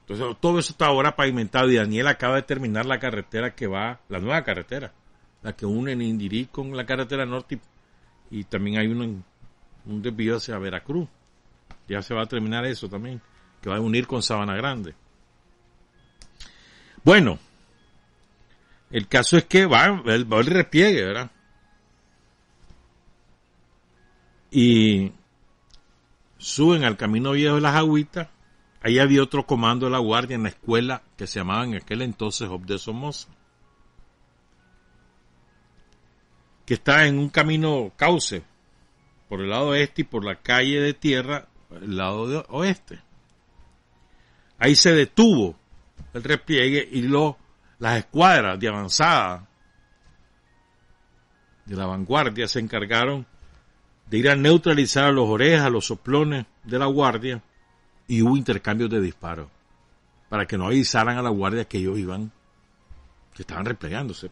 Entonces, 0.00 0.36
todo 0.40 0.58
eso 0.58 0.72
está 0.72 0.86
ahora 0.86 1.14
pavimentado 1.14 1.70
y 1.70 1.76
Daniel 1.76 2.08
acaba 2.08 2.34
de 2.34 2.42
terminar 2.42 2.84
la 2.84 2.98
carretera 2.98 3.54
que 3.54 3.68
va, 3.68 4.00
la 4.08 4.18
nueva 4.18 4.42
carretera, 4.42 4.92
la 5.42 5.54
que 5.54 5.66
une 5.66 5.94
Nindirí 5.94 6.46
con 6.46 6.76
la 6.76 6.84
carretera 6.84 7.24
norte 7.24 7.60
y, 8.32 8.44
también 8.44 8.78
hay 8.78 8.86
un, 8.86 9.24
un 9.86 10.02
desvío 10.02 10.36
hacia 10.36 10.58
Veracruz. 10.58 11.08
Ya 11.88 12.02
se 12.02 12.14
va 12.14 12.22
a 12.22 12.26
terminar 12.26 12.64
eso 12.64 12.88
también, 12.88 13.20
que 13.60 13.68
va 13.68 13.76
a 13.76 13.80
unir 13.80 14.06
con 14.06 14.22
Sabana 14.22 14.56
Grande. 14.56 14.94
Bueno, 17.04 17.38
el 18.90 19.06
caso 19.08 19.36
es 19.36 19.44
que 19.44 19.66
va, 19.66 20.02
el, 20.06 20.32
va 20.32 20.40
el 20.40 20.46
repliegue, 20.46 21.04
¿verdad? 21.04 21.30
Y 24.50 25.12
suben 26.38 26.84
al 26.84 26.96
camino 26.96 27.32
viejo 27.32 27.54
de 27.54 27.60
las 27.60 27.74
agüitas 27.74 28.28
Ahí 28.82 28.98
había 28.98 29.22
otro 29.22 29.46
comando 29.46 29.86
de 29.86 29.92
la 29.92 29.98
guardia 29.98 30.34
en 30.34 30.42
la 30.42 30.48
escuela 30.48 31.02
que 31.16 31.28
se 31.28 31.38
llamaba 31.38 31.64
en 31.64 31.76
aquel 31.76 32.02
entonces 32.02 32.48
Job 32.48 32.66
de 32.66 32.78
Somoza. 32.78 33.28
Que 36.64 36.74
está 36.74 37.06
en 37.06 37.18
un 37.18 37.28
camino 37.28 37.92
cauce 37.96 38.42
por 39.28 39.40
el 39.40 39.50
lado 39.50 39.74
este 39.74 40.02
y 40.02 40.04
por 40.04 40.24
la 40.24 40.36
calle 40.36 40.80
de 40.80 40.94
tierra 40.94 41.48
el 41.70 41.96
lado 41.96 42.44
oeste. 42.48 43.00
Ahí 44.58 44.74
se 44.74 44.92
detuvo 44.92 45.56
el 46.12 46.22
repliegue 46.22 46.88
y 46.92 47.02
lo, 47.02 47.36
las 47.78 47.98
escuadras 47.98 48.60
de 48.60 48.68
avanzada 48.68 49.48
de 51.64 51.76
la 51.76 51.86
vanguardia 51.86 52.46
se 52.46 52.60
encargaron 52.60 53.26
de 54.06 54.18
ir 54.18 54.28
a 54.28 54.36
neutralizar 54.36 55.04
a 55.04 55.12
los 55.12 55.28
orejas, 55.28 55.66
a 55.66 55.70
los 55.70 55.86
soplones 55.86 56.44
de 56.64 56.78
la 56.78 56.86
guardia 56.86 57.42
y 58.06 58.20
hubo 58.22 58.36
intercambios 58.36 58.90
de 58.90 59.00
disparos 59.00 59.48
para 60.28 60.46
que 60.46 60.58
no 60.58 60.66
avisaran 60.66 61.16
a 61.16 61.22
la 61.22 61.30
guardia 61.30 61.64
que 61.64 61.78
ellos 61.78 61.98
iban, 61.98 62.30
que 63.34 63.42
estaban 63.42 63.64
replegándose. 63.64 64.30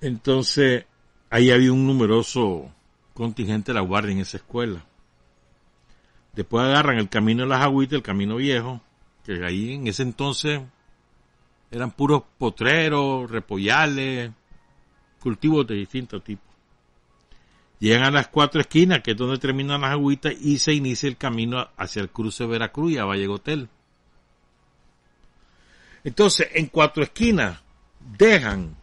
Entonces, 0.00 0.84
ahí 1.30 1.50
había 1.50 1.72
un 1.72 1.86
numeroso 1.86 2.70
contingente 3.14 3.72
de 3.72 3.76
la 3.76 3.82
guardia 3.82 4.12
en 4.12 4.20
esa 4.20 4.38
escuela. 4.38 4.84
Después 6.34 6.64
agarran 6.64 6.98
el 6.98 7.08
camino 7.08 7.42
de 7.42 7.48
las 7.48 7.62
agüitas, 7.62 7.96
el 7.96 8.02
camino 8.02 8.36
viejo, 8.36 8.80
que 9.24 9.44
ahí 9.44 9.74
en 9.74 9.86
ese 9.86 10.02
entonces 10.02 10.60
eran 11.70 11.90
puros 11.90 12.22
potreros, 12.38 13.30
repollales, 13.30 14.30
cultivos 15.20 15.66
de 15.66 15.76
distintos 15.76 16.22
tipos. 16.24 16.52
Llegan 17.78 18.04
a 18.04 18.10
las 18.10 18.28
cuatro 18.28 18.60
esquinas, 18.60 19.00
que 19.02 19.10
es 19.10 19.16
donde 19.16 19.38
terminan 19.38 19.80
las 19.80 19.92
agüitas, 19.92 20.34
y 20.40 20.58
se 20.58 20.72
inicia 20.72 21.08
el 21.08 21.16
camino 21.16 21.68
hacia 21.76 22.00
el 22.00 22.10
cruce 22.10 22.44
de 22.44 22.50
Veracruz 22.50 22.92
y 22.92 22.98
a 22.98 23.04
Valle 23.04 23.26
Hotel. 23.26 23.68
Entonces, 26.04 26.48
en 26.54 26.66
cuatro 26.66 27.02
esquinas, 27.02 27.60
dejan 28.18 28.76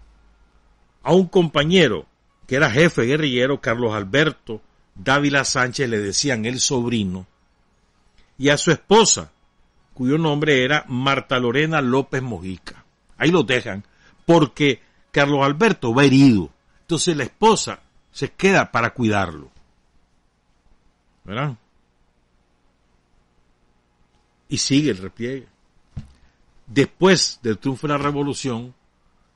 a 1.03 1.13
un 1.13 1.27
compañero 1.27 2.05
que 2.47 2.55
era 2.55 2.71
jefe 2.71 3.03
guerrillero, 3.03 3.61
Carlos 3.61 3.93
Alberto 3.93 4.61
Dávila 4.95 5.45
Sánchez, 5.45 5.89
le 5.89 5.99
decían 5.99 6.45
el 6.45 6.59
sobrino, 6.59 7.25
y 8.37 8.49
a 8.49 8.57
su 8.57 8.71
esposa, 8.71 9.31
cuyo 9.93 10.17
nombre 10.17 10.63
era 10.63 10.83
Marta 10.87 11.39
Lorena 11.39 11.81
López 11.81 12.21
Mojica. 12.21 12.83
Ahí 13.17 13.31
lo 13.31 13.43
dejan, 13.43 13.83
porque 14.25 14.81
Carlos 15.11 15.43
Alberto 15.43 15.93
va 15.93 16.05
herido. 16.05 16.49
Entonces 16.81 17.15
la 17.15 17.23
esposa 17.23 17.79
se 18.11 18.31
queda 18.31 18.71
para 18.71 18.93
cuidarlo. 18.93 19.51
¿Verdad? 21.23 21.55
Y 24.47 24.57
sigue 24.57 24.91
el 24.91 24.97
repliegue. 24.97 25.47
Después 26.65 27.39
del 27.41 27.57
triunfo 27.57 27.87
de 27.87 27.93
la 27.93 27.99
revolución, 27.99 28.73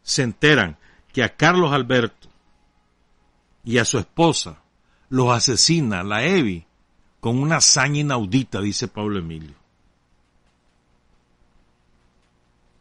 se 0.03 0.21
enteran 0.21 0.77
que 1.11 1.23
a 1.23 1.35
Carlos 1.35 1.71
Alberto 1.71 2.27
y 3.63 3.77
a 3.77 3.85
su 3.85 3.97
esposa 3.97 4.61
los 5.09 5.31
asesina 5.31 6.03
la 6.03 6.23
Evi 6.25 6.65
con 7.19 7.39
una 7.39 7.57
hazaña 7.57 8.01
inaudita, 8.01 8.59
dice 8.59 8.89
Pablo 8.89 9.19
Emilio. 9.19 9.55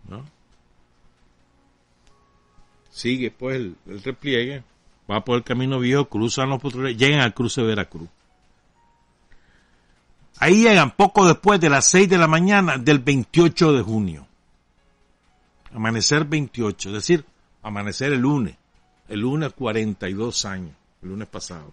¿No? 0.08 0.24
Sigue 2.90 3.30
pues 3.30 3.56
el, 3.56 3.76
repliegue 4.02 4.64
va 5.08 5.24
por 5.24 5.36
el 5.36 5.44
camino 5.44 5.78
viejo, 5.78 6.08
cruzan 6.08 6.50
los 6.50 6.60
patrulleros, 6.60 6.98
llegan 6.98 7.20
al 7.20 7.34
cruce 7.34 7.60
de 7.60 7.68
Veracruz. 7.68 8.08
Ahí 10.38 10.62
llegan 10.62 10.90
poco 10.90 11.26
después 11.26 11.60
de 11.60 11.70
las 11.70 11.86
6 11.86 12.08
de 12.08 12.18
la 12.18 12.26
mañana 12.26 12.78
del 12.78 12.98
28 12.98 13.74
de 13.74 13.82
junio. 13.82 14.26
Amanecer 15.72 16.24
28, 16.24 16.88
es 16.88 16.94
decir, 16.94 17.24
amanecer 17.62 18.12
el 18.12 18.20
lunes. 18.20 18.56
El 19.08 19.20
lunes 19.20 19.52
42 19.52 20.44
años, 20.44 20.74
el 21.02 21.08
lunes 21.10 21.28
pasado. 21.28 21.72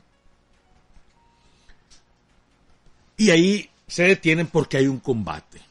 Y 3.18 3.30
ahí 3.32 3.70
se 3.88 4.04
detienen 4.04 4.48
porque 4.48 4.78
hay 4.78 4.88
un 4.88 5.00
combate. 5.00 5.62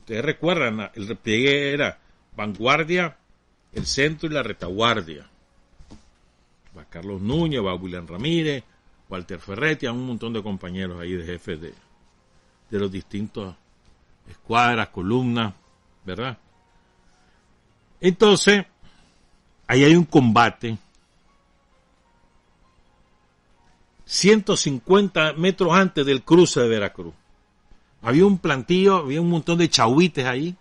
Ustedes 0.00 0.24
recuerdan, 0.24 0.90
el 0.94 1.08
repliegue 1.08 1.72
era 1.72 1.98
vanguardia, 2.36 3.16
el 3.72 3.86
centro 3.86 4.28
y 4.28 4.32
la 4.32 4.42
retaguardia 4.42 5.26
va 6.78 6.84
Carlos 6.84 7.20
Núñez, 7.20 7.60
va 7.64 7.74
William 7.74 8.06
Ramírez, 8.06 8.62
Walter 9.08 9.40
Ferretti, 9.40 9.86
a 9.86 9.92
un 9.92 10.06
montón 10.06 10.32
de 10.32 10.42
compañeros 10.42 11.00
ahí 11.00 11.12
de 11.12 11.24
jefes 11.24 11.60
de, 11.60 11.74
de 12.70 12.78
los 12.78 12.90
distintos 12.90 13.54
escuadras, 14.28 14.88
columnas, 14.88 15.54
¿verdad? 16.04 16.38
Entonces, 18.00 18.64
ahí 19.66 19.84
hay 19.84 19.94
un 19.94 20.04
combate. 20.04 20.78
150 24.04 25.34
metros 25.34 25.72
antes 25.74 26.04
del 26.06 26.22
cruce 26.22 26.60
de 26.60 26.68
Veracruz. 26.68 27.14
Había 28.00 28.24
un 28.24 28.38
plantillo, 28.38 28.96
había 28.96 29.20
un 29.20 29.28
montón 29.28 29.58
de 29.58 29.68
chahuites 29.68 30.24
ahí. 30.24 30.56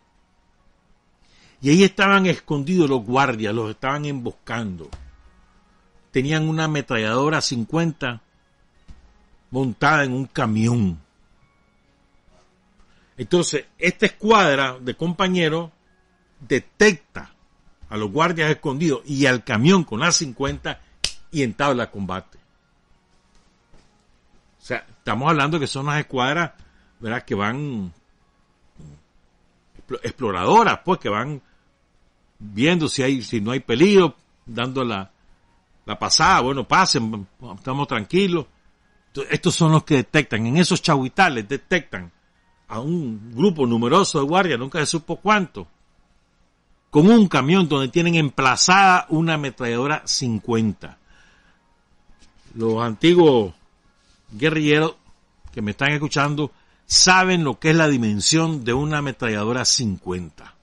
Y 1.62 1.70
ahí 1.70 1.84
estaban 1.84 2.26
escondidos 2.26 2.90
los 2.90 3.04
guardias, 3.04 3.54
los 3.54 3.70
estaban 3.70 4.06
emboscando 4.06 4.90
tenían 6.18 6.50
una 6.50 6.64
ametralladora 6.64 7.42
50 7.42 8.22
montada 9.52 10.04
en 10.04 10.14
un 10.14 10.26
camión. 10.26 11.00
Entonces, 13.18 13.66
esta 13.78 14.08
escuadra 14.08 14.80
de 14.80 14.96
compañeros 14.96 15.70
detecta 16.40 17.32
a 17.90 17.98
los 17.98 18.12
guardias 18.12 18.52
escondidos 18.52 19.02
y 19.06 19.26
al 19.26 19.44
camión 19.44 19.84
con 19.84 20.02
A50 20.02 20.78
y 21.32 21.44
entabla 21.44 21.92
combate. 21.92 22.38
O 24.60 24.66
sea, 24.68 24.86
estamos 24.90 25.30
hablando 25.30 25.60
que 25.60 25.68
son 25.68 25.86
las 25.86 26.00
escuadras, 26.00 26.52
¿verdad? 27.00 27.24
Que 27.24 27.36
van 27.36 27.94
exploradoras, 30.04 30.80
pues, 30.84 31.00
que 31.00 31.10
van 31.10 31.42
viendo 32.40 32.90
si 32.90 33.04
hay, 33.04 33.22
si 33.22 33.40
no 33.40 33.52
hay 33.52 33.62
peligro, 33.62 34.16
dando 34.46 34.84
la, 34.84 35.10
la 35.86 35.98
pasada, 35.98 36.42
bueno, 36.42 36.68
pasen, 36.68 37.28
estamos 37.56 37.88
tranquilos. 37.88 38.46
estos 39.30 39.56
son 39.56 39.72
los 39.72 39.84
que 39.84 39.96
detectan, 39.96 40.46
en 40.46 40.58
esos 40.58 40.82
chahuitales 40.82 41.48
detectan 41.48 42.12
a 42.68 42.80
un 42.80 43.34
grupo 43.34 43.66
numeroso 43.66 44.20
de 44.20 44.26
guardias, 44.26 44.60
nunca 44.60 44.80
se 44.80 44.86
supo 44.86 45.16
cuánto, 45.16 45.68
con 46.90 47.10
un 47.10 47.28
camión 47.28 47.68
donde 47.68 47.90
tienen 47.90 48.16
emplazada 48.16 49.06
una 49.10 49.36
ametralladora 49.36 50.04
50. 50.06 50.98
Los 52.56 52.82
antiguos 52.82 53.54
guerrilleros 54.32 54.96
que 55.52 55.62
me 55.62 55.72
están 55.72 55.92
escuchando 55.92 56.52
saben 56.86 57.44
lo 57.44 57.60
que 57.60 57.72
es 57.72 57.76
la 57.76 57.88
dimensión 57.88 58.64
de 58.64 58.74
una 58.74 59.00
ametralladora 59.00 59.66
50. 59.66 60.54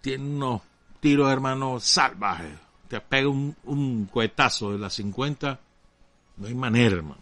Tiene 0.00 0.24
unos 0.24 0.62
tiros, 1.00 1.30
hermano, 1.30 1.80
salvajes. 1.80 2.52
Te 2.88 3.00
pega 3.00 3.28
un, 3.28 3.54
un 3.64 4.06
cohetazo 4.06 4.72
de 4.72 4.78
la 4.78 4.88
50, 4.88 5.60
no 6.38 6.46
hay 6.46 6.54
manera, 6.54 6.96
hermano, 6.96 7.20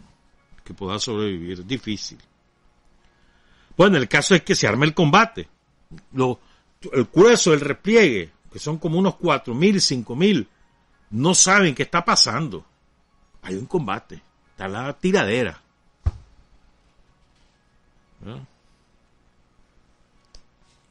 que 0.63 0.73
pueda 0.73 0.99
sobrevivir. 0.99 1.65
Difícil. 1.65 2.19
Bueno, 3.75 3.97
el 3.97 4.07
caso 4.07 4.35
es 4.35 4.43
que 4.43 4.55
se 4.55 4.67
arma 4.67 4.85
el 4.85 4.93
combate. 4.93 5.47
Lo, 6.13 6.39
el 6.93 7.05
grueso 7.05 7.51
del 7.51 7.61
repliegue, 7.61 8.31
que 8.51 8.59
son 8.59 8.77
como 8.77 8.97
unos 8.97 9.15
cuatro 9.15 9.53
mil, 9.53 9.81
cinco 9.81 10.15
mil, 10.15 10.47
no 11.11 11.33
saben 11.33 11.75
qué 11.75 11.83
está 11.83 12.03
pasando. 12.03 12.65
Hay 13.41 13.55
un 13.55 13.65
combate, 13.65 14.21
está 14.51 14.67
la 14.67 14.93
tiradera. 14.93 15.61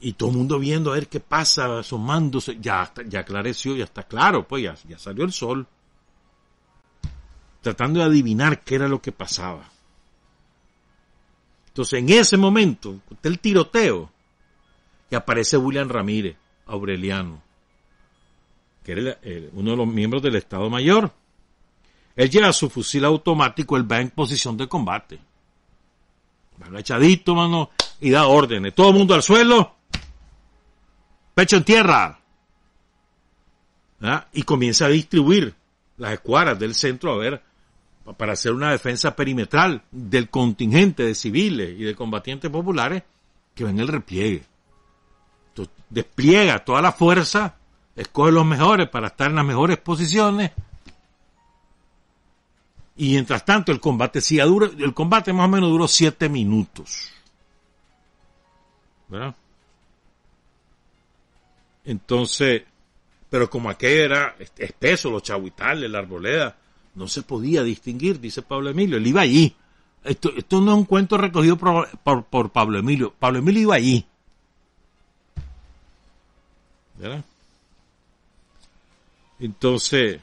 Y 0.01 0.13
todo 0.13 0.31
el 0.31 0.37
mundo 0.37 0.59
viendo 0.59 0.91
a 0.91 0.95
ver 0.95 1.09
qué 1.09 1.21
pasa, 1.21 1.79
asomándose, 1.79 2.59
ya, 2.61 2.93
ya 3.07 3.21
aclareció, 3.21 3.75
ya 3.77 3.85
está 3.85 4.05
claro, 4.05 4.47
pues 4.47 4.63
ya, 4.63 4.75
ya 4.89 4.99
salió 4.99 5.25
el 5.25 5.33
sol. 5.33 5.67
Tratando 7.63 8.01
de 8.01 8.07
adivinar 8.07 8.63
qué 8.63 8.77
era 8.77 8.89
lo 8.89 9.03
que 9.03 9.13
pasaba. 9.13 9.69
Entonces, 11.69 11.99
en 11.99 12.09
ese 12.09 12.37
momento, 12.37 13.01
el 13.23 13.39
tiroteo, 13.39 14.11
y 15.11 15.15
aparece 15.15 15.57
William 15.57 15.89
Ramírez, 15.89 16.37
Aureliano, 16.67 17.43
que 18.83 18.93
era 18.93 19.19
uno 19.53 19.71
de 19.71 19.77
los 19.77 19.87
miembros 19.87 20.23
del 20.23 20.37
Estado 20.37 20.69
Mayor. 20.69 21.13
Él 22.17 22.31
lleva 22.31 22.53
su 22.53 22.71
fusil 22.71 23.05
automático, 23.05 23.77
él 23.77 23.91
va 23.91 24.01
en 24.01 24.11
posición 24.11 24.57
de 24.57 24.67
combate. 24.67 25.19
Va 26.63 26.81
echadito, 26.81 27.35
mano, 27.35 27.71
y 28.01 28.11
da 28.11 28.27
órdenes. 28.27 28.75
Todo 28.75 28.89
el 28.89 28.97
mundo 28.97 29.15
al 29.15 29.23
suelo, 29.23 29.75
pecho 31.35 31.57
en 31.57 31.65
tierra. 31.65 32.21
Y 34.33 34.43
comienza 34.43 34.87
a 34.87 34.89
distribuir 34.89 35.55
las 35.99 36.15
escuadras 36.15 36.59
del 36.59 36.75
centro 36.75 37.13
a 37.13 37.17
ver 37.17 37.43
para 38.17 38.33
hacer 38.33 38.53
una 38.53 38.71
defensa 38.71 39.17
perimetral 39.17 39.83
del 39.91 40.31
contingente 40.31 41.03
de 41.03 41.15
civiles 41.15 41.79
y 41.79 41.85
de 41.85 41.95
combatientes 41.95 42.51
populares 42.51 43.03
que 43.55 43.65
ven 43.65 43.81
el 43.81 43.89
repliegue. 43.89 44.45
Despliega 45.89 46.65
toda 46.65 46.83
la 46.83 46.93
fuerza, 46.93 47.57
escoge 47.95 48.33
los 48.33 48.45
mejores 48.45 48.89
para 48.89 49.09
estar 49.09 49.31
en 49.31 49.37
las 49.37 49.45
mejores 49.45 49.79
posiciones. 49.79 50.53
Y 52.97 53.11
mientras 53.11 53.45
tanto 53.45 53.73
el 53.73 53.81
combate 53.81 54.21
sí 54.21 54.39
dura, 54.39 54.71
el 54.79 54.95
combate 54.95 55.33
más 55.33 55.47
o 55.47 55.49
menos 55.49 55.71
duró 55.71 55.87
siete 55.87 56.29
minutos. 56.29 57.11
¿Verdad? 59.09 59.35
Entonces, 61.85 62.63
pero 63.31 63.49
como 63.49 63.71
aquello 63.71 64.05
era 64.05 64.37
espeso, 64.57 65.11
los 65.11 65.23
chahuitales, 65.23 65.91
la 65.91 65.99
arboleda, 65.99 66.57
no 66.95 67.07
se 67.07 67.23
podía 67.23 67.63
distinguir, 67.63 68.19
dice 68.21 68.43
Pablo 68.43 68.71
Emilio. 68.71 68.97
Él 68.97 69.07
iba 69.07 69.21
allí. 69.21 69.55
Esto, 70.03 70.33
esto 70.37 70.61
no 70.61 70.73
es 70.73 70.79
un 70.79 70.85
cuento 70.85 71.19
recogido 71.19 71.57
por, 71.57 72.25
por, 72.25 72.51
Pablo 72.51 72.79
Emilio. 72.79 73.15
Pablo 73.19 73.39
Emilio 73.39 73.63
iba 73.63 73.75
allí. 73.75 74.07
Entonces, 79.39 80.21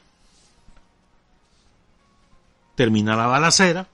termina 2.75 3.15
la 3.15 3.27
balacera 3.27 3.87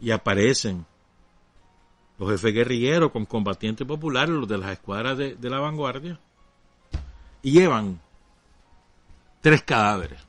y 0.00 0.10
aparecen 0.10 0.86
los 2.18 2.30
jefes 2.30 2.54
guerrilleros 2.54 3.12
con 3.12 3.26
combatientes 3.26 3.86
populares, 3.86 4.30
los 4.30 4.48
de 4.48 4.58
las 4.58 4.72
escuadras 4.72 5.16
de, 5.16 5.34
de 5.36 5.50
la 5.50 5.58
vanguardia, 5.58 6.18
y 7.42 7.52
llevan 7.52 8.00
tres 9.40 9.62
cadáveres. 9.62 10.20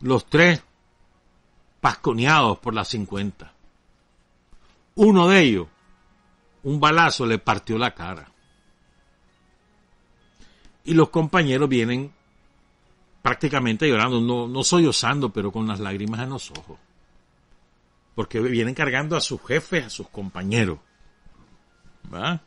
Los 0.00 0.26
tres 0.26 0.62
pasconeados 1.80 2.58
por 2.58 2.74
las 2.74 2.88
50. 2.88 3.53
Uno 4.96 5.28
de 5.28 5.40
ellos, 5.40 5.68
un 6.62 6.80
balazo 6.80 7.26
le 7.26 7.38
partió 7.38 7.78
la 7.78 7.94
cara. 7.94 8.30
Y 10.84 10.94
los 10.94 11.08
compañeros 11.08 11.68
vienen 11.68 12.12
prácticamente 13.22 13.88
llorando, 13.88 14.20
no, 14.20 14.46
no 14.46 14.62
sollozando, 14.62 15.30
pero 15.30 15.50
con 15.50 15.66
las 15.66 15.80
lágrimas 15.80 16.20
en 16.20 16.30
los 16.30 16.50
ojos. 16.50 16.78
Porque 18.14 18.40
vienen 18.40 18.74
cargando 18.74 19.16
a 19.16 19.20
sus 19.20 19.42
jefes, 19.44 19.86
a 19.86 19.90
sus 19.90 20.08
compañeros. 20.08 20.78
¿Va? 22.12 22.40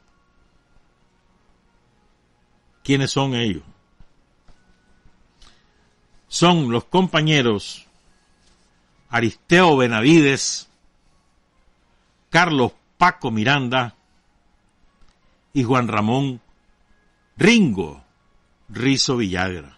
¿Quiénes 2.84 3.12
son 3.12 3.36
ellos? 3.36 3.64
son 6.28 6.72
los 6.72 6.84
compañeros 6.86 7.86
Aristeo 9.10 9.78
Benavides, 9.78 10.67
Carlos 12.30 12.74
Paco 12.98 13.32
Miranda 13.32 13.96
y 15.54 15.64
Juan 15.64 15.88
Ramón 15.88 16.42
Ringo 17.38 18.04
Rizo 18.70 19.18
Villagra. 19.18 19.78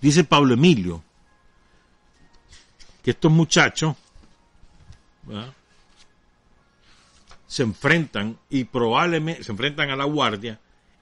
Dice 0.00 0.24
Pablo 0.24 0.54
Emilio 0.54 1.02
que 3.02 3.10
estos 3.10 3.30
muchachos 3.30 3.96
se 7.46 7.62
enfrentan 7.62 8.38
y 8.48 8.64
probablemente 8.64 9.44
se 9.44 9.52
enfrentan 9.52 9.90
a 9.90 9.96
la 9.96 10.04
guardia 10.04 10.58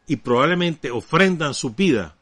y 0.07 0.16
probablemente 0.16 0.90
ofrendan 0.90 1.55
su 1.55 1.70
vida, 1.70 2.16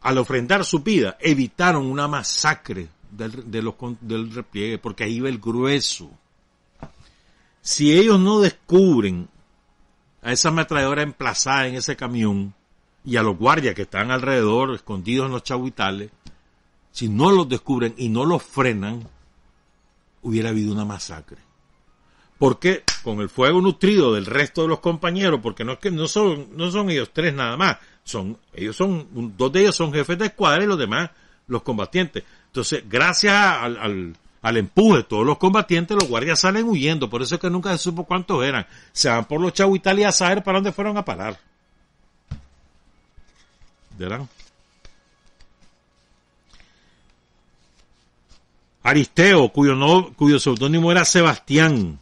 al 0.00 0.18
ofrendar 0.18 0.64
su 0.64 0.80
vida, 0.80 1.16
evitaron 1.20 1.86
una 1.86 2.08
masacre 2.08 2.88
del, 3.10 3.50
del 3.50 4.32
repliegue, 4.32 4.78
porque 4.78 5.04
ahí 5.04 5.20
va 5.20 5.28
el 5.28 5.38
grueso. 5.38 6.10
Si 7.60 7.92
ellos 7.92 8.18
no 8.18 8.40
descubren 8.40 9.28
a 10.22 10.32
esa 10.32 10.48
ametralladora 10.48 11.02
emplazada 11.02 11.66
en 11.66 11.74
ese 11.74 11.96
camión 11.96 12.54
y 13.04 13.16
a 13.16 13.22
los 13.22 13.36
guardias 13.36 13.74
que 13.74 13.82
están 13.82 14.10
alrededor, 14.10 14.74
escondidos 14.74 15.26
en 15.26 15.32
los 15.32 15.42
chahuitales, 15.42 16.10
si 16.92 17.08
no 17.08 17.30
los 17.30 17.48
descubren 17.48 17.94
y 17.96 18.08
no 18.08 18.24
los 18.24 18.42
frenan, 18.42 19.08
hubiera 20.22 20.50
habido 20.50 20.72
una 20.72 20.84
masacre 20.84 21.48
porque 22.38 22.84
con 23.02 23.20
el 23.20 23.28
fuego 23.28 23.60
nutrido 23.60 24.14
del 24.14 24.26
resto 24.26 24.62
de 24.62 24.68
los 24.68 24.80
compañeros, 24.80 25.40
porque 25.42 25.64
no 25.64 25.72
es 25.72 25.78
que 25.78 25.90
no 25.90 26.06
son, 26.06 26.48
no 26.56 26.70
son 26.70 26.88
ellos 26.90 27.10
tres 27.12 27.34
nada 27.34 27.56
más, 27.56 27.78
son, 28.08 28.38
ellos 28.54 28.76
son, 28.76 29.06
dos 29.36 29.52
de 29.52 29.60
ellos 29.60 29.76
son 29.76 29.92
jefes 29.92 30.18
de 30.18 30.26
escuadra 30.26 30.64
y 30.64 30.66
los 30.66 30.78
demás 30.78 31.10
los 31.46 31.62
combatientes. 31.62 32.24
Entonces, 32.46 32.84
gracias 32.88 33.34
al, 33.34 34.14
al, 34.42 34.56
empuje 34.56 34.98
de 34.98 35.02
todos 35.04 35.26
los 35.26 35.38
combatientes, 35.38 35.96
los 35.96 36.08
guardias 36.08 36.40
salen 36.40 36.64
huyendo, 36.64 37.10
por 37.10 37.22
eso 37.22 37.34
es 37.34 37.40
que 37.40 37.50
nunca 37.50 37.70
se 37.72 37.78
supo 37.78 38.04
cuántos 38.04 38.44
eran. 38.44 38.66
Se 38.92 39.08
van 39.08 39.24
por 39.24 39.40
los 39.40 39.52
chahuital 39.52 39.98
y 39.98 40.04
a 40.04 40.12
saber 40.12 40.42
para 40.42 40.58
dónde 40.58 40.72
fueron 40.72 40.96
a 40.96 41.04
parar. 41.04 41.38
¿Verdad? 43.98 44.26
Aristeo, 48.82 49.48
cuyo, 49.50 49.74
no, 49.74 50.14
cuyo 50.14 50.38
seudónimo 50.38 50.90
era 50.90 51.04
Sebastián, 51.04 51.98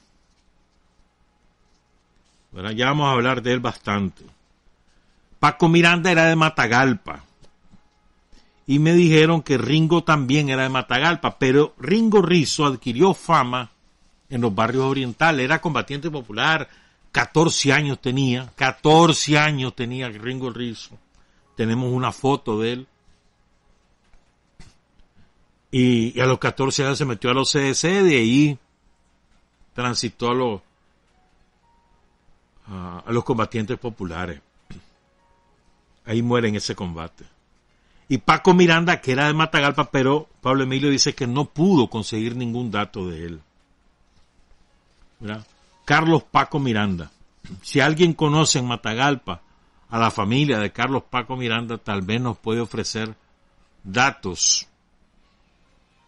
ya 2.74 2.86
vamos 2.86 3.08
a 3.08 3.12
hablar 3.12 3.42
de 3.42 3.52
él 3.52 3.60
bastante. 3.60 4.35
Paco 5.38 5.68
Miranda 5.68 6.10
era 6.10 6.24
de 6.26 6.36
Matagalpa. 6.36 7.22
y 8.68 8.80
me 8.80 8.94
dijeron 8.94 9.42
que 9.42 9.58
Ringo 9.58 10.02
también 10.02 10.48
era 10.48 10.64
de 10.64 10.68
Matagalpa, 10.68 11.38
pero 11.38 11.74
Ringo 11.78 12.20
Rizzo 12.20 12.66
adquirió 12.66 13.14
fama 13.14 13.70
en 14.28 14.40
los 14.40 14.54
barrios 14.54 14.84
orientales, 14.84 15.44
era 15.44 15.60
combatiente 15.60 16.10
popular, 16.10 16.68
14 17.12 17.72
años 17.72 18.00
tenía, 18.00 18.52
14 18.56 19.38
años 19.38 19.74
tenía 19.74 20.08
Ringo 20.08 20.50
Rizzo. 20.50 20.98
Tenemos 21.56 21.90
una 21.90 22.12
foto 22.12 22.60
de 22.60 22.72
él. 22.72 22.86
Y, 25.70 26.20
a 26.20 26.26
los 26.26 26.38
14 26.38 26.84
años 26.84 26.98
se 26.98 27.06
metió 27.06 27.30
a 27.30 27.34
los 27.34 27.50
CDC, 27.50 28.02
de 28.02 28.16
ahí 28.16 28.58
transitó 29.72 30.30
a 30.30 30.34
los, 30.34 30.60
a, 32.68 33.02
a 33.06 33.12
los 33.12 33.24
combatientes 33.24 33.78
populares. 33.78 34.40
Ahí 36.06 36.22
muere 36.22 36.48
en 36.48 36.56
ese 36.56 36.74
combate. 36.74 37.24
Y 38.08 38.18
Paco 38.18 38.54
Miranda, 38.54 39.00
que 39.00 39.12
era 39.12 39.26
de 39.26 39.34
Matagalpa, 39.34 39.90
pero 39.90 40.28
Pablo 40.40 40.62
Emilio 40.62 40.90
dice 40.90 41.14
que 41.14 41.26
no 41.26 41.46
pudo 41.46 41.90
conseguir 41.90 42.36
ningún 42.36 42.70
dato 42.70 43.08
de 43.08 43.26
él. 43.26 43.40
Carlos 45.84 46.22
Paco 46.22 46.60
Miranda. 46.60 47.10
Si 47.62 47.80
alguien 47.80 48.12
conoce 48.12 48.60
en 48.60 48.66
Matagalpa 48.66 49.42
a 49.88 49.98
la 49.98 50.10
familia 50.10 50.58
de 50.58 50.72
Carlos 50.72 51.04
Paco 51.10 51.36
Miranda, 51.36 51.78
tal 51.78 52.02
vez 52.02 52.20
nos 52.20 52.38
puede 52.38 52.60
ofrecer 52.60 53.14
datos. 53.82 54.66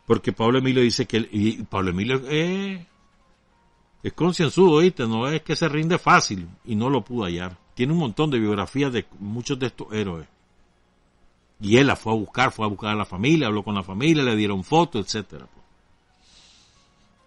Porque 0.07 0.33
Pablo 0.33 0.59
Emilio 0.59 0.83
dice 0.83 1.07
que 1.07 1.29
y 1.31 1.63
Pablo 1.65 1.91
Emilio 1.91 2.23
es 2.29 4.13
concienzudo, 4.15 4.77
¿oíste? 4.77 5.07
No 5.07 5.29
es 5.29 5.43
que 5.43 5.57
se 5.57 5.69
rinde 5.69 5.99
fácil 5.99 6.49
y 6.65 6.77
no 6.77 6.89
lo 6.89 7.05
pudo 7.05 7.25
hallar. 7.25 7.57
Tiene 7.79 7.93
un 7.93 8.01
montón 8.01 8.29
de 8.29 8.41
biografías 8.41 8.93
de 8.93 9.07
muchos 9.21 9.57
de 9.57 9.67
estos 9.67 9.87
héroes. 9.93 10.27
Y 11.61 11.77
él 11.77 11.87
la 11.87 11.95
fue 11.95 12.13
a 12.13 12.17
buscar, 12.17 12.51
fue 12.51 12.67
a 12.67 12.69
buscar 12.69 12.91
a 12.91 12.97
la 12.97 13.05
familia, 13.05 13.47
habló 13.47 13.63
con 13.63 13.77
la 13.77 13.85
familia, 13.85 14.25
le 14.25 14.35
dieron 14.35 14.65
fotos, 14.65 15.07
etcétera. 15.07 15.47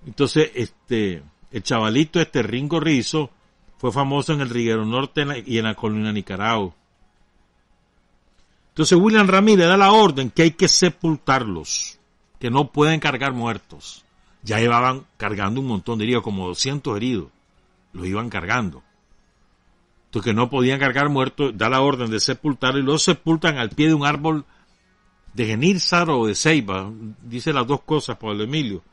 Entonces, 0.05 0.51
este, 0.53 1.23
el 1.51 1.63
chavalito 1.63 2.19
este 2.19 2.43
Ringo 2.43 2.81
Rizo 2.81 3.29
fue 3.77 3.93
famoso 3.93 4.33
en 4.33 4.41
el 4.41 4.49
Riguero 4.49 4.85
Norte 4.85 5.23
y 5.45 5.57
en 5.57 5.63
la 5.63 5.73
colina 5.73 6.11
Nicaragua. 6.11 6.73
Entonces 8.71 8.97
William 8.97 9.29
Ramírez 9.29 9.69
da 9.69 9.77
la 9.77 9.93
orden 9.93 10.31
que 10.31 10.41
hay 10.41 10.51
que 10.51 10.67
sepultarlos, 10.67 11.97
que 12.41 12.51
no 12.51 12.73
pueden 12.73 12.99
cargar 12.99 13.31
muertos. 13.31 14.03
Ya 14.43 14.59
llevaban 14.59 15.05
cargando 15.15 15.61
un 15.61 15.67
montón 15.67 15.97
de 15.97 16.03
heridos, 16.03 16.23
como 16.23 16.45
200 16.47 16.97
heridos. 16.97 17.29
Los 17.93 18.05
iban 18.05 18.29
cargando. 18.29 18.83
Que 20.11 20.33
no 20.33 20.49
podían 20.49 20.79
cargar 20.79 21.07
muertos, 21.07 21.57
da 21.57 21.69
la 21.69 21.81
orden 21.81 22.11
de 22.11 22.19
sepultarlos 22.19 22.83
y 22.83 22.85
los 22.85 23.03
sepultan 23.03 23.57
al 23.57 23.69
pie 23.69 23.87
de 23.87 23.93
un 23.93 24.05
árbol 24.05 24.43
de 25.33 25.45
genízar 25.45 26.09
o 26.09 26.25
de 26.25 26.35
ceiba. 26.35 26.91
Dice 27.21 27.53
las 27.53 27.65
dos 27.65 27.81
cosas, 27.83 28.17
Pablo 28.17 28.43
Emilio 28.43 28.83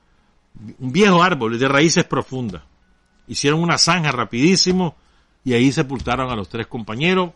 un 0.78 0.92
viejo 0.92 1.22
árbol 1.22 1.58
de 1.58 1.68
raíces 1.68 2.04
profundas. 2.04 2.62
Hicieron 3.26 3.60
una 3.60 3.78
zanja 3.78 4.12
rapidísimo 4.12 4.96
y 5.44 5.52
ahí 5.52 5.70
sepultaron 5.72 6.30
a 6.30 6.36
los 6.36 6.48
tres 6.48 6.66
compañeros 6.66 7.30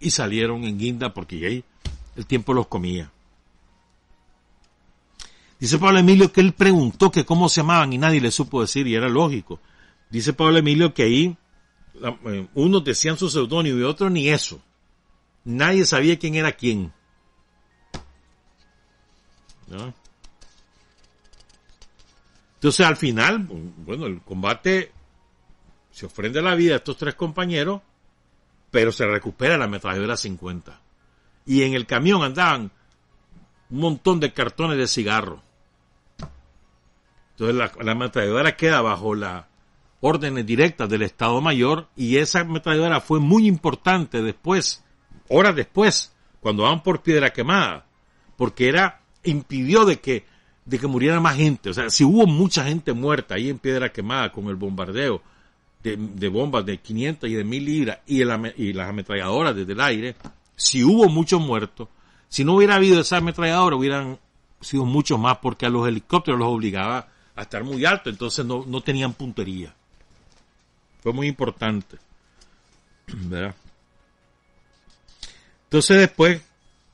y 0.00 0.10
salieron 0.10 0.64
en 0.64 0.78
guinda 0.78 1.12
porque 1.12 1.46
ahí 1.46 1.64
el 2.16 2.26
tiempo 2.26 2.52
los 2.54 2.66
comía. 2.66 3.10
Dice 5.58 5.78
Pablo 5.78 5.98
Emilio 5.98 6.30
que 6.30 6.40
él 6.40 6.52
preguntó 6.52 7.10
que 7.10 7.24
cómo 7.24 7.48
se 7.48 7.62
llamaban 7.62 7.92
y 7.92 7.98
nadie 7.98 8.20
le 8.20 8.30
supo 8.30 8.60
decir 8.60 8.86
y 8.86 8.94
era 8.94 9.08
lógico. 9.08 9.60
Dice 10.10 10.32
Pablo 10.32 10.58
Emilio 10.58 10.92
que 10.92 11.04
ahí 11.04 11.36
unos 12.54 12.84
decían 12.84 13.16
su 13.16 13.28
seudónimo 13.28 13.78
y 13.78 13.82
otros 13.82 14.10
ni 14.10 14.28
eso. 14.28 14.60
Nadie 15.44 15.84
sabía 15.84 16.18
quién 16.18 16.34
era 16.34 16.52
quién. 16.52 16.92
¿No? 19.68 19.94
Entonces 22.54 22.86
al 22.86 22.96
final, 22.96 23.46
bueno, 23.48 24.06
el 24.06 24.22
combate 24.22 24.90
se 25.90 26.06
ofrende 26.06 26.40
la 26.42 26.54
vida 26.54 26.74
a 26.74 26.76
estos 26.78 26.96
tres 26.96 27.14
compañeros, 27.14 27.82
pero 28.70 28.90
se 28.90 29.06
recupera 29.06 29.58
la 29.58 29.66
ametralladora 29.66 30.16
50. 30.16 30.80
Y 31.46 31.62
en 31.62 31.74
el 31.74 31.86
camión 31.86 32.22
andaban 32.22 32.72
un 33.70 33.78
montón 33.78 34.18
de 34.18 34.32
cartones 34.32 34.78
de 34.78 34.88
cigarro. 34.88 35.42
Entonces 37.32 37.54
la, 37.54 37.94
la 38.42 38.56
queda 38.56 38.80
bajo 38.80 39.14
las 39.14 39.44
órdenes 40.06 40.44
directas 40.44 40.86
del 40.90 41.00
Estado 41.00 41.40
Mayor 41.40 41.88
y 41.96 42.18
esa 42.18 42.40
ametralladora 42.40 43.00
fue 43.00 43.20
muy 43.20 43.46
importante 43.46 44.20
después, 44.20 44.84
horas 45.30 45.56
después, 45.56 46.12
cuando 46.40 46.64
van 46.64 46.82
por 46.82 47.02
piedra 47.02 47.32
quemada, 47.32 47.86
porque 48.36 48.68
era, 48.68 49.00
impidió 49.22 49.86
de 49.86 50.00
que 50.00 50.26
de 50.66 50.78
que 50.78 50.86
muriera 50.86 51.20
más 51.20 51.36
gente. 51.36 51.70
O 51.70 51.74
sea, 51.74 51.90
si 51.90 52.04
hubo 52.04 52.26
mucha 52.26 52.64
gente 52.64 52.92
muerta 52.92 53.34
ahí 53.34 53.50
en 53.50 53.58
Piedra 53.58 53.92
Quemada 53.92 54.32
con 54.32 54.48
el 54.48 54.56
bombardeo 54.56 55.22
de, 55.82 56.28
bombas 56.28 56.64
de 56.64 56.78
500 56.78 57.28
y 57.28 57.34
de 57.34 57.44
1000 57.44 57.64
libras 57.64 57.98
y, 58.06 58.22
y 58.22 58.72
las 58.72 58.88
ametralladoras 58.88 59.54
desde 59.54 59.72
el 59.72 59.80
aire, 59.80 60.16
si 60.56 60.82
hubo 60.82 61.08
muchos 61.08 61.40
muertos, 61.40 61.88
si 62.28 62.44
no 62.44 62.54
hubiera 62.54 62.76
habido 62.76 63.00
esa 63.00 63.18
ametralladora, 63.18 63.76
hubieran 63.76 64.18
sido 64.60 64.86
muchos 64.86 65.18
más 65.18 65.38
porque 65.38 65.66
a 65.66 65.68
los 65.68 65.86
helicópteros 65.86 66.40
los 66.40 66.48
obligaba 66.48 67.08
a 67.36 67.42
estar 67.42 67.62
muy 67.64 67.84
alto, 67.84 68.08
entonces 68.08 68.46
no, 68.46 68.64
no 68.66 68.80
tenían 68.80 69.12
puntería. 69.12 69.74
Fue 71.04 71.12
muy 71.12 71.28
importante. 71.28 71.98
¿Verdad? 73.06 73.54
Entonces 75.64 75.98
después 75.98 76.40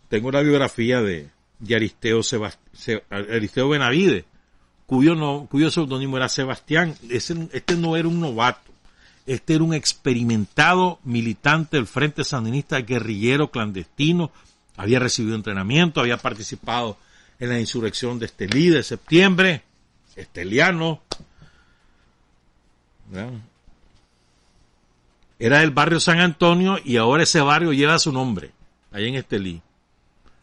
tengo 0.08 0.32
la 0.32 0.40
biografía 0.40 1.00
de, 1.00 1.28
Aristeo, 1.70 3.68
Benavide, 3.68 4.24
cuyo, 4.86 5.46
cuyo 5.46 5.70
seudónimo 5.70 6.16
era 6.16 6.28
Sebastián. 6.28 6.96
este 7.08 7.76
no 7.76 7.96
era 7.96 8.08
un 8.08 8.18
novato, 8.20 8.72
este 9.26 9.54
era 9.54 9.62
un 9.62 9.74
experimentado 9.74 10.98
militante 11.04 11.76
del 11.76 11.86
Frente 11.86 12.24
Sandinista 12.24 12.80
guerrillero 12.80 13.50
clandestino, 13.50 14.32
había 14.76 14.98
recibido 14.98 15.36
entrenamiento, 15.36 16.00
había 16.00 16.16
participado 16.16 16.96
en 17.38 17.50
la 17.50 17.60
insurrección 17.60 18.18
de 18.18 18.26
Estelí 18.26 18.70
de 18.70 18.82
septiembre, 18.82 19.62
esteliano. 20.16 21.00
Era 25.40 25.58
del 25.58 25.72
barrio 25.72 25.98
San 25.98 26.20
Antonio 26.20 26.78
y 26.84 26.98
ahora 26.98 27.24
ese 27.24 27.40
barrio 27.40 27.72
lleva 27.72 27.98
su 27.98 28.12
nombre, 28.12 28.52
ahí 28.92 29.08
en 29.08 29.16
Estelí 29.16 29.60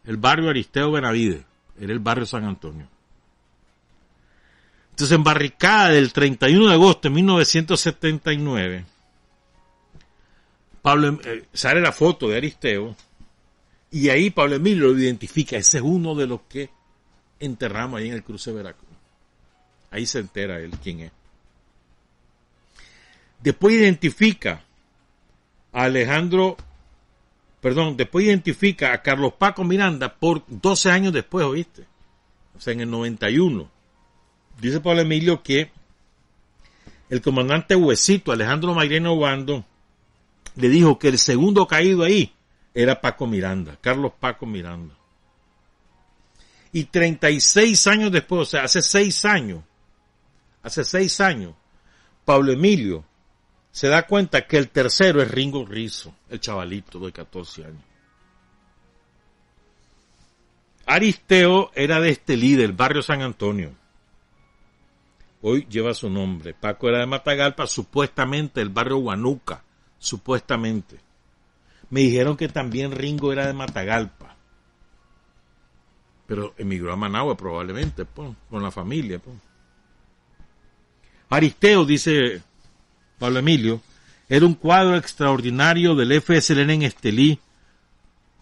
el 0.08 0.16
barrio 0.16 0.50
Aristeo 0.50 0.90
Benavide, 0.90 1.44
era 1.78 1.92
el 1.92 2.00
barrio 2.00 2.26
San 2.26 2.46
Antonio. 2.46 2.88
Entonces, 4.92 5.16
en 5.16 5.24
barricada 5.24 5.90
del 5.90 6.12
31 6.14 6.70
de 6.70 6.74
agosto 6.74 7.10
de 7.10 7.16
1979, 7.16 8.86
Pablo, 10.82 11.20
eh, 11.26 11.46
sale 11.54 11.82
la 11.82 11.92
foto 11.92 12.30
de 12.30 12.38
Aristeo 12.38 12.96
y 13.92 14.08
ahí 14.10 14.30
Pablo 14.30 14.56
Emilio 14.56 14.88
lo 14.88 14.98
identifica. 14.98 15.58
Ese 15.58 15.80
es 15.80 15.84
uno 15.84 16.16
de 16.16 16.26
los 16.26 16.42
que 16.50 16.70
enterramos 17.40 18.00
ahí 18.00 18.08
en 18.08 18.14
el 18.14 18.24
cruce 18.24 18.52
de 18.52 18.58
Veracruz. 18.58 18.90
Ahí 19.92 20.06
se 20.06 20.20
entera 20.20 20.58
él 20.60 20.72
quién 20.82 21.02
es. 21.02 21.12
Después 23.42 23.76
identifica 23.76 24.64
Alejandro 25.86 26.58
perdón, 27.62 27.98
después 27.98 28.26
identifica 28.26 28.94
a 28.94 29.02
Carlos 29.02 29.34
Paco 29.38 29.64
Miranda 29.64 30.16
por 30.16 30.44
12 30.48 30.92
años 30.92 31.14
después, 31.14 31.46
¿oíste? 31.46 31.86
O 32.56 32.62
sea, 32.62 32.74
en 32.74 32.82
el 32.82 32.90
91. 32.90 33.70
Dice 34.62 34.80
Pablo 34.80 35.02
Emilio 35.02 35.44
que 35.44 35.72
el 37.10 37.22
comandante 37.22 37.76
Huesito, 37.76 38.32
Alejandro 38.32 38.74
Mayreno 38.74 39.14
Obando, 39.14 39.66
le 40.56 40.70
dijo 40.70 40.98
que 40.98 41.10
el 41.10 41.18
segundo 41.18 41.68
caído 41.68 42.04
ahí 42.04 42.34
era 42.74 43.00
Paco 43.00 43.28
Miranda, 43.28 43.78
Carlos 43.82 44.14
Paco 44.20 44.46
Miranda. 44.46 44.96
Y 46.72 46.86
36 46.86 47.88
años 47.88 48.12
después, 48.12 48.42
o 48.42 48.46
sea, 48.46 48.64
hace 48.64 48.82
6 48.82 49.26
años, 49.26 49.64
hace 50.64 50.84
6 50.84 51.22
años, 51.22 51.54
Pablo 52.26 52.52
Emilio 52.52 53.04
se 53.78 53.90
da 53.90 54.08
cuenta 54.08 54.48
que 54.48 54.58
el 54.58 54.70
tercero 54.70 55.22
es 55.22 55.30
Ringo 55.30 55.64
Rizzo, 55.64 56.12
el 56.30 56.40
chavalito 56.40 56.98
de 56.98 57.12
14 57.12 57.64
años. 57.64 57.84
Aristeo 60.88 61.70
era 61.76 62.00
de 62.00 62.10
este 62.10 62.36
líder, 62.36 62.74
barrio 62.74 63.04
San 63.04 63.22
Antonio. 63.22 63.76
Hoy 65.44 65.68
lleva 65.70 65.94
su 65.94 66.10
nombre. 66.10 66.56
Paco 66.56 66.90
era 66.90 67.02
de 67.02 67.06
Matagalpa, 67.06 67.68
supuestamente 67.68 68.62
el 68.62 68.70
barrio 68.70 68.98
Huanuca, 68.98 69.64
supuestamente. 70.00 70.98
Me 71.92 72.00
dijeron 72.00 72.36
que 72.36 72.48
también 72.48 72.92
Ringo 72.92 73.32
era 73.32 73.46
de 73.46 73.54
Matagalpa. 73.54 74.36
Pero 76.26 76.56
emigró 76.58 76.94
a 76.94 76.96
Managua 76.96 77.38
probablemente, 77.38 78.08
con 78.50 78.64
la 78.64 78.72
familia. 78.72 79.22
Aristeo, 81.30 81.86
dice 81.86 82.42
Pablo 83.18 83.40
Emilio, 83.40 83.82
era 84.30 84.46
un 84.46 84.54
cuadro 84.54 84.98
extraordinario 84.98 85.96
del 85.96 86.22
FSLN 86.22 86.72
en 86.72 86.82
Estelí, 86.84 87.40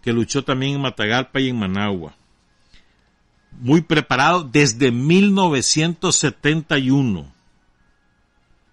que 0.01 0.11
luchó 0.13 0.43
también 0.43 0.75
en 0.75 0.81
Matagalpa 0.81 1.39
y 1.39 1.49
en 1.49 1.59
Managua. 1.59 2.15
muy 3.57 3.79
preparado 3.81 4.43
desde 4.43 4.91
1971. 4.91 7.33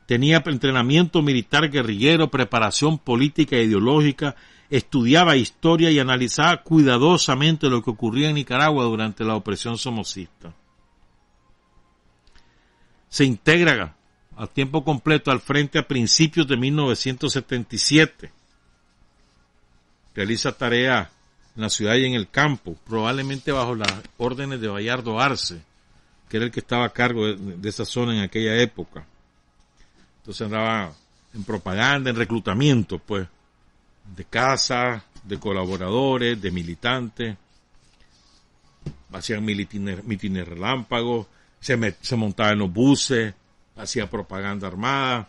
Tenía 0.07 0.42
entrenamiento 0.44 1.22
militar 1.22 1.70
guerrillero, 1.70 2.30
preparación 2.30 2.98
política 2.98 3.55
e 3.55 3.62
ideológica, 3.62 4.34
estudiaba 4.70 5.36
historia 5.36 5.92
y 5.92 6.00
analizaba 6.00 6.64
cuidadosamente 6.64 7.68
lo 7.68 7.80
que 7.82 7.90
ocurría 7.90 8.30
en 8.30 8.34
Nicaragua 8.34 8.82
durante 8.84 9.22
la 9.22 9.36
opresión 9.36 9.78
somocista. 9.78 10.53
Se 13.09 13.24
integra 13.24 13.94
a 14.37 14.47
tiempo 14.47 14.85
completo 14.85 15.30
al 15.30 15.41
frente 15.41 15.78
a 15.78 15.87
principios 15.87 16.47
de 16.47 16.57
1977. 16.57 18.33
Realiza 20.14 20.53
tarea 20.53 21.11
en 21.57 21.62
la 21.62 21.70
ciudad 21.70 21.97
y 21.97 22.05
en 22.07 22.14
el 22.14 22.28
campo, 22.30 22.76
probablemente 22.87 23.53
bajo 23.53 23.74
las 23.74 23.93
órdenes 24.16 24.61
de 24.61 24.68
Bayardo 24.68 25.20
Arce, 25.20 25.61
que 26.28 26.39
era 26.39 26.47
el 26.47 26.53
que 26.53 26.61
estaba 26.61 26.85
a 26.85 26.93
cargo 26.93 27.26
de, 27.26 27.68
esa 27.68 27.85
zona 27.85 28.16
en 28.16 28.22
aquella 28.22 28.57
época. 28.57 29.07
Entonces 30.18 30.43
andaba 30.43 30.93
en 31.35 31.45
propaganda, 31.45 32.11
en 32.11 32.16
reclutamiento, 32.16 32.99
pues, 32.99 33.26
de 34.16 34.24
casa, 34.24 35.05
de 35.24 35.39
colaboradores, 35.39 36.41
de 36.41 36.51
militantes. 36.51 37.37
Hacían 39.12 39.45
mitines, 39.45 40.49
relámpagos, 40.49 41.26
se, 41.61 41.97
se 42.01 42.16
montaba 42.16 42.53
en 42.53 42.59
los 42.61 42.72
buses, 42.72 43.35
hacía 43.83 44.09
propaganda 44.09 44.68
armada, 44.68 45.28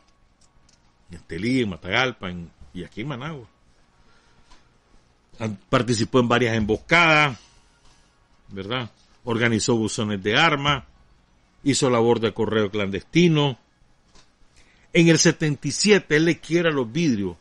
en 1.10 1.18
Estelí, 1.18 1.62
en 1.62 1.70
Matagalpa, 1.70 2.32
y 2.74 2.84
aquí 2.84 3.02
en 3.02 3.08
Managua. 3.08 3.48
Participó 5.70 6.20
en 6.20 6.28
varias 6.28 6.56
emboscadas, 6.56 7.38
¿verdad? 8.50 8.90
Organizó 9.24 9.76
buzones 9.76 10.22
de 10.22 10.38
armas, 10.38 10.84
hizo 11.64 11.90
labor 11.90 12.20
de 12.20 12.34
correo 12.34 12.70
clandestino. 12.70 13.58
En 14.92 15.08
el 15.08 15.18
77 15.18 16.16
él 16.16 16.26
le 16.26 16.40
quiera 16.40 16.70
los 16.70 16.92
vidrios, 16.92 17.36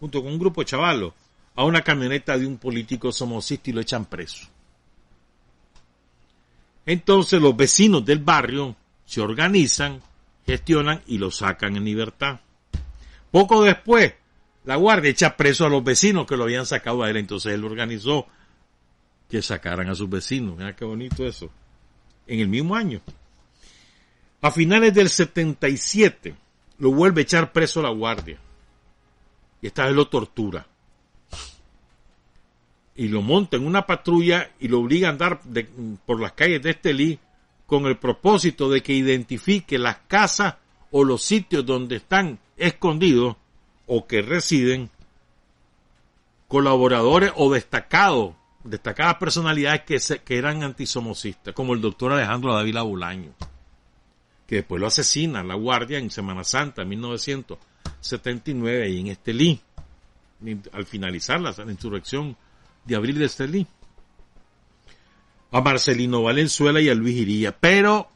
junto 0.00 0.22
con 0.22 0.32
un 0.32 0.38
grupo 0.38 0.60
de 0.60 0.66
chavalos, 0.66 1.12
a 1.54 1.64
una 1.64 1.82
camioneta 1.82 2.36
de 2.36 2.46
un 2.46 2.58
político 2.58 3.12
somocista 3.12 3.70
y 3.70 3.72
lo 3.72 3.80
echan 3.80 4.04
preso. 4.04 4.46
Entonces 6.84 7.40
los 7.40 7.56
vecinos 7.56 8.04
del 8.04 8.18
barrio 8.18 8.76
se 9.04 9.20
organizan, 9.20 10.02
gestionan 10.46 11.02
y 11.06 11.18
lo 11.18 11.30
sacan 11.30 11.76
en 11.76 11.84
libertad. 11.84 12.40
Poco 13.30 13.64
después, 13.64 14.14
la 14.64 14.76
guardia 14.76 15.10
echa 15.10 15.36
preso 15.36 15.66
a 15.66 15.68
los 15.68 15.84
vecinos 15.84 16.26
que 16.26 16.36
lo 16.36 16.44
habían 16.44 16.66
sacado 16.66 17.02
a 17.02 17.10
él, 17.10 17.16
entonces 17.16 17.52
él 17.52 17.64
organizó 17.64 18.26
que 19.28 19.42
sacaran 19.42 19.88
a 19.88 19.94
sus 19.94 20.08
vecinos. 20.08 20.56
Mira 20.56 20.74
qué 20.74 20.84
bonito 20.84 21.26
eso. 21.26 21.50
En 22.26 22.40
el 22.40 22.48
mismo 22.48 22.74
año. 22.74 23.00
A 24.40 24.50
finales 24.50 24.94
del 24.94 25.08
77 25.08 26.34
lo 26.78 26.92
vuelve 26.92 27.20
a 27.20 27.24
echar 27.24 27.52
preso 27.52 27.80
a 27.80 27.84
la 27.84 27.90
guardia. 27.90 28.38
Y 29.60 29.66
esta 29.66 29.86
vez 29.86 29.94
lo 29.94 30.08
tortura. 30.08 30.66
Y 32.94 33.08
lo 33.08 33.22
monta 33.22 33.56
en 33.56 33.66
una 33.66 33.86
patrulla 33.86 34.50
y 34.60 34.68
lo 34.68 34.80
obliga 34.80 35.08
a 35.08 35.10
andar 35.10 35.40
por 36.06 36.20
las 36.20 36.32
calles 36.32 36.62
de 36.62 36.70
Estelí 36.70 37.18
con 37.66 37.86
el 37.86 37.98
propósito 37.98 38.70
de 38.70 38.82
que 38.82 38.92
identifique 38.92 39.78
las 39.78 39.98
casas 40.06 40.56
o 40.90 41.04
los 41.04 41.22
sitios 41.22 41.66
donde 41.66 41.96
están 41.96 42.38
escondidos 42.56 43.36
o 43.86 44.06
que 44.06 44.22
residen 44.22 44.90
colaboradores 46.48 47.32
o 47.36 47.52
destacados, 47.52 48.34
destacadas 48.64 49.16
personalidades 49.16 49.82
que, 49.82 50.20
que 50.20 50.38
eran 50.38 50.62
antisomocistas, 50.62 51.54
como 51.54 51.74
el 51.74 51.80
doctor 51.80 52.12
Alejandro 52.12 52.54
David 52.54 52.78
Bulaño, 52.80 53.32
que 54.46 54.56
después 54.56 54.80
lo 54.80 54.86
asesina 54.86 55.42
la 55.42 55.54
Guardia 55.54 55.98
en 55.98 56.10
Semana 56.10 56.44
Santa, 56.44 56.82
en 56.82 56.88
1979, 56.90 58.90
y 58.90 59.00
en 59.00 59.06
Estelí, 59.08 59.60
al 60.72 60.86
finalizar 60.86 61.40
la, 61.40 61.54
insurrección 61.68 62.36
de 62.84 62.96
abril 62.96 63.18
de 63.18 63.24
Estelí. 63.24 63.66
A 65.56 65.62
Marcelino 65.62 66.22
Valenzuela 66.22 66.82
y 66.82 66.90
a 66.90 66.94
Luis 66.94 67.16
Iría, 67.16 67.56
pero 67.56 68.10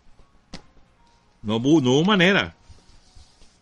no, 1.41 1.57
hubo 1.57 2.05
manera. 2.05 2.55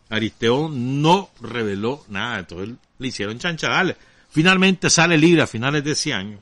Aristeo 0.09 0.67
no 0.67 1.29
reveló 1.39 2.03
nada, 2.09 2.39
entonces 2.39 2.75
le 2.97 3.07
hicieron 3.07 3.39
chanchadales. 3.39 3.95
Finalmente 4.29 4.89
sale 4.89 5.17
libre 5.17 5.43
a 5.43 5.47
finales 5.47 5.81
de 5.85 5.91
ese 5.91 6.13
año. 6.13 6.39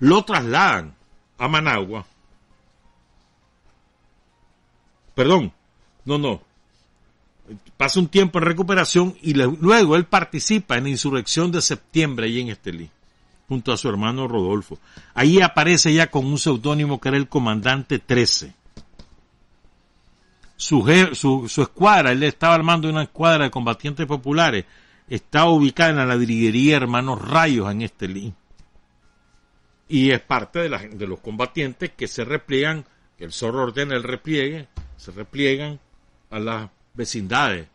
Lo 0.00 0.24
trasladan 0.24 0.92
a 1.38 1.46
Managua. 1.46 2.04
Perdón, 5.14 5.52
no, 6.04 6.18
no. 6.18 6.42
Pasa 7.76 8.00
un 8.00 8.08
tiempo 8.08 8.40
en 8.40 8.44
recuperación 8.46 9.16
y 9.22 9.34
luego 9.34 9.94
él 9.94 10.06
participa 10.06 10.78
en 10.78 10.84
la 10.84 10.90
insurrección 10.90 11.52
de 11.52 11.62
septiembre 11.62 12.26
ahí 12.26 12.40
en 12.40 12.48
Estelí, 12.48 12.90
junto 13.52 13.72
a 13.72 13.76
su 13.76 13.88
hermano 13.88 14.26
Rodolfo. 14.26 14.78
Ahí 15.14 15.40
aparece 15.40 15.92
ya 15.92 16.08
con 16.08 16.24
un 16.24 16.38
seudónimo 16.38 17.00
que 17.00 17.08
era 17.10 17.18
el 17.18 17.28
comandante 17.28 17.98
13 17.98 18.54
su, 20.62 21.48
su, 21.48 21.62
escuadra, 21.62 22.12
él 22.12 22.22
estaba 22.22 22.54
armando 22.54 22.88
una 22.88 23.02
escuadra 23.02 23.44
de 23.44 23.50
combatientes 23.50 24.06
populares, 24.06 24.64
está 25.08 25.46
ubicada 25.46 25.90
en 25.90 25.96
la 25.96 26.06
ladrillería 26.06 26.76
Hermanos 26.76 27.20
Rayos 27.20 27.70
en 27.72 27.82
Estelí. 27.82 28.32
Y 29.88 30.12
es 30.12 30.20
parte 30.20 30.68
de, 30.68 31.06
los 31.06 31.18
combatientes 31.18 31.90
que 31.90 32.06
se 32.06 32.24
repliegan, 32.24 32.84
que 33.18 33.24
el 33.24 33.32
zorro 33.32 33.64
ordena 33.64 33.96
el 33.96 34.04
repliegue, 34.04 34.68
se 34.96 35.10
repliegan 35.10 35.80
a 36.30 36.38
las 36.38 36.70
vecindades, 36.94 37.66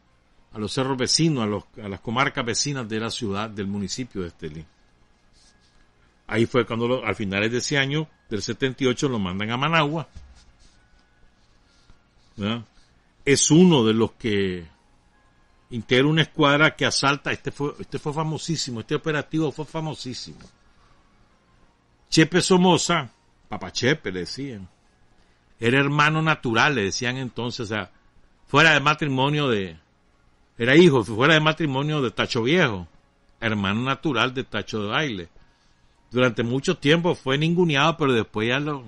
a 0.54 0.58
los 0.58 0.72
cerros 0.72 0.98
vecinos, 0.98 1.66
a, 1.78 1.86
a 1.86 1.90
las 1.90 2.00
comarcas 2.00 2.46
vecinas 2.46 2.88
de 2.88 3.02
la 3.02 3.12
ciudad, 3.12 3.50
del 3.50 3.68
municipio 3.68 4.22
de 4.22 4.30
Estelí. 4.30 4.66
Ahí 6.28 6.46
fue 6.46 6.66
cuando 6.66 7.04
al 7.06 7.16
finales 7.16 7.52
de 7.52 7.60
ese 7.60 7.78
año, 7.78 8.08
del 8.30 8.42
78, 8.42 9.08
lo 9.08 9.18
mandan 9.18 9.50
a 9.52 9.58
Managua. 9.58 10.08
es 13.26 13.50
uno 13.50 13.84
de 13.86 13.94
los 13.94 14.12
que 14.12 14.66
integra 15.70 16.08
una 16.08 16.22
escuadra 16.22 16.76
que 16.76 16.86
asalta, 16.86 17.32
este 17.32 17.52
fue, 17.52 17.74
este 17.80 17.98
fue 17.98 18.14
famosísimo, 18.14 18.82
este 18.82 18.96
operativo 18.96 19.52
fue 19.52 19.66
famosísimo. 19.66 20.40
Chepe 22.10 22.42
Somoza, 22.42 23.10
Papá 23.48 23.72
Chepe 23.72 24.12
le 24.12 24.22
decían, 24.22 24.68
era 25.60 25.80
hermano 25.80 26.22
natural, 26.22 26.76
le 26.76 26.84
decían 26.84 27.18
entonces, 27.18 27.62
o 27.62 27.66
sea, 27.66 27.92
fuera 28.48 28.74
de 28.74 28.80
matrimonio 28.80 29.50
de, 29.50 29.78
era 30.58 30.76
hijo, 30.76 31.04
fuera 31.04 31.34
de 31.34 31.40
matrimonio 31.40 32.02
de 32.02 32.12
Tacho 32.12 32.44
Viejo, 32.44 32.88
hermano 33.40 33.82
natural 33.82 34.34
de 34.34 34.44
Tacho 34.44 34.84
de 34.84 34.88
Baile. 34.90 35.30
Durante 36.12 36.44
mucho 36.44 36.78
tiempo 36.78 37.16
fue 37.16 37.38
ninguneado, 37.38 37.98
pero 37.98 38.14
después 38.14 38.48
ya 38.48 38.60
lo, 38.60 38.84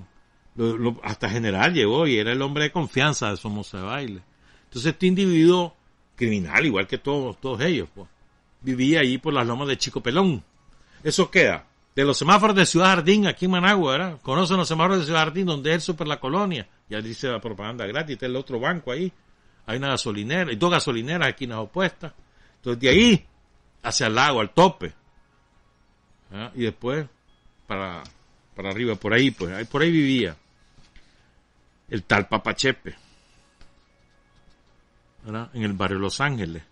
hasta 1.04 1.30
general 1.30 1.74
llegó 1.74 2.08
y 2.08 2.18
era 2.18 2.32
el 2.32 2.42
hombre 2.42 2.64
de 2.64 2.72
confianza 2.72 3.30
de 3.30 3.38
Somoza 3.38 3.78
de 3.80 3.84
Baile. 3.84 4.22
Entonces 4.66 4.94
este 4.94 5.08
individuo 5.08 5.76
criminal, 6.16 6.66
igual 6.66 6.88
que 6.88 6.98
todos, 6.98 7.40
todos 7.40 7.62
ellos, 7.62 7.90
pues, 7.94 8.08
vivía 8.62 9.02
ahí 9.02 9.18
por 9.18 9.34
las 9.34 9.48
lomas 9.48 9.68
de 9.68 9.78
Chico 9.78 10.02
Pelón. 10.02 10.44
Eso 11.04 11.30
queda 11.32 11.66
de 11.96 12.06
los 12.06 12.18
semáforos 12.18 12.56
de 12.56 12.66
Ciudad 12.66 12.88
Jardín, 12.88 13.28
aquí 13.28 13.46
en 13.46 13.52
Managua, 13.52 13.92
¿verdad? 13.92 14.22
Conocen 14.22 14.58
los 14.58 14.68
semáforos 14.68 15.00
de 15.00 15.06
Ciudad 15.06 15.20
Jardín, 15.20 15.46
donde 15.46 15.72
es 15.72 15.76
el 15.76 15.82
super 15.82 16.08
la 16.08 16.20
colonia. 16.20 16.68
Ya 16.90 17.02
dice 17.02 17.28
la 17.28 17.42
propaganda 17.42 17.86
gratis, 17.86 18.14
está 18.14 18.26
el 18.26 18.36
otro 18.36 18.60
banco 18.60 18.92
ahí. 18.92 19.12
Hay 19.66 19.78
una 19.78 19.90
gasolinera, 19.90 20.50
hay 20.50 20.56
dos 20.56 20.72
gasolineras 20.72 21.28
aquí 21.28 21.44
en 21.44 21.52
las 21.52 21.60
opuestas. 21.60 22.14
Entonces 22.56 22.82
de 22.82 22.90
ahí 22.90 23.26
hacia 23.84 24.08
el 24.08 24.16
lago, 24.16 24.40
al 24.40 24.52
tope. 24.52 24.94
Y 26.56 26.64
después 26.64 27.08
para, 27.68 28.04
para 28.56 28.70
arriba, 28.70 28.96
por 28.96 29.14
ahí, 29.14 29.32
pues, 29.32 29.68
por 29.68 29.82
ahí 29.82 29.92
vivía 29.92 30.36
el 31.90 32.04
tal 32.04 32.28
Papachepe 32.28 32.96
en 35.26 35.64
el 35.64 35.74
barrio 35.74 36.00
Los 36.00 36.22
Ángeles. 36.22 36.64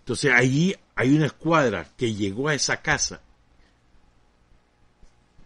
Entonces 0.00 0.32
ahí 0.32 0.74
hay 0.94 1.14
una 1.14 1.26
escuadra 1.26 1.86
que 1.96 2.14
llegó 2.14 2.48
a 2.48 2.54
esa 2.54 2.80
casa, 2.80 3.20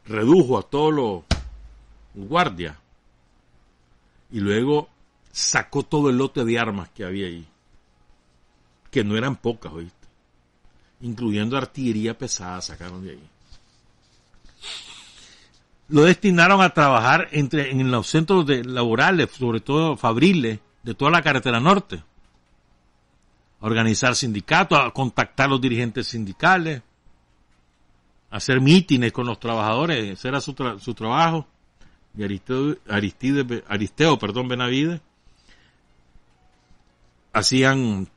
redujo 0.07 0.59
a 0.59 0.63
todos 0.63 0.95
los 0.95 1.25
guardias 2.15 2.77
y 4.31 4.41
luego 4.41 4.89
sacó 5.33 5.83
todo 5.83 6.11
el 6.11 6.19
lote 6.19 6.45
de 6.45 6.59
armas 6.59 6.89
que 6.91 7.05
había 7.05 7.27
ahí, 7.27 7.47
que 8.91 9.05
no 9.05 9.17
eran 9.17 9.37
pocas, 9.37 9.73
¿oíste? 9.73 10.02
Incluyendo 11.03 11.57
artillería 11.57 12.17
pesada, 12.17 12.61
sacaron 12.61 13.05
de 13.05 13.13
ahí. 13.13 13.29
Lo 15.89 16.03
destinaron 16.03 16.63
a 16.63 16.71
trabajar 16.71 17.29
entre, 17.33 17.71
en 17.71 17.91
los 17.91 18.07
centros 18.07 18.47
laborales, 18.65 19.31
sobre 19.33 19.61
todo 19.61 19.97
fabriles, 19.97 20.61
de 20.83 20.95
toda 20.95 21.11
la 21.11 21.23
carretera 21.23 21.61
norte 21.61 22.03
organizar 23.63 24.15
sindicatos, 24.17 24.79
a 24.79 24.91
contactar 24.91 25.47
a 25.47 25.51
los 25.51 25.61
dirigentes 25.61 26.09
sindicales, 26.09 26.83
hacer 28.31 28.61
mítines 28.61 29.13
con 29.13 29.27
los 29.27 29.39
trabajadores, 29.39 30.19
ese 30.19 30.29
era 30.29 30.41
su, 30.41 30.55
su 30.81 30.95
trabajo. 30.95 31.47
y 32.17 32.25
Aristeo, 32.25 32.77
Aristide, 32.89 33.65
Aristeo 33.69 34.19
perdón, 34.19 34.49
Benavides 34.49 35.01
hacían 37.33 38.09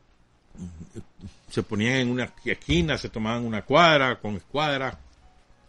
se 1.56 1.64
ponían 1.64 1.94
en 1.94 2.12
una 2.12 2.34
esquina, 2.44 2.98
se 2.98 3.08
tomaban 3.08 3.46
una 3.46 3.62
cuadra 3.62 4.20
con 4.20 4.36
escuadra 4.36 5.00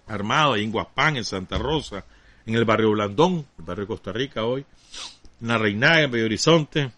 armado 0.09 0.55
ahí 0.55 0.65
en 0.65 0.73
Guapán, 0.73 1.17
en 1.17 1.25
Santa 1.25 1.59
Rosa, 1.59 2.05
en 2.45 2.57
el 2.57 2.65
barrio 2.65 2.91
Blandón, 2.91 3.47
el 3.57 3.65
barrio 3.65 3.87
Costa 3.87 4.11
Rica 4.11 4.43
hoy, 4.43 4.67
en 5.41 5.47
la 5.47 5.59
Reinaga, 5.59 6.03
en 6.03 6.11
Bello 6.11 6.25
Horizonte. 6.25 6.91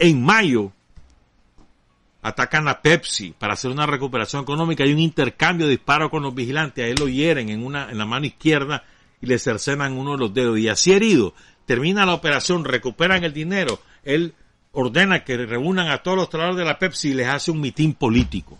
En 0.00 0.20
mayo 0.20 0.72
atacan 2.20 2.66
a 2.66 2.82
Pepsi 2.82 3.36
para 3.38 3.52
hacer 3.52 3.70
una 3.70 3.86
recuperación 3.86 4.42
económica. 4.42 4.82
Hay 4.82 4.92
un 4.92 4.98
intercambio 4.98 5.66
de 5.68 5.76
disparos 5.76 6.10
con 6.10 6.24
los 6.24 6.34
vigilantes. 6.34 6.84
A 6.84 6.88
él 6.88 6.96
lo 6.98 7.06
hieren 7.06 7.50
en, 7.50 7.64
una, 7.64 7.88
en 7.88 7.98
la 7.98 8.04
mano 8.04 8.26
izquierda 8.26 8.82
y 9.20 9.26
le 9.26 9.38
cercenan 9.38 9.92
uno 9.92 10.12
de 10.12 10.18
los 10.18 10.34
dedos. 10.34 10.58
Y 10.58 10.68
así 10.68 10.90
herido, 10.90 11.34
termina 11.66 12.04
la 12.04 12.14
operación, 12.14 12.64
recuperan 12.64 13.22
el 13.22 13.32
dinero. 13.32 13.80
Él 14.02 14.34
ordena 14.80 15.24
que 15.24 15.36
reúnan 15.36 15.88
a 15.88 16.04
todos 16.04 16.16
los 16.16 16.30
trabajadores 16.30 16.64
de 16.64 16.64
la 16.64 16.78
Pepsi 16.78 17.08
y 17.08 17.14
les 17.14 17.26
hace 17.26 17.50
un 17.50 17.60
mitin 17.60 17.94
político. 17.94 18.56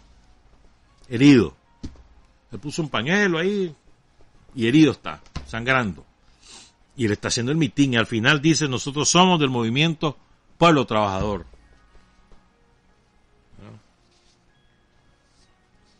Herido. 1.08 1.54
Le 2.50 2.58
puso 2.58 2.82
un 2.82 2.88
pañuelo 2.88 3.38
ahí 3.38 3.72
y 4.52 4.66
herido 4.66 4.90
está, 4.90 5.20
sangrando. 5.46 6.04
Y 6.96 7.04
él 7.04 7.12
está 7.12 7.28
haciendo 7.28 7.52
el 7.52 7.58
mitin 7.58 7.94
y 7.94 7.96
al 7.96 8.06
final 8.06 8.42
dice, 8.42 8.66
nosotros 8.66 9.08
somos 9.08 9.38
del 9.38 9.50
movimiento 9.50 10.16
Pueblo 10.56 10.84
Trabajador. 10.86 11.46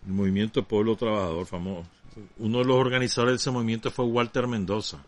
El 0.05 0.13
movimiento 0.13 0.65
Pueblo 0.65 0.97
Trabajador, 0.97 1.47
famoso. 1.47 1.89
Uno 2.39 2.59
de 2.59 2.65
los 2.65 2.77
organizadores 2.77 3.35
de 3.35 3.37
ese 3.37 3.51
movimiento 3.53 3.93
fue 3.93 4.05
Walter 4.07 4.49
Mendoza. 4.49 4.99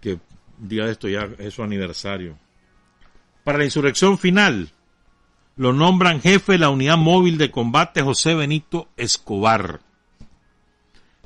Que 0.00 0.18
día 0.56 0.86
de 0.86 0.92
esto 0.92 1.06
ya 1.06 1.28
es 1.38 1.52
su 1.52 1.62
aniversario. 1.62 2.38
Para 3.46 3.58
la 3.58 3.64
insurrección 3.64 4.18
final, 4.18 4.72
lo 5.54 5.72
nombran 5.72 6.20
jefe 6.20 6.54
de 6.54 6.58
la 6.58 6.68
unidad 6.68 6.96
móvil 6.96 7.38
de 7.38 7.52
combate 7.52 8.02
José 8.02 8.34
Benito 8.34 8.88
Escobar. 8.96 9.82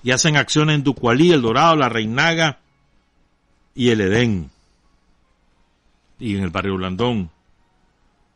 Y 0.03 0.11
hacen 0.11 0.37
acciones 0.37 0.75
en 0.75 0.83
Ducualí, 0.83 1.33
El 1.33 1.41
Dorado, 1.41 1.77
La 1.77 1.89
Reinaga 1.89 2.59
y 3.75 3.89
el 3.89 4.03
Edén. 4.03 4.51
Y 6.19 6.37
en 6.37 6.43
el 6.43 6.51
barrio 6.51 6.77
Blandón. 6.77 7.31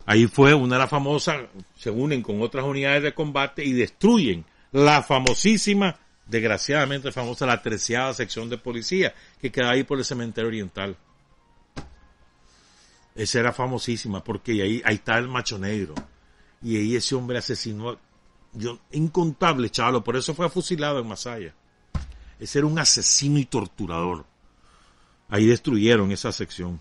Ahí 0.06 0.28
fue 0.28 0.54
una 0.54 0.76
de 0.76 0.80
las 0.80 0.90
famosas, 0.90 1.42
se 1.76 1.90
unen 1.90 2.22
con 2.22 2.40
otras 2.40 2.64
unidades 2.64 3.02
de 3.02 3.12
combate 3.12 3.66
y 3.66 3.74
destruyen 3.74 4.46
la 4.72 5.02
famosísima, 5.02 5.98
desgraciadamente 6.24 7.12
famosa, 7.12 7.44
la 7.44 7.60
treceada 7.60 8.14
sección 8.14 8.48
de 8.48 8.56
policía 8.56 9.14
que 9.42 9.52
queda 9.52 9.72
ahí 9.72 9.82
por 9.82 9.98
el 9.98 10.06
cementerio 10.06 10.48
oriental. 10.48 10.96
Esa 13.14 13.40
era 13.40 13.52
famosísima 13.52 14.22
porque 14.24 14.62
ahí, 14.62 14.82
ahí 14.84 14.96
está 14.96 15.18
el 15.18 15.28
macho 15.28 15.58
negro. 15.58 15.94
Y 16.62 16.76
ahí 16.76 16.96
ese 16.96 17.14
hombre 17.14 17.38
asesinó, 17.38 17.98
yo, 18.52 18.78
incontable 18.92 19.70
chavalo, 19.70 20.02
por 20.02 20.16
eso 20.16 20.34
fue 20.34 20.48
fusilado 20.48 20.98
en 20.98 21.08
Masaya. 21.08 21.54
Ese 22.38 22.58
era 22.58 22.66
un 22.66 22.78
asesino 22.78 23.38
y 23.38 23.44
torturador. 23.44 24.24
Ahí 25.28 25.46
destruyeron 25.46 26.10
esa 26.10 26.32
sección. 26.32 26.80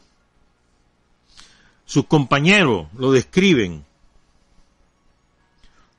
Sus 1.86 2.06
compañeros 2.06 2.88
lo 2.98 3.12
describen 3.12 3.86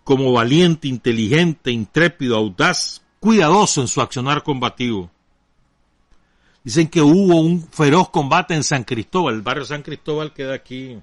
como 0.02 0.32
valiente, 0.32 0.88
inteligente, 0.88 1.70
intrépido, 1.70 2.36
audaz, 2.36 3.02
cuidadoso 3.20 3.80
en 3.80 3.88
su 3.88 4.00
accionar 4.00 4.42
combativo. 4.42 5.10
Dicen 6.64 6.88
que 6.88 7.02
hubo 7.02 7.40
un 7.40 7.62
feroz 7.68 8.08
combate 8.08 8.54
en 8.54 8.64
San 8.64 8.84
Cristóbal, 8.84 9.34
el 9.34 9.42
barrio 9.42 9.66
San 9.66 9.82
Cristóbal 9.82 10.32
queda 10.32 10.54
aquí, 10.54 10.98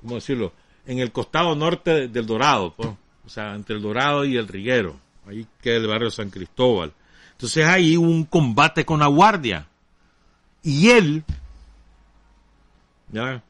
¿cómo 0.00 0.14
decirlo? 0.14 0.52
En 0.86 1.00
el 1.00 1.10
costado 1.10 1.56
norte 1.56 2.06
del 2.06 2.24
Dorado, 2.24 2.72
pues. 2.72 2.88
o 3.26 3.28
sea, 3.28 3.56
entre 3.56 3.74
el 3.74 3.82
Dorado 3.82 4.24
y 4.24 4.36
el 4.36 4.46
Riguero, 4.46 4.96
ahí 5.26 5.44
queda 5.60 5.78
el 5.78 5.88
barrio 5.88 6.10
San 6.10 6.30
Cristóbal. 6.30 6.92
Entonces 7.32 7.66
ahí 7.66 7.96
hubo 7.96 8.06
un 8.06 8.24
combate 8.24 8.84
con 8.84 9.00
la 9.00 9.08
guardia. 9.08 9.66
Y 10.62 10.88
él, 10.88 11.24
ya, 13.10 13.42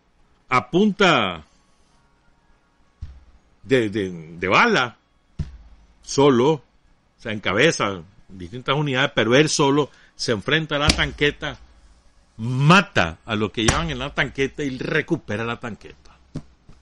punta 0.70 1.44
de, 3.62 3.88
de, 3.90 4.48
bala, 4.48 4.96
solo, 6.02 6.52
o 6.52 6.62
sea, 7.18 7.32
en 7.32 7.40
cabeza, 7.40 8.02
distintas 8.28 8.74
unidades, 8.74 9.12
pero 9.14 9.34
él 9.36 9.48
solo 9.48 9.90
se 10.16 10.32
enfrenta 10.32 10.76
a 10.76 10.80
la 10.80 10.88
tanqueta, 10.88 11.58
mata 12.36 13.18
a 13.24 13.34
los 13.34 13.50
que 13.50 13.64
llevan 13.64 13.90
en 13.90 13.98
la 13.98 14.14
tanqueta 14.14 14.62
y 14.62 14.78
recupera 14.78 15.44
la 15.44 15.58
tanqueta. 15.58 16.18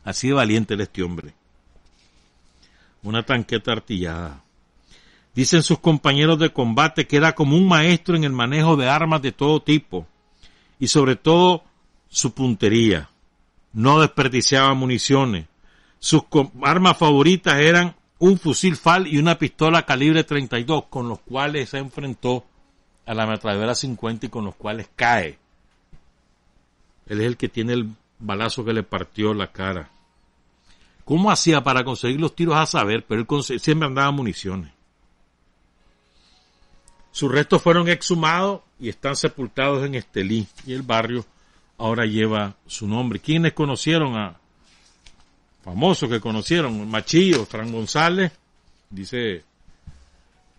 Así 0.05 0.29
de 0.29 0.35
valiente 0.35 0.75
era 0.75 0.83
este 0.83 1.03
hombre. 1.03 1.35
Una 3.03 3.23
tanqueta 3.25 3.73
artillada. 3.73 4.43
Dicen 5.35 5.63
sus 5.63 5.79
compañeros 5.79 6.39
de 6.39 6.53
combate 6.53 7.07
que 7.07 7.17
era 7.17 7.35
como 7.35 7.57
un 7.57 7.67
maestro 7.67 8.17
en 8.17 8.25
el 8.25 8.33
manejo 8.33 8.77
de 8.77 8.89
armas 8.89 9.23
de 9.23 9.33
todo 9.33 9.63
tipo 9.63 10.07
y 10.79 10.89
sobre 10.89 11.17
todo 11.17 11.65
su 12.09 12.35
puntería. 12.35 13.09
No 13.73 14.01
desperdiciaba 14.01 14.75
municiones. 14.75 15.47
Sus 15.99 16.23
armas 16.63 16.99
favoritas 16.99 17.61
eran 17.61 17.97
un 18.19 18.39
fusil 18.39 18.77
FAL 18.77 19.07
y 19.07 19.19
una 19.19 19.39
pistola 19.39 19.87
calibre 19.87 20.23
32 20.23 20.85
con 20.91 21.09
los 21.09 21.21
cuales 21.21 21.71
se 21.71 21.79
enfrentó 21.79 22.45
a 23.07 23.15
la 23.15 23.25
ametralladora 23.25 23.75
50 23.75 24.27
y 24.27 24.29
con 24.29 24.45
los 24.45 24.55
cuales 24.55 24.89
cae. 24.95 25.39
Él 27.07 27.21
es 27.21 27.27
el 27.27 27.37
que 27.37 27.49
tiene 27.49 27.73
el 27.73 27.91
balazo 28.19 28.65
que 28.65 28.73
le 28.73 28.83
partió 28.83 29.35
la 29.35 29.53
cara. 29.53 29.91
¿Cómo 31.05 31.31
hacía 31.31 31.63
para 31.63 31.85
conseguir 31.85 32.21
los 32.21 32.35
tiros 32.35 32.57
a 32.57 32.67
saber? 32.67 33.05
Pero 33.07 33.27
él 33.29 33.61
siempre 33.61 33.87
andaba 33.87 34.11
municiones. 34.13 34.73
Sus 37.11 37.31
restos 37.31 37.61
fueron 37.61 37.89
exhumados 37.89 38.63
y 38.81 38.89
están 38.89 39.17
sepultados 39.17 39.85
en 39.85 39.95
Estelí 39.95 40.47
y 40.65 40.73
el 40.73 40.83
barrio 40.83 41.27
ahora 41.77 42.07
lleva 42.07 42.55
su 42.67 42.87
nombre. 42.87 43.21
¿Quiénes 43.21 43.53
conocieron 43.53 44.17
a 44.17 44.37
famosos 45.63 46.09
que 46.09 46.21
conocieron? 46.21 46.89
Machillo, 46.89 47.45
Fran 47.45 47.71
González, 47.71 48.33
dice 48.89 49.45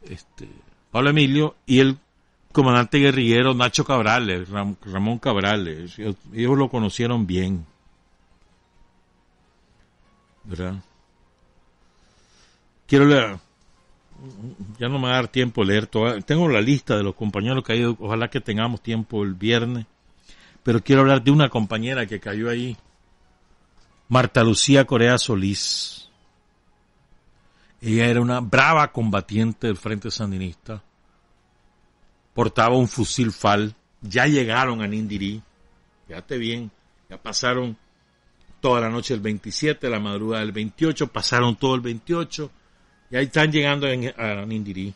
este 0.03 0.47
Pablo 0.91 1.09
Emilio 1.09 1.55
y 1.65 1.79
el 1.79 1.97
comandante 2.53 2.99
guerrillero 2.99 3.53
Nacho 3.53 3.83
Cabrales, 3.83 4.47
Ramón 4.49 5.19
Cabrales. 5.19 5.99
Ellos 5.99 6.57
lo 6.57 6.69
conocieron 6.69 7.27
bien. 7.27 7.65
¿Verdad? 10.45 10.75
Quiero 12.87 13.05
leer, 13.05 13.37
ya 14.79 14.87
no 14.87 14.99
me 14.99 15.07
va 15.07 15.13
a 15.13 15.15
dar 15.15 15.27
tiempo 15.27 15.63
leer 15.63 15.87
toda, 15.87 16.19
tengo 16.21 16.47
la 16.47 16.61
lista 16.61 16.95
de 16.95 17.03
los 17.03 17.15
compañeros 17.15 17.63
que 17.63 17.85
ojalá 17.85 18.29
que 18.29 18.41
tengamos 18.41 18.81
tiempo 18.81 19.23
el 19.23 19.33
viernes, 19.33 19.85
pero 20.63 20.81
quiero 20.81 21.01
hablar 21.01 21.23
de 21.23 21.31
una 21.31 21.49
compañera 21.49 22.05
que 22.05 22.19
cayó 22.19 22.49
ahí, 22.49 22.77
Marta 24.09 24.43
Lucía 24.43 24.85
Corea 24.85 25.17
Solís. 25.17 26.09
Ella 27.81 28.05
era 28.05 28.21
una 28.21 28.39
brava 28.39 28.91
combatiente 28.91 29.67
del 29.67 29.77
Frente 29.77 30.11
Sandinista, 30.11 30.83
portaba 32.33 32.75
un 32.75 32.87
fusil 32.87 33.31
FAL, 33.31 33.75
ya 34.01 34.25
llegaron 34.27 34.81
a 34.81 34.87
Nindirí, 34.87 35.41
fíjate 36.07 36.37
bien, 36.37 36.71
ya 37.09 37.17
pasaron 37.17 37.77
toda 38.59 38.81
la 38.81 38.89
noche 38.89 39.13
del 39.13 39.21
27, 39.21 39.89
la 39.89 39.99
madrugada 39.99 40.41
del 40.43 40.51
28, 40.51 41.07
pasaron 41.07 41.55
todo 41.55 41.75
el 41.75 41.81
28, 41.81 42.51
y 43.11 43.15
ahí 43.15 43.25
están 43.25 43.51
llegando 43.51 43.87
a 43.87 44.45
Nindirí. 44.45 44.93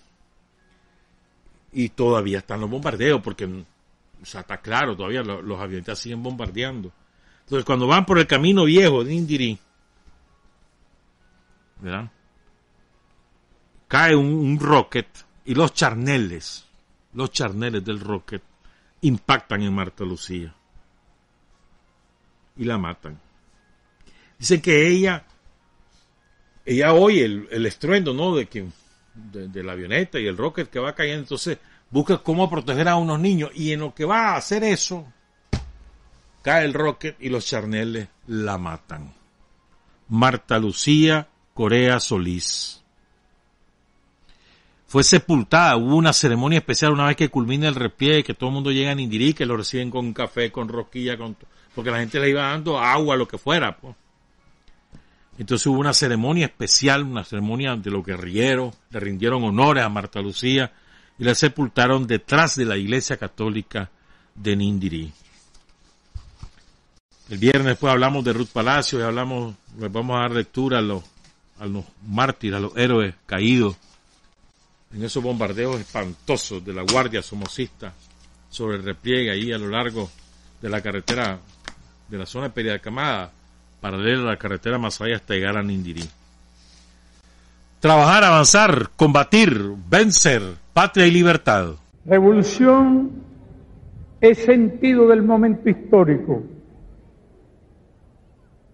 Y 1.73 1.89
todavía 1.89 2.39
están 2.39 2.61
los 2.61 2.69
bombardeos, 2.69 3.21
porque 3.21 3.47
está 4.23 4.57
claro, 4.57 4.95
todavía 4.95 5.21
los, 5.21 5.59
aviones 5.59 5.99
siguen 5.99 6.23
bombardeando. 6.23 6.91
Entonces, 7.41 7.65
cuando 7.65 7.87
van 7.87 8.05
por 8.05 8.17
el 8.17 8.25
camino 8.25 8.63
viejo 8.63 9.03
de 9.03 9.11
Nindirí, 9.11 9.59
¿verdad? 11.79 12.09
cae 13.87 14.15
un, 14.15 14.27
un 14.27 14.59
rocket 14.59 15.07
y 15.45 15.55
los 15.55 15.73
charneles 15.73 16.66
los 17.17 17.31
charneles 17.31 17.83
del 17.83 17.99
rocket 17.99 18.43
impactan 19.01 19.63
en 19.63 19.73
Marta 19.73 20.03
Lucía 20.03 20.53
y 22.55 22.63
la 22.63 22.77
matan. 22.77 23.19
Dicen 24.37 24.61
que 24.61 24.87
ella, 24.87 25.25
ella 26.63 26.93
oye 26.93 27.25
el, 27.25 27.65
estruendo, 27.65 28.13
¿no? 28.13 28.35
De 28.35 28.45
que 28.45 28.67
de, 29.15 29.63
la 29.63 29.71
avioneta 29.71 30.19
y 30.19 30.27
el 30.27 30.37
rocket 30.37 30.69
que 30.69 30.77
va 30.77 30.93
cayendo, 30.93 31.21
entonces 31.21 31.57
busca 31.89 32.19
cómo 32.19 32.47
proteger 32.47 32.87
a 32.87 32.97
unos 32.97 33.19
niños 33.19 33.49
y 33.55 33.71
en 33.71 33.79
lo 33.79 33.95
que 33.95 34.05
va 34.05 34.33
a 34.33 34.37
hacer 34.37 34.63
eso, 34.63 35.11
cae 36.43 36.65
el 36.65 36.73
rocket 36.75 37.17
y 37.19 37.29
los 37.29 37.47
charneles 37.47 38.09
la 38.27 38.59
matan. 38.59 39.11
Marta 40.09 40.59
Lucía 40.59 41.27
Corea 41.55 41.99
Solís. 41.99 42.83
Fue 44.87 45.03
sepultada. 45.03 45.75
Hubo 45.75 45.95
una 45.95 46.13
ceremonia 46.13 46.59
especial 46.59 46.93
una 46.93 47.05
vez 47.05 47.17
que 47.17 47.29
culmina 47.29 47.67
el 47.67 47.75
repliegue, 47.75 48.23
que 48.23 48.33
todo 48.33 48.49
el 48.49 48.55
mundo 48.55 48.71
llega 48.71 48.91
a 48.91 48.95
Nindirí, 48.95 49.33
que 49.33 49.45
lo 49.45 49.57
reciben 49.57 49.91
con 49.91 50.13
café, 50.13 50.51
con 50.51 50.69
rosquilla, 50.69 51.17
con, 51.17 51.35
porque 51.75 51.91
la 51.91 51.99
gente 51.99 52.19
le 52.19 52.29
iba 52.29 52.43
dando 52.49 52.79
agua, 52.79 53.17
lo 53.17 53.27
que 53.27 53.37
fuera. 53.37 53.77
Pues. 53.77 53.95
Entonces 55.37 55.67
hubo 55.67 55.79
una 55.79 55.93
ceremonia 55.93 56.45
especial, 56.45 57.03
una 57.03 57.23
ceremonia 57.23 57.75
de 57.75 57.91
los 57.91 58.03
guerrilleros, 58.03 58.73
le 58.89 58.99
rindieron 58.99 59.43
honores 59.43 59.83
a 59.83 59.89
Marta 59.89 60.21
Lucía 60.21 60.71
y 61.19 61.23
la 61.25 61.35
sepultaron 61.35 62.07
detrás 62.07 62.55
de 62.55 62.65
la 62.65 62.77
iglesia 62.77 63.17
católica 63.17 63.91
de 64.33 64.55
Nindirí. 64.55 65.11
El 67.29 67.39
viernes 67.39 67.65
después 67.65 67.91
hablamos 67.91 68.23
de 68.23 68.31
Ruth 68.31 68.47
Palacio 68.53 68.99
y 68.99 69.03
hablamos, 69.03 69.53
les 69.77 69.91
vamos 69.91 70.15
a 70.15 70.21
dar 70.21 70.31
lectura 70.31 70.77
a 70.77 70.81
los, 70.81 71.03
a 71.59 71.65
los 71.65 71.83
mártires, 72.07 72.55
a 72.55 72.61
los 72.61 72.77
héroes 72.77 73.13
caídos 73.25 73.75
en 74.97 75.03
esos 75.03 75.21
bombardeos 75.21 75.79
espantosos 75.79 76.65
de 76.65 76.73
la 76.73 76.81
Guardia 76.81 77.21
Somocista 77.21 77.93
sobre 78.49 78.77
el 78.77 78.83
repliegue 78.83 79.29
ahí 79.29 79.51
a 79.51 79.59
lo 79.59 79.67
largo 79.67 80.09
de 80.59 80.69
la 80.69 80.81
carretera 80.81 81.37
de 82.09 82.17
la 82.17 82.25
zona 82.25 82.47
de 82.47 82.53
Periacamada, 82.53 83.29
paralela 83.79 84.23
a 84.23 84.31
la 84.31 84.37
carretera 84.37 84.79
Masaya 84.79 85.17
hasta 85.17 85.35
llegar 85.35 85.55
a 85.55 85.61
Nindirí. 85.61 86.03
Trabajar, 87.79 88.23
avanzar, 88.23 88.89
combatir, 88.95 89.61
vencer, 89.87 90.41
patria 90.73 91.05
y 91.05 91.11
libertad. 91.11 91.75
Revolución 92.03 93.11
es 94.19 94.39
sentido 94.39 95.07
del 95.07 95.21
momento 95.21 95.69
histórico. 95.69 96.41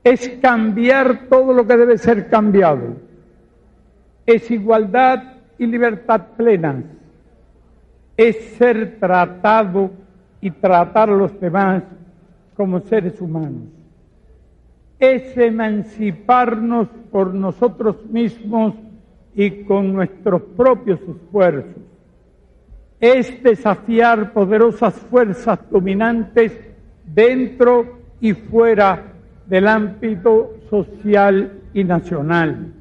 Es 0.05 0.29
cambiar 0.41 1.27
todo 1.27 1.51
lo 1.51 1.67
que 1.67 1.75
debe 1.75 1.97
ser 1.97 2.29
cambiado. 2.29 2.95
Es 4.25 4.49
igualdad 4.49 5.32
y 5.57 5.65
libertad 5.65 6.21
plena 6.37 6.83
es 8.17 8.37
ser 8.57 8.99
tratado 8.99 9.91
y 10.41 10.51
tratar 10.51 11.09
a 11.09 11.15
los 11.15 11.39
demás 11.39 11.83
como 12.55 12.79
seres 12.81 13.19
humanos. 13.19 13.69
Es 14.99 15.35
emanciparnos 15.37 16.87
por 17.11 17.33
nosotros 17.33 18.05
mismos 18.05 18.75
y 19.35 19.63
con 19.63 19.93
nuestros 19.93 20.41
propios 20.55 20.99
esfuerzos. 21.01 21.81
Es 22.99 23.41
desafiar 23.43 24.31
poderosas 24.31 24.93
fuerzas 24.93 25.59
dominantes 25.69 26.57
dentro 27.03 27.99
y 28.21 28.33
fuera 28.33 29.13
del 29.47 29.67
ámbito 29.67 30.53
social 30.69 31.59
y 31.73 31.83
nacional. 31.83 32.73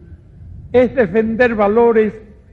Es 0.72 0.94
defender 0.94 1.54
valores 1.54 2.14